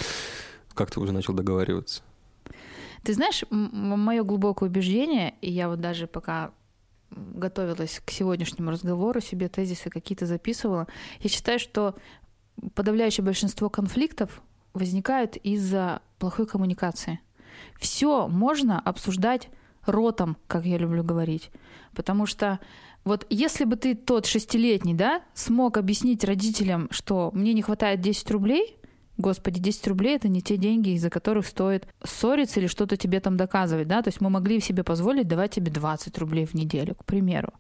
Как 0.75 0.91
ты 0.91 1.01
уже 1.01 1.13
начал 1.13 1.35
договариваться? 1.35 2.03
Ты 3.03 3.15
знаешь, 3.15 3.45
мое 3.51 4.23
глубокое 4.23 4.69
убеждение, 4.69 5.35
и 5.41 5.51
я 5.51 5.69
вот 5.69 5.81
даже 5.81 6.07
пока 6.07 6.53
готовилась 7.11 8.01
к 8.05 8.11
сегодняшнему 8.11 8.71
разговору, 8.71 9.21
себе 9.21 9.49
тезисы 9.49 9.91
какие-то 9.91 10.27
записывала, 10.27 10.87
я 11.21 11.31
считаю, 11.31 11.59
что 11.59 11.95
подавляющее 12.75 13.25
большинство 13.25 13.71
конфликтов 13.71 14.43
возникают 14.75 15.37
из-за 15.37 16.03
плохой 16.19 16.47
коммуникации. 16.47 17.21
Все 17.79 18.29
можно 18.29 18.79
обсуждать 18.81 19.49
ротом, 19.87 20.37
как 20.47 20.65
я 20.67 20.79
люблю 20.79 21.03
говорить. 21.03 21.51
Потому 21.95 22.27
что 22.27 22.61
вот 23.09 23.27
если 23.29 23.65
бы 23.65 23.75
ты 23.75 23.95
тот 23.97 24.27
шестилетний, 24.27 24.95
да, 24.95 25.23
смог 25.35 25.77
объяснить 25.77 26.23
родителям, 26.25 26.89
что 26.91 27.31
мне 27.35 27.53
не 27.53 27.63
хватает 27.63 28.01
10 28.01 28.31
рублей, 28.31 28.77
Господи, 29.19 29.59
10 29.59 29.89
рублей 29.89 30.15
это 30.15 30.29
не 30.29 30.41
те 30.41 30.57
деньги, 30.57 30.91
из-за 30.91 31.11
которых 31.11 31.45
стоит 31.45 31.89
ссориться 32.05 32.61
или 32.61 32.69
что-то 32.69 32.97
тебе 32.97 33.19
там 33.19 33.37
доказывать, 33.37 33.89
да, 33.89 34.01
то 34.01 34.09
есть 34.09 34.21
мы 34.21 34.31
могли 34.31 34.61
себе 34.61 34.85
позволить 34.85 35.27
давать 35.27 35.51
тебе 35.51 35.73
20 35.73 36.17
рублей 36.19 36.47
в 36.47 36.55
неделю, 36.55 36.95
к 36.95 37.05
примеру. 37.05 37.53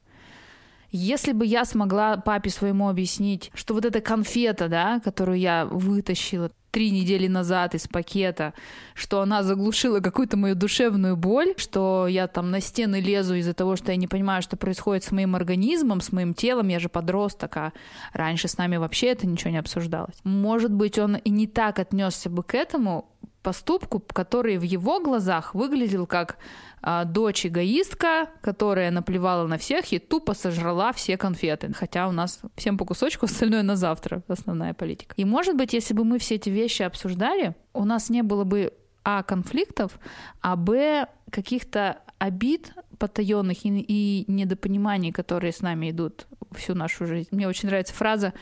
Если 0.90 1.32
бы 1.32 1.44
я 1.44 1.64
смогла 1.64 2.16
папе 2.16 2.48
своему 2.48 2.88
объяснить, 2.88 3.50
что 3.54 3.74
вот 3.74 3.84
эта 3.84 4.00
конфета, 4.00 4.68
да, 4.68 5.00
которую 5.00 5.38
я 5.38 5.66
вытащила 5.66 6.50
три 6.70 6.90
недели 6.90 7.26
назад 7.26 7.74
из 7.74 7.88
пакета, 7.88 8.54
что 8.94 9.20
она 9.20 9.42
заглушила 9.42 10.00
какую-то 10.00 10.36
мою 10.36 10.54
душевную 10.54 11.16
боль, 11.16 11.54
что 11.56 12.06
я 12.08 12.26
там 12.26 12.50
на 12.50 12.60
стены 12.60 13.00
лезу 13.00 13.34
из-за 13.34 13.54
того, 13.54 13.76
что 13.76 13.92
я 13.92 13.96
не 13.96 14.06
понимаю, 14.06 14.42
что 14.42 14.56
происходит 14.56 15.04
с 15.04 15.10
моим 15.10 15.34
организмом, 15.34 16.00
с 16.00 16.12
моим 16.12 16.34
телом, 16.34 16.68
я 16.68 16.78
же 16.78 16.88
подросток, 16.88 17.56
а 17.56 17.72
раньше 18.12 18.48
с 18.48 18.58
нами 18.58 18.76
вообще 18.76 19.08
это 19.08 19.26
ничего 19.26 19.50
не 19.50 19.58
обсуждалось. 19.58 20.16
Может 20.24 20.72
быть, 20.72 20.98
он 20.98 21.16
и 21.16 21.30
не 21.30 21.46
так 21.46 21.78
отнесся 21.78 22.30
бы 22.30 22.42
к 22.42 22.54
этому 22.54 23.06
поступку, 23.42 24.00
который 24.00 24.58
в 24.58 24.62
его 24.62 25.00
глазах 25.00 25.54
выглядел 25.54 26.06
как 26.06 26.38
а, 26.82 27.04
дочь 27.04 27.46
эгоистка, 27.46 28.30
которая 28.40 28.90
наплевала 28.90 29.46
на 29.46 29.58
всех 29.58 29.92
и 29.92 29.98
тупо 29.98 30.34
сожрала 30.34 30.92
все 30.92 31.16
конфеты. 31.16 31.72
Хотя 31.72 32.08
у 32.08 32.12
нас 32.12 32.40
всем 32.56 32.78
по 32.78 32.84
кусочку, 32.84 33.24
остальное 33.26 33.62
на 33.62 33.76
завтра 33.76 34.22
основная 34.28 34.74
политика. 34.74 35.14
И 35.16 35.24
может 35.24 35.56
быть, 35.56 35.72
если 35.72 35.94
бы 35.94 36.04
мы 36.04 36.18
все 36.18 36.36
эти 36.36 36.50
вещи 36.50 36.82
обсуждали, 36.82 37.54
у 37.72 37.84
нас 37.84 38.10
не 38.10 38.22
было 38.22 38.44
бы 38.44 38.72
а 39.04 39.22
конфликтов, 39.22 39.98
а 40.42 40.54
б 40.54 41.06
каких-то 41.30 41.98
обид 42.18 42.74
потаенных 42.98 43.64
и, 43.64 43.68
и 43.68 44.24
недопониманий, 44.30 45.12
которые 45.12 45.52
с 45.52 45.62
нами 45.62 45.90
идут 45.90 46.26
всю 46.52 46.74
нашу 46.74 47.06
жизнь. 47.06 47.28
Мне 47.30 47.48
очень 47.48 47.68
нравится 47.68 47.94
фраза 47.94 48.34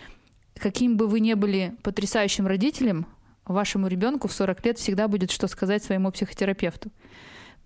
«Каким 0.55 0.97
бы 0.97 1.07
вы 1.07 1.21
ни 1.21 1.35
были 1.35 1.77
потрясающим 1.83 2.47
родителем, 2.47 3.07
вашему 3.53 3.87
ребенку 3.89 4.29
в 4.29 4.33
40 4.33 4.65
лет 4.65 4.79
всегда 4.79 5.09
будет 5.09 5.31
что 5.31 5.49
сказать 5.49 5.83
своему 5.83 6.11
психотерапевту». 6.11 6.91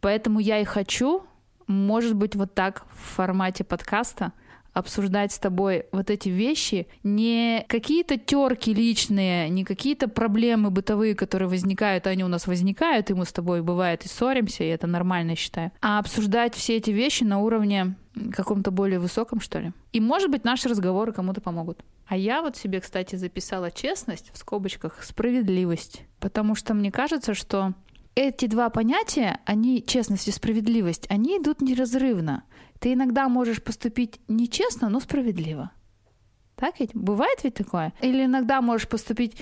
Поэтому 0.00 0.40
я 0.40 0.58
и 0.58 0.64
хочу, 0.64 1.24
может 1.66 2.14
быть, 2.14 2.34
вот 2.34 2.54
так 2.54 2.84
в 2.90 3.16
формате 3.16 3.64
подкаста 3.64 4.32
обсуждать 4.80 5.32
с 5.32 5.38
тобой 5.38 5.86
вот 5.92 6.10
эти 6.10 6.28
вещи, 6.28 6.88
не 7.02 7.64
какие-то 7.68 8.18
терки 8.18 8.74
личные, 8.74 9.48
не 9.48 9.64
какие-то 9.64 10.08
проблемы 10.08 10.70
бытовые, 10.70 11.14
которые 11.14 11.48
возникают, 11.48 12.06
они 12.06 12.24
у 12.24 12.28
нас 12.28 12.46
возникают, 12.46 13.10
и 13.10 13.14
мы 13.14 13.24
с 13.24 13.32
тобой 13.32 13.62
бывает 13.62 14.04
и 14.04 14.08
ссоримся, 14.08 14.64
и 14.64 14.68
это 14.68 14.86
нормально, 14.86 15.36
считаю, 15.36 15.70
а 15.80 15.98
обсуждать 15.98 16.54
все 16.54 16.76
эти 16.76 16.90
вещи 16.90 17.22
на 17.22 17.38
уровне 17.38 17.94
каком-то 18.32 18.70
более 18.70 18.98
высоком, 18.98 19.40
что 19.40 19.60
ли. 19.60 19.72
И, 19.92 20.00
может 20.00 20.30
быть, 20.30 20.44
наши 20.44 20.68
разговоры 20.68 21.12
кому-то 21.12 21.40
помогут. 21.40 21.84
А 22.06 22.16
я 22.16 22.42
вот 22.42 22.56
себе, 22.56 22.80
кстати, 22.80 23.14
записала 23.14 23.70
честность 23.70 24.32
в 24.32 24.38
скобочках 24.38 25.02
справедливость, 25.04 26.02
потому 26.18 26.56
что 26.56 26.74
мне 26.74 26.90
кажется, 26.90 27.34
что 27.34 27.74
эти 28.14 28.46
два 28.46 28.70
понятия, 28.70 29.40
они, 29.44 29.84
честность 29.84 30.28
и 30.28 30.32
справедливость, 30.32 31.06
они 31.08 31.38
идут 31.38 31.60
неразрывно. 31.60 32.44
Ты 32.78 32.94
иногда 32.94 33.28
можешь 33.28 33.62
поступить 33.62 34.20
нечестно, 34.28 34.88
но 34.88 35.00
справедливо. 35.00 35.70
Так 36.56 36.80
ведь? 36.80 36.90
Бывает 36.94 37.42
ведь 37.42 37.54
такое? 37.54 37.92
Или 38.02 38.24
иногда 38.24 38.60
можешь 38.60 38.88
поступить 38.88 39.36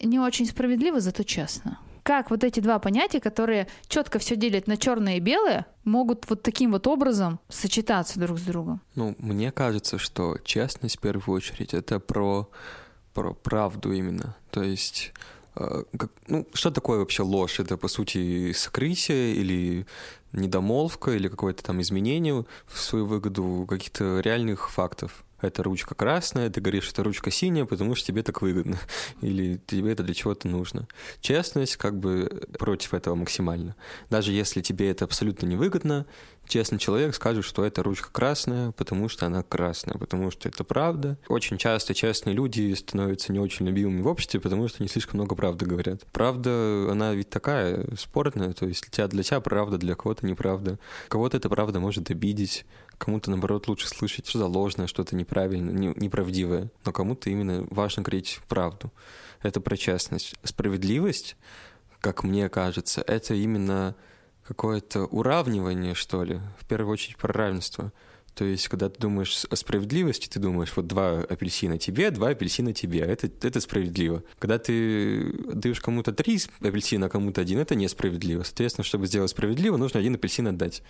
не 0.00 0.18
очень 0.18 0.46
справедливо, 0.46 1.00
зато 1.00 1.22
честно. 1.22 1.78
Как 2.02 2.30
вот 2.30 2.44
эти 2.44 2.60
два 2.60 2.78
понятия, 2.78 3.20
которые 3.20 3.68
четко 3.86 4.18
все 4.18 4.34
делят 4.34 4.66
на 4.66 4.76
черное 4.76 5.18
и 5.18 5.20
белое, 5.20 5.66
могут 5.84 6.28
вот 6.30 6.42
таким 6.42 6.72
вот 6.72 6.86
образом 6.86 7.38
сочетаться 7.48 8.18
друг 8.18 8.38
с 8.38 8.42
другом? 8.42 8.80
Ну, 8.94 9.14
мне 9.18 9.52
кажется, 9.52 9.98
что 9.98 10.38
честность 10.42 10.96
в 10.96 11.00
первую 11.00 11.36
очередь 11.36 11.74
это 11.74 12.00
про, 12.00 12.48
про 13.12 13.34
правду 13.34 13.92
именно. 13.92 14.34
То 14.50 14.62
есть 14.62 15.12
как, 15.54 16.10
ну, 16.28 16.46
что 16.52 16.70
такое 16.70 16.98
вообще 16.98 17.22
ложь? 17.22 17.60
Это, 17.60 17.76
по 17.76 17.88
сути, 17.88 18.52
сокрытие 18.52 19.34
или 19.34 19.86
недомолвка, 20.32 21.12
или 21.12 21.28
какое-то 21.28 21.62
там 21.62 21.80
изменение 21.80 22.44
в 22.66 22.78
свою 22.78 23.06
выгоду 23.06 23.66
каких-то 23.68 24.20
реальных 24.20 24.70
фактов. 24.70 25.24
Это 25.42 25.62
ручка 25.62 25.94
красная, 25.94 26.50
ты 26.50 26.60
говоришь, 26.60 26.84
что 26.84 27.02
ручка 27.02 27.30
синяя, 27.30 27.64
потому 27.64 27.94
что 27.94 28.06
тебе 28.06 28.22
так 28.22 28.42
выгодно, 28.42 28.78
или 29.20 29.60
тебе 29.66 29.92
это 29.92 30.02
для 30.02 30.14
чего-то 30.14 30.48
нужно. 30.48 30.86
Честность 31.20 31.76
как 31.76 31.98
бы 31.98 32.46
против 32.58 32.94
этого 32.94 33.14
максимально. 33.14 33.76
Даже 34.10 34.32
если 34.32 34.60
тебе 34.60 34.90
это 34.90 35.04
абсолютно 35.04 35.46
невыгодно, 35.46 36.06
честный 36.46 36.78
человек 36.78 37.14
скажет, 37.14 37.44
что 37.44 37.64
эта 37.64 37.82
ручка 37.82 38.10
красная, 38.12 38.72
потому 38.72 39.08
что 39.08 39.26
она 39.26 39.42
красная, 39.42 39.96
потому 39.96 40.30
что 40.30 40.48
это 40.48 40.64
правда. 40.64 41.16
Очень 41.28 41.58
часто 41.58 41.94
честные 41.94 42.34
люди 42.34 42.74
становятся 42.74 43.32
не 43.32 43.38
очень 43.38 43.66
любимыми 43.66 44.02
в 44.02 44.06
обществе, 44.08 44.40
потому 44.40 44.68
что 44.68 44.78
они 44.80 44.88
слишком 44.88 45.18
много 45.18 45.34
правды 45.34 45.64
говорят. 45.64 46.04
Правда, 46.12 46.88
она 46.90 47.14
ведь 47.14 47.30
такая 47.30 47.86
спорная, 47.96 48.52
то 48.52 48.66
есть 48.66 48.82
для 48.82 48.90
тебя, 48.90 49.08
для 49.08 49.22
тебя 49.22 49.40
правда, 49.40 49.78
для 49.78 49.94
кого-то 49.94 50.26
неправда. 50.26 50.78
Кого-то 51.08 51.36
эта 51.36 51.48
правда 51.48 51.80
может 51.80 52.10
обидеть, 52.10 52.66
кому-то, 53.00 53.30
наоборот, 53.30 53.66
лучше 53.66 53.88
слышать 53.88 54.28
что-то 54.28 54.46
ложное, 54.46 54.86
что-то 54.86 55.16
неправильное, 55.16 55.72
не, 55.72 55.88
неправдивое. 55.96 56.70
Но 56.84 56.92
кому-то 56.92 57.30
именно 57.30 57.66
важно 57.70 58.02
говорить 58.02 58.40
правду. 58.46 58.92
Это 59.42 59.60
про 59.60 59.76
честность. 59.76 60.34
Справедливость, 60.44 61.36
как 62.00 62.22
мне 62.22 62.48
кажется, 62.50 63.02
это 63.06 63.34
именно 63.34 63.96
какое-то 64.46 65.06
уравнивание, 65.06 65.94
что 65.94 66.24
ли, 66.24 66.40
в 66.58 66.66
первую 66.66 66.92
очередь 66.92 67.16
про 67.16 67.32
равенство. 67.32 67.92
То 68.34 68.44
есть, 68.44 68.68
когда 68.68 68.88
ты 68.88 68.98
думаешь 68.98 69.44
о 69.50 69.56
справедливости, 69.56 70.28
ты 70.28 70.38
думаешь, 70.38 70.72
вот 70.74 70.86
два 70.86 71.20
апельсина 71.20 71.78
тебе, 71.78 72.10
два 72.10 72.28
апельсина 72.28 72.72
тебе. 72.72 73.00
Это, 73.00 73.30
это 73.42 73.60
справедливо. 73.60 74.22
Когда 74.38 74.58
ты 74.58 75.32
даешь 75.52 75.80
кому-то 75.80 76.12
три 76.12 76.40
апельсина, 76.60 77.06
а 77.06 77.08
кому-то 77.08 77.40
один, 77.40 77.58
это 77.58 77.74
несправедливо. 77.74 78.42
Соответственно, 78.42 78.84
чтобы 78.84 79.06
сделать 79.06 79.30
справедливо, 79.30 79.76
нужно 79.76 80.00
один 80.00 80.14
апельсин 80.14 80.46
отдать. 80.46 80.82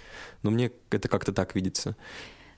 Но 0.42 0.50
мне 0.50 0.70
это 0.90 1.08
как-то 1.08 1.32
так 1.32 1.54
видится. 1.54 1.96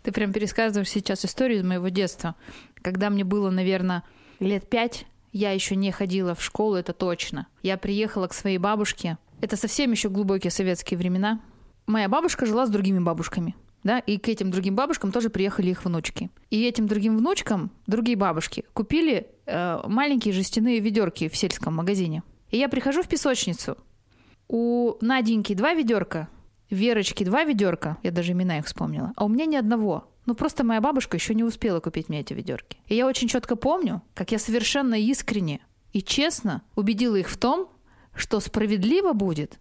Ты 0.03 0.13
прям 0.13 0.33
пересказываешь 0.33 0.91
сейчас 0.91 1.25
историю 1.25 1.61
из 1.61 1.65
моего 1.65 1.89
детства. 1.89 2.35
Когда 2.83 3.09
мне 3.09 3.25
было, 3.25 3.51
наверное, 3.51 4.03
лет 4.41 4.69
пять 4.69 5.07
я 5.33 5.53
еще 5.53 5.77
не 5.77 5.91
ходила 5.91 6.35
в 6.35 6.43
школу, 6.43 6.77
это 6.77 6.93
точно. 6.93 7.47
Я 7.63 7.79
приехала 7.79 8.27
к 8.27 8.35
своей 8.35 8.59
бабушке. 8.59 9.17
Это 9.41 9.57
совсем 9.57 9.91
еще 9.91 10.11
глубокие 10.11 10.51
советские 10.51 10.99
времена. 10.99 11.41
Моя 11.87 12.09
бабушка 12.09 12.45
жила 12.45 12.67
с 12.67 12.71
другими 12.71 12.99
бабушками. 12.99 13.57
Да, 13.85 13.99
и 13.99 14.19
к 14.19 14.29
этим 14.29 14.51
другим 14.51 14.77
бабушкам 14.77 15.11
тоже 15.11 15.29
приехали 15.29 15.71
их 15.71 15.85
внучки. 15.85 16.31
И 16.51 16.65
этим 16.65 16.87
другим 16.87 17.17
внучкам 17.17 17.71
другие 17.87 18.17
бабушки 18.17 18.65
купили 18.73 19.27
э, 19.47 19.81
маленькие 19.87 20.33
жестяные 20.33 20.79
ведерки 20.81 21.29
в 21.29 21.37
сельском 21.37 21.75
магазине. 21.75 22.23
И 22.51 22.59
я 22.59 22.69
прихожу 22.69 23.03
в 23.03 23.09
песочницу. 23.09 23.77
У 24.49 24.95
Наденьки 25.01 25.55
два 25.55 25.75
ведерка, 25.75 26.29
Верочки 26.73 27.23
два 27.23 27.45
ведерка, 27.45 27.99
я 28.03 28.11
даже 28.11 28.33
имена 28.33 28.57
их 28.57 28.65
вспомнила, 28.65 29.13
а 29.17 29.27
у 29.27 29.29
меня 29.29 29.45
ни 29.45 29.57
одного. 29.57 30.09
Ну, 30.25 30.35
просто 30.35 30.65
моя 30.65 30.81
бабушка 30.81 31.19
еще 31.19 31.35
не 31.35 31.45
успела 31.45 31.81
купить 31.81 32.09
мне 32.09 32.21
эти 32.21 32.33
ведерки. 32.33 32.79
И 32.87 32.95
я 32.95 33.07
очень 33.07 33.29
четко 33.29 33.57
помню, 33.57 34.01
как 34.15 34.33
я 34.33 34.39
совершенно 34.39 34.99
искренне 34.99 35.61
и 35.93 36.01
честно 36.01 36.63
убедила 36.75 37.17
их 37.17 37.29
в 37.29 37.37
том, 37.37 37.69
что 38.15 38.41
справедливо 38.41 39.13
будет, 39.13 39.61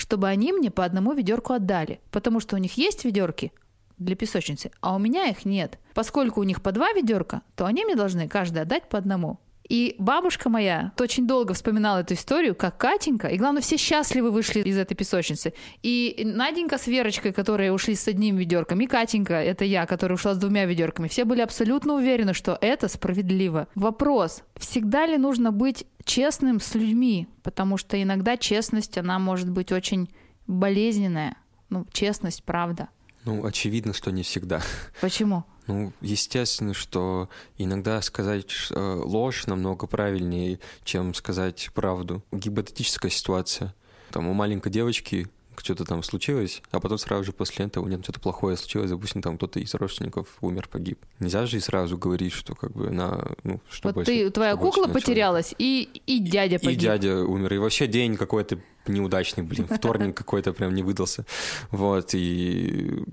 чтобы 0.00 0.28
они 0.28 0.52
мне 0.52 0.70
по 0.70 0.84
одному 0.84 1.12
ведерку 1.12 1.52
отдали. 1.52 2.00
Потому 2.10 2.40
что 2.40 2.56
у 2.56 2.58
них 2.58 2.78
есть 2.78 3.04
ведерки 3.04 3.52
для 3.98 4.16
песочницы, 4.16 4.70
а 4.80 4.96
у 4.96 4.98
меня 4.98 5.26
их 5.26 5.44
нет. 5.44 5.78
Поскольку 5.94 6.40
у 6.40 6.44
них 6.44 6.62
по 6.62 6.72
два 6.72 6.90
ведерка, 6.92 7.42
то 7.54 7.66
они 7.66 7.84
мне 7.84 7.96
должны 7.96 8.26
каждый 8.26 8.62
отдать 8.62 8.88
по 8.88 8.96
одному. 8.96 9.38
И 9.70 9.94
бабушка 9.98 10.48
моя 10.48 10.90
очень 10.98 11.28
долго 11.28 11.54
вспоминала 11.54 11.98
эту 11.98 12.14
историю, 12.14 12.56
как 12.56 12.76
Катенька, 12.76 13.28
и 13.28 13.38
главное, 13.38 13.62
все 13.62 13.76
счастливы 13.76 14.32
вышли 14.32 14.62
из 14.62 14.76
этой 14.76 14.96
песочницы. 14.96 15.54
И 15.84 16.22
Наденька 16.24 16.76
с 16.76 16.88
Верочкой, 16.88 17.32
которые 17.32 17.72
ушли 17.72 17.94
с 17.94 18.08
одним 18.08 18.36
ведерком, 18.36 18.80
и 18.80 18.88
Катенька, 18.88 19.34
это 19.34 19.64
я, 19.64 19.86
которая 19.86 20.16
ушла 20.16 20.34
с 20.34 20.38
двумя 20.38 20.66
ведерками, 20.66 21.06
все 21.06 21.24
были 21.24 21.40
абсолютно 21.40 21.94
уверены, 21.94 22.34
что 22.34 22.58
это 22.60 22.88
справедливо. 22.88 23.68
Вопрос, 23.76 24.42
всегда 24.56 25.06
ли 25.06 25.16
нужно 25.16 25.52
быть 25.52 25.86
честным 26.04 26.58
с 26.58 26.74
людьми? 26.74 27.28
Потому 27.44 27.76
что 27.76 28.02
иногда 28.02 28.36
честность, 28.36 28.98
она 28.98 29.20
может 29.20 29.50
быть 29.50 29.70
очень 29.70 30.10
болезненная. 30.48 31.36
Ну, 31.68 31.86
честность, 31.92 32.42
правда. 32.42 32.88
Ну, 33.24 33.46
очевидно, 33.46 33.92
что 33.92 34.10
не 34.10 34.24
всегда. 34.24 34.62
Почему? 35.00 35.44
Ну, 35.66 35.92
естественно, 36.00 36.74
что 36.74 37.28
иногда 37.58 38.00
сказать 38.02 38.50
э, 38.70 39.00
ложь 39.04 39.46
намного 39.46 39.86
правильнее, 39.86 40.58
чем 40.84 41.14
сказать 41.14 41.70
правду. 41.74 42.22
Гипотетическая 42.32 43.10
ситуация. 43.10 43.74
Там 44.10 44.28
у 44.28 44.32
маленькой 44.32 44.70
девочки 44.70 45.28
что-то 45.62 45.84
там 45.84 46.02
случилось, 46.02 46.62
а 46.70 46.80
потом 46.80 46.98
сразу 46.98 47.24
же 47.24 47.32
после 47.32 47.66
этого 47.66 47.86
нет, 47.86 48.02
что-то 48.02 48.20
плохое 48.20 48.56
случилось, 48.56 48.90
допустим, 48.90 49.22
там 49.22 49.36
кто-то 49.36 49.60
из 49.60 49.74
родственников 49.74 50.26
умер, 50.40 50.68
погиб. 50.68 50.98
Нельзя 51.18 51.46
же 51.46 51.58
и 51.58 51.60
сразу 51.60 51.98
говорить, 51.98 52.32
что 52.32 52.54
как 52.54 52.72
бы 52.72 52.90
на, 52.90 53.32
ну, 53.44 53.60
что 53.68 53.88
вот 53.88 53.94
больше, 53.96 54.10
ты, 54.10 54.30
твоя 54.30 54.56
кукла 54.56 54.86
потерялась, 54.86 55.54
и, 55.58 55.88
и 56.06 56.18
дядя 56.18 56.58
погиб. 56.58 56.78
И 56.78 56.80
дядя 56.80 57.16
умер, 57.24 57.54
и 57.54 57.58
вообще 57.58 57.86
день 57.86 58.16
какой-то 58.16 58.58
неудачный, 58.86 59.44
блин, 59.44 59.68
вторник 59.70 60.16
какой-то 60.16 60.52
прям 60.52 60.74
не 60.74 60.82
выдался. 60.82 61.26
Вот, 61.70 62.14
и 62.14 63.04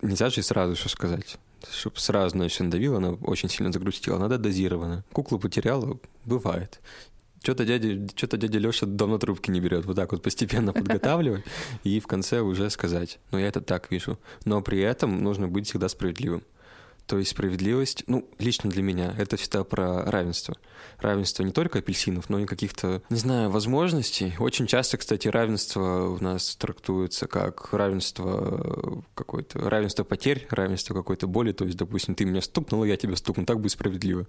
нельзя 0.00 0.30
же 0.30 0.40
и 0.40 0.42
сразу 0.42 0.76
что 0.76 0.88
сказать 0.88 1.38
чтобы 1.70 1.98
сразу 1.98 2.36
на 2.36 2.48
все 2.48 2.64
надавила, 2.64 2.96
она 2.98 3.12
очень 3.12 3.48
сильно 3.48 3.72
загрустила. 3.72 4.18
Надо 4.18 4.38
дозированно. 4.38 5.04
Куклу 5.12 5.38
потеряла, 5.38 5.98
бывает. 6.24 6.80
Что-то 7.42 7.64
дядя, 7.64 8.06
что-то 8.14 8.36
дядя 8.36 8.58
Леша 8.58 8.86
давно 8.86 9.18
трубки 9.18 9.50
не 9.50 9.60
берет. 9.60 9.84
Вот 9.84 9.96
так 9.96 10.12
вот 10.12 10.22
постепенно 10.22 10.72
подготавливать 10.72 11.44
и 11.82 11.98
в 11.98 12.06
конце 12.06 12.40
уже 12.40 12.70
сказать. 12.70 13.18
Но 13.32 13.38
я 13.38 13.48
это 13.48 13.60
так 13.60 13.90
вижу. 13.90 14.18
Но 14.44 14.62
при 14.62 14.80
этом 14.80 15.22
нужно 15.22 15.48
быть 15.48 15.66
всегда 15.66 15.88
справедливым. 15.88 16.44
То 17.06 17.18
есть 17.18 17.32
справедливость, 17.32 18.04
ну, 18.06 18.28
лично 18.38 18.70
для 18.70 18.82
меня, 18.82 19.14
это 19.18 19.36
всегда 19.36 19.64
про 19.64 20.04
равенство. 20.10 20.56
Равенство 20.98 21.42
не 21.42 21.52
только 21.52 21.80
апельсинов, 21.80 22.30
но 22.30 22.38
и 22.38 22.46
каких-то, 22.46 23.02
не 23.10 23.16
знаю, 23.16 23.50
возможностей. 23.50 24.34
Очень 24.38 24.66
часто, 24.66 24.96
кстати, 24.96 25.28
равенство 25.28 26.08
у 26.08 26.22
нас 26.22 26.56
трактуется 26.56 27.26
как 27.26 27.72
равенство 27.72 29.02
какое-то, 29.14 29.68
равенство 29.68 30.04
потерь, 30.04 30.46
равенство 30.50 30.94
какой-то 30.94 31.26
боли. 31.26 31.52
То 31.52 31.64
есть, 31.64 31.76
допустим, 31.76 32.14
ты 32.14 32.24
меня 32.24 32.40
стукнул, 32.40 32.84
я 32.84 32.96
тебя 32.96 33.16
стукну, 33.16 33.44
так 33.44 33.60
будет 33.60 33.72
справедливо. 33.72 34.26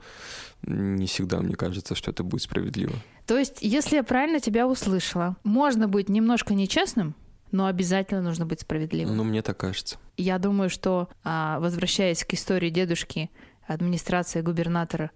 Не 0.64 1.06
всегда 1.08 1.40
мне 1.40 1.56
кажется, 1.56 1.96
что 1.96 2.12
это 2.12 2.24
будет 2.24 2.42
справедливо. 2.42 2.94
То 3.28 3.38
есть, 3.38 3.60
если 3.62 3.96
я 3.96 4.04
правильно 4.04 4.40
тебя 4.40 4.68
услышала, 4.68 5.38
можно 5.44 5.88
быть 5.88 6.10
немножко 6.10 6.54
нечестным, 6.54 7.16
но 7.54 7.68
обязательно 7.68 8.22
нужно 8.22 8.48
быть 8.48 8.62
справедливым. 8.62 9.16
Ну, 9.16 9.24
мне 9.24 9.44
так 9.44 9.58
кажется. 9.58 9.98
Я 10.18 10.40
думаю, 10.40 10.70
что, 10.70 11.08
а, 11.24 11.60
возвращаясь 11.60 12.26
к 12.26 12.34
истории 12.34 12.72
дедушки, 12.72 13.30
администрация 13.68 14.42
губернатора 14.42 15.12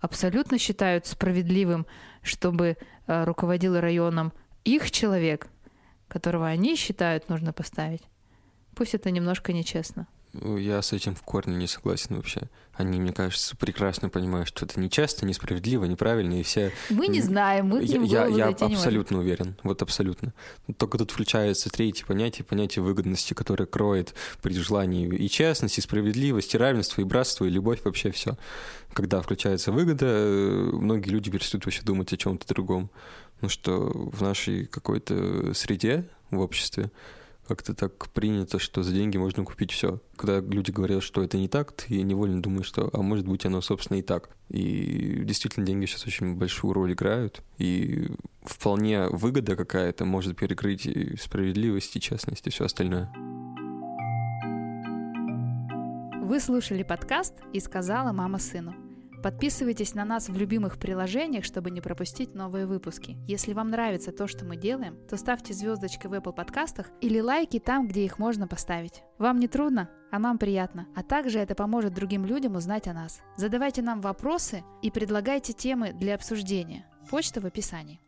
абсолютно 0.00 0.56
считают 0.56 1.06
справедливым, 1.06 1.86
чтобы 2.22 2.78
а, 3.06 3.24
руководил 3.24 3.78
районом 3.78 4.32
их 4.64 4.92
человек, 4.92 5.48
которого 6.06 6.46
они 6.46 6.76
считают 6.76 7.28
нужно 7.28 7.52
поставить. 7.52 8.02
Пусть 8.76 8.94
это 8.94 9.10
немножко 9.10 9.52
нечестно. 9.52 10.06
Ну, 10.32 10.56
я 10.56 10.80
с 10.80 10.92
этим 10.92 11.14
в 11.14 11.22
корне 11.22 11.56
не 11.56 11.66
согласен 11.66 12.16
вообще. 12.16 12.42
Они, 12.74 13.00
мне 13.00 13.12
кажется, 13.12 13.56
прекрасно 13.56 14.08
понимают, 14.08 14.48
что 14.48 14.64
это 14.64 14.78
нечестно, 14.78 15.26
несправедливо, 15.26 15.84
неправильно, 15.86 16.40
и 16.40 16.42
все... 16.44 16.72
Мы 16.88 17.08
не 17.08 17.20
знаем, 17.20 17.66
мы 17.66 17.82
я, 17.82 17.98
не 17.98 18.08
Я, 18.08 18.26
я 18.26 18.48
абсолютно 18.48 19.18
уверен, 19.18 19.56
вот 19.64 19.82
абсолютно. 19.82 20.32
Только 20.76 20.98
тут 20.98 21.10
включается 21.10 21.68
третье 21.68 22.06
понятие, 22.06 22.44
понятие 22.44 22.84
выгодности, 22.84 23.34
которое 23.34 23.66
кроет 23.66 24.14
при 24.40 24.54
желании 24.54 25.06
и 25.08 25.28
честность, 25.28 25.78
и 25.78 25.80
справедливость, 25.80 26.54
и 26.54 26.58
равенство, 26.58 27.00
и 27.00 27.04
братство, 27.04 27.44
и 27.44 27.50
любовь, 27.50 27.80
вообще 27.84 28.12
все. 28.12 28.38
Когда 28.92 29.20
включается 29.20 29.72
выгода, 29.72 30.06
э, 30.06 30.70
многие 30.72 31.10
люди 31.10 31.30
перестают 31.30 31.66
вообще 31.66 31.82
думать 31.82 32.12
о 32.12 32.16
чем-то 32.16 32.46
другом. 32.46 32.90
Ну 33.40 33.48
что 33.48 33.90
в 33.94 34.22
нашей 34.22 34.66
какой-то 34.66 35.54
среде, 35.54 36.08
в 36.30 36.38
обществе, 36.40 36.90
как-то 37.50 37.74
так 37.74 38.10
принято, 38.10 38.60
что 38.60 38.84
за 38.84 38.92
деньги 38.92 39.16
можно 39.16 39.44
купить 39.44 39.72
все. 39.72 40.00
Когда 40.14 40.38
люди 40.38 40.70
говорят, 40.70 41.02
что 41.02 41.20
это 41.20 41.36
не 41.36 41.48
так, 41.48 41.72
ты 41.72 42.00
невольно 42.02 42.40
думаешь, 42.40 42.66
что, 42.66 42.88
а 42.92 43.02
может 43.02 43.26
быть, 43.26 43.44
оно, 43.44 43.60
собственно, 43.60 43.98
и 43.98 44.02
так. 44.02 44.30
И 44.50 45.22
действительно, 45.24 45.66
деньги 45.66 45.86
сейчас 45.86 46.06
очень 46.06 46.36
большую 46.36 46.74
роль 46.74 46.92
играют, 46.92 47.42
и 47.58 48.08
вполне 48.42 49.08
выгода 49.08 49.56
какая-то 49.56 50.04
может 50.04 50.36
перекрыть 50.36 50.86
и 50.86 51.16
справедливость, 51.16 51.96
и 51.96 52.00
честность, 52.00 52.46
и 52.46 52.50
все 52.50 52.66
остальное. 52.66 53.10
Вы 56.22 56.38
слушали 56.38 56.84
подкаст 56.84 57.34
«И 57.52 57.58
сказала 57.58 58.12
мама 58.12 58.38
сыну». 58.38 58.89
Подписывайтесь 59.22 59.94
на 59.94 60.04
нас 60.04 60.28
в 60.28 60.36
любимых 60.36 60.78
приложениях, 60.78 61.44
чтобы 61.44 61.70
не 61.70 61.80
пропустить 61.80 62.34
новые 62.34 62.66
выпуски. 62.66 63.18
Если 63.26 63.52
вам 63.52 63.68
нравится 63.68 64.12
то, 64.12 64.26
что 64.26 64.44
мы 64.44 64.56
делаем, 64.56 64.96
то 65.08 65.16
ставьте 65.16 65.52
звездочки 65.52 66.06
в 66.06 66.14
Apple 66.14 66.32
подкастах 66.32 66.86
или 67.00 67.20
лайки 67.20 67.58
там, 67.58 67.86
где 67.86 68.04
их 68.04 68.18
можно 68.18 68.48
поставить. 68.48 69.02
Вам 69.18 69.38
не 69.38 69.48
трудно, 69.48 69.90
а 70.10 70.18
нам 70.18 70.38
приятно. 70.38 70.88
А 70.96 71.02
также 71.02 71.38
это 71.38 71.54
поможет 71.54 71.92
другим 71.92 72.24
людям 72.24 72.56
узнать 72.56 72.88
о 72.88 72.94
нас. 72.94 73.20
Задавайте 73.36 73.82
нам 73.82 74.00
вопросы 74.00 74.64
и 74.82 74.90
предлагайте 74.90 75.52
темы 75.52 75.92
для 75.92 76.14
обсуждения. 76.14 76.86
Почта 77.10 77.40
в 77.40 77.46
описании. 77.46 78.00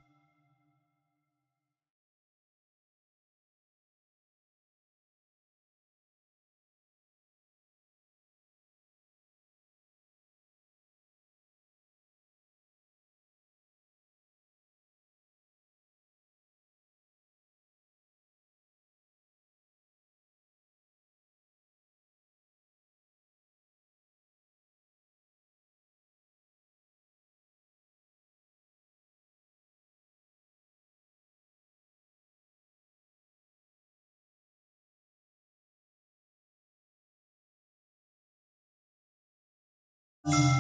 you 40.25 40.52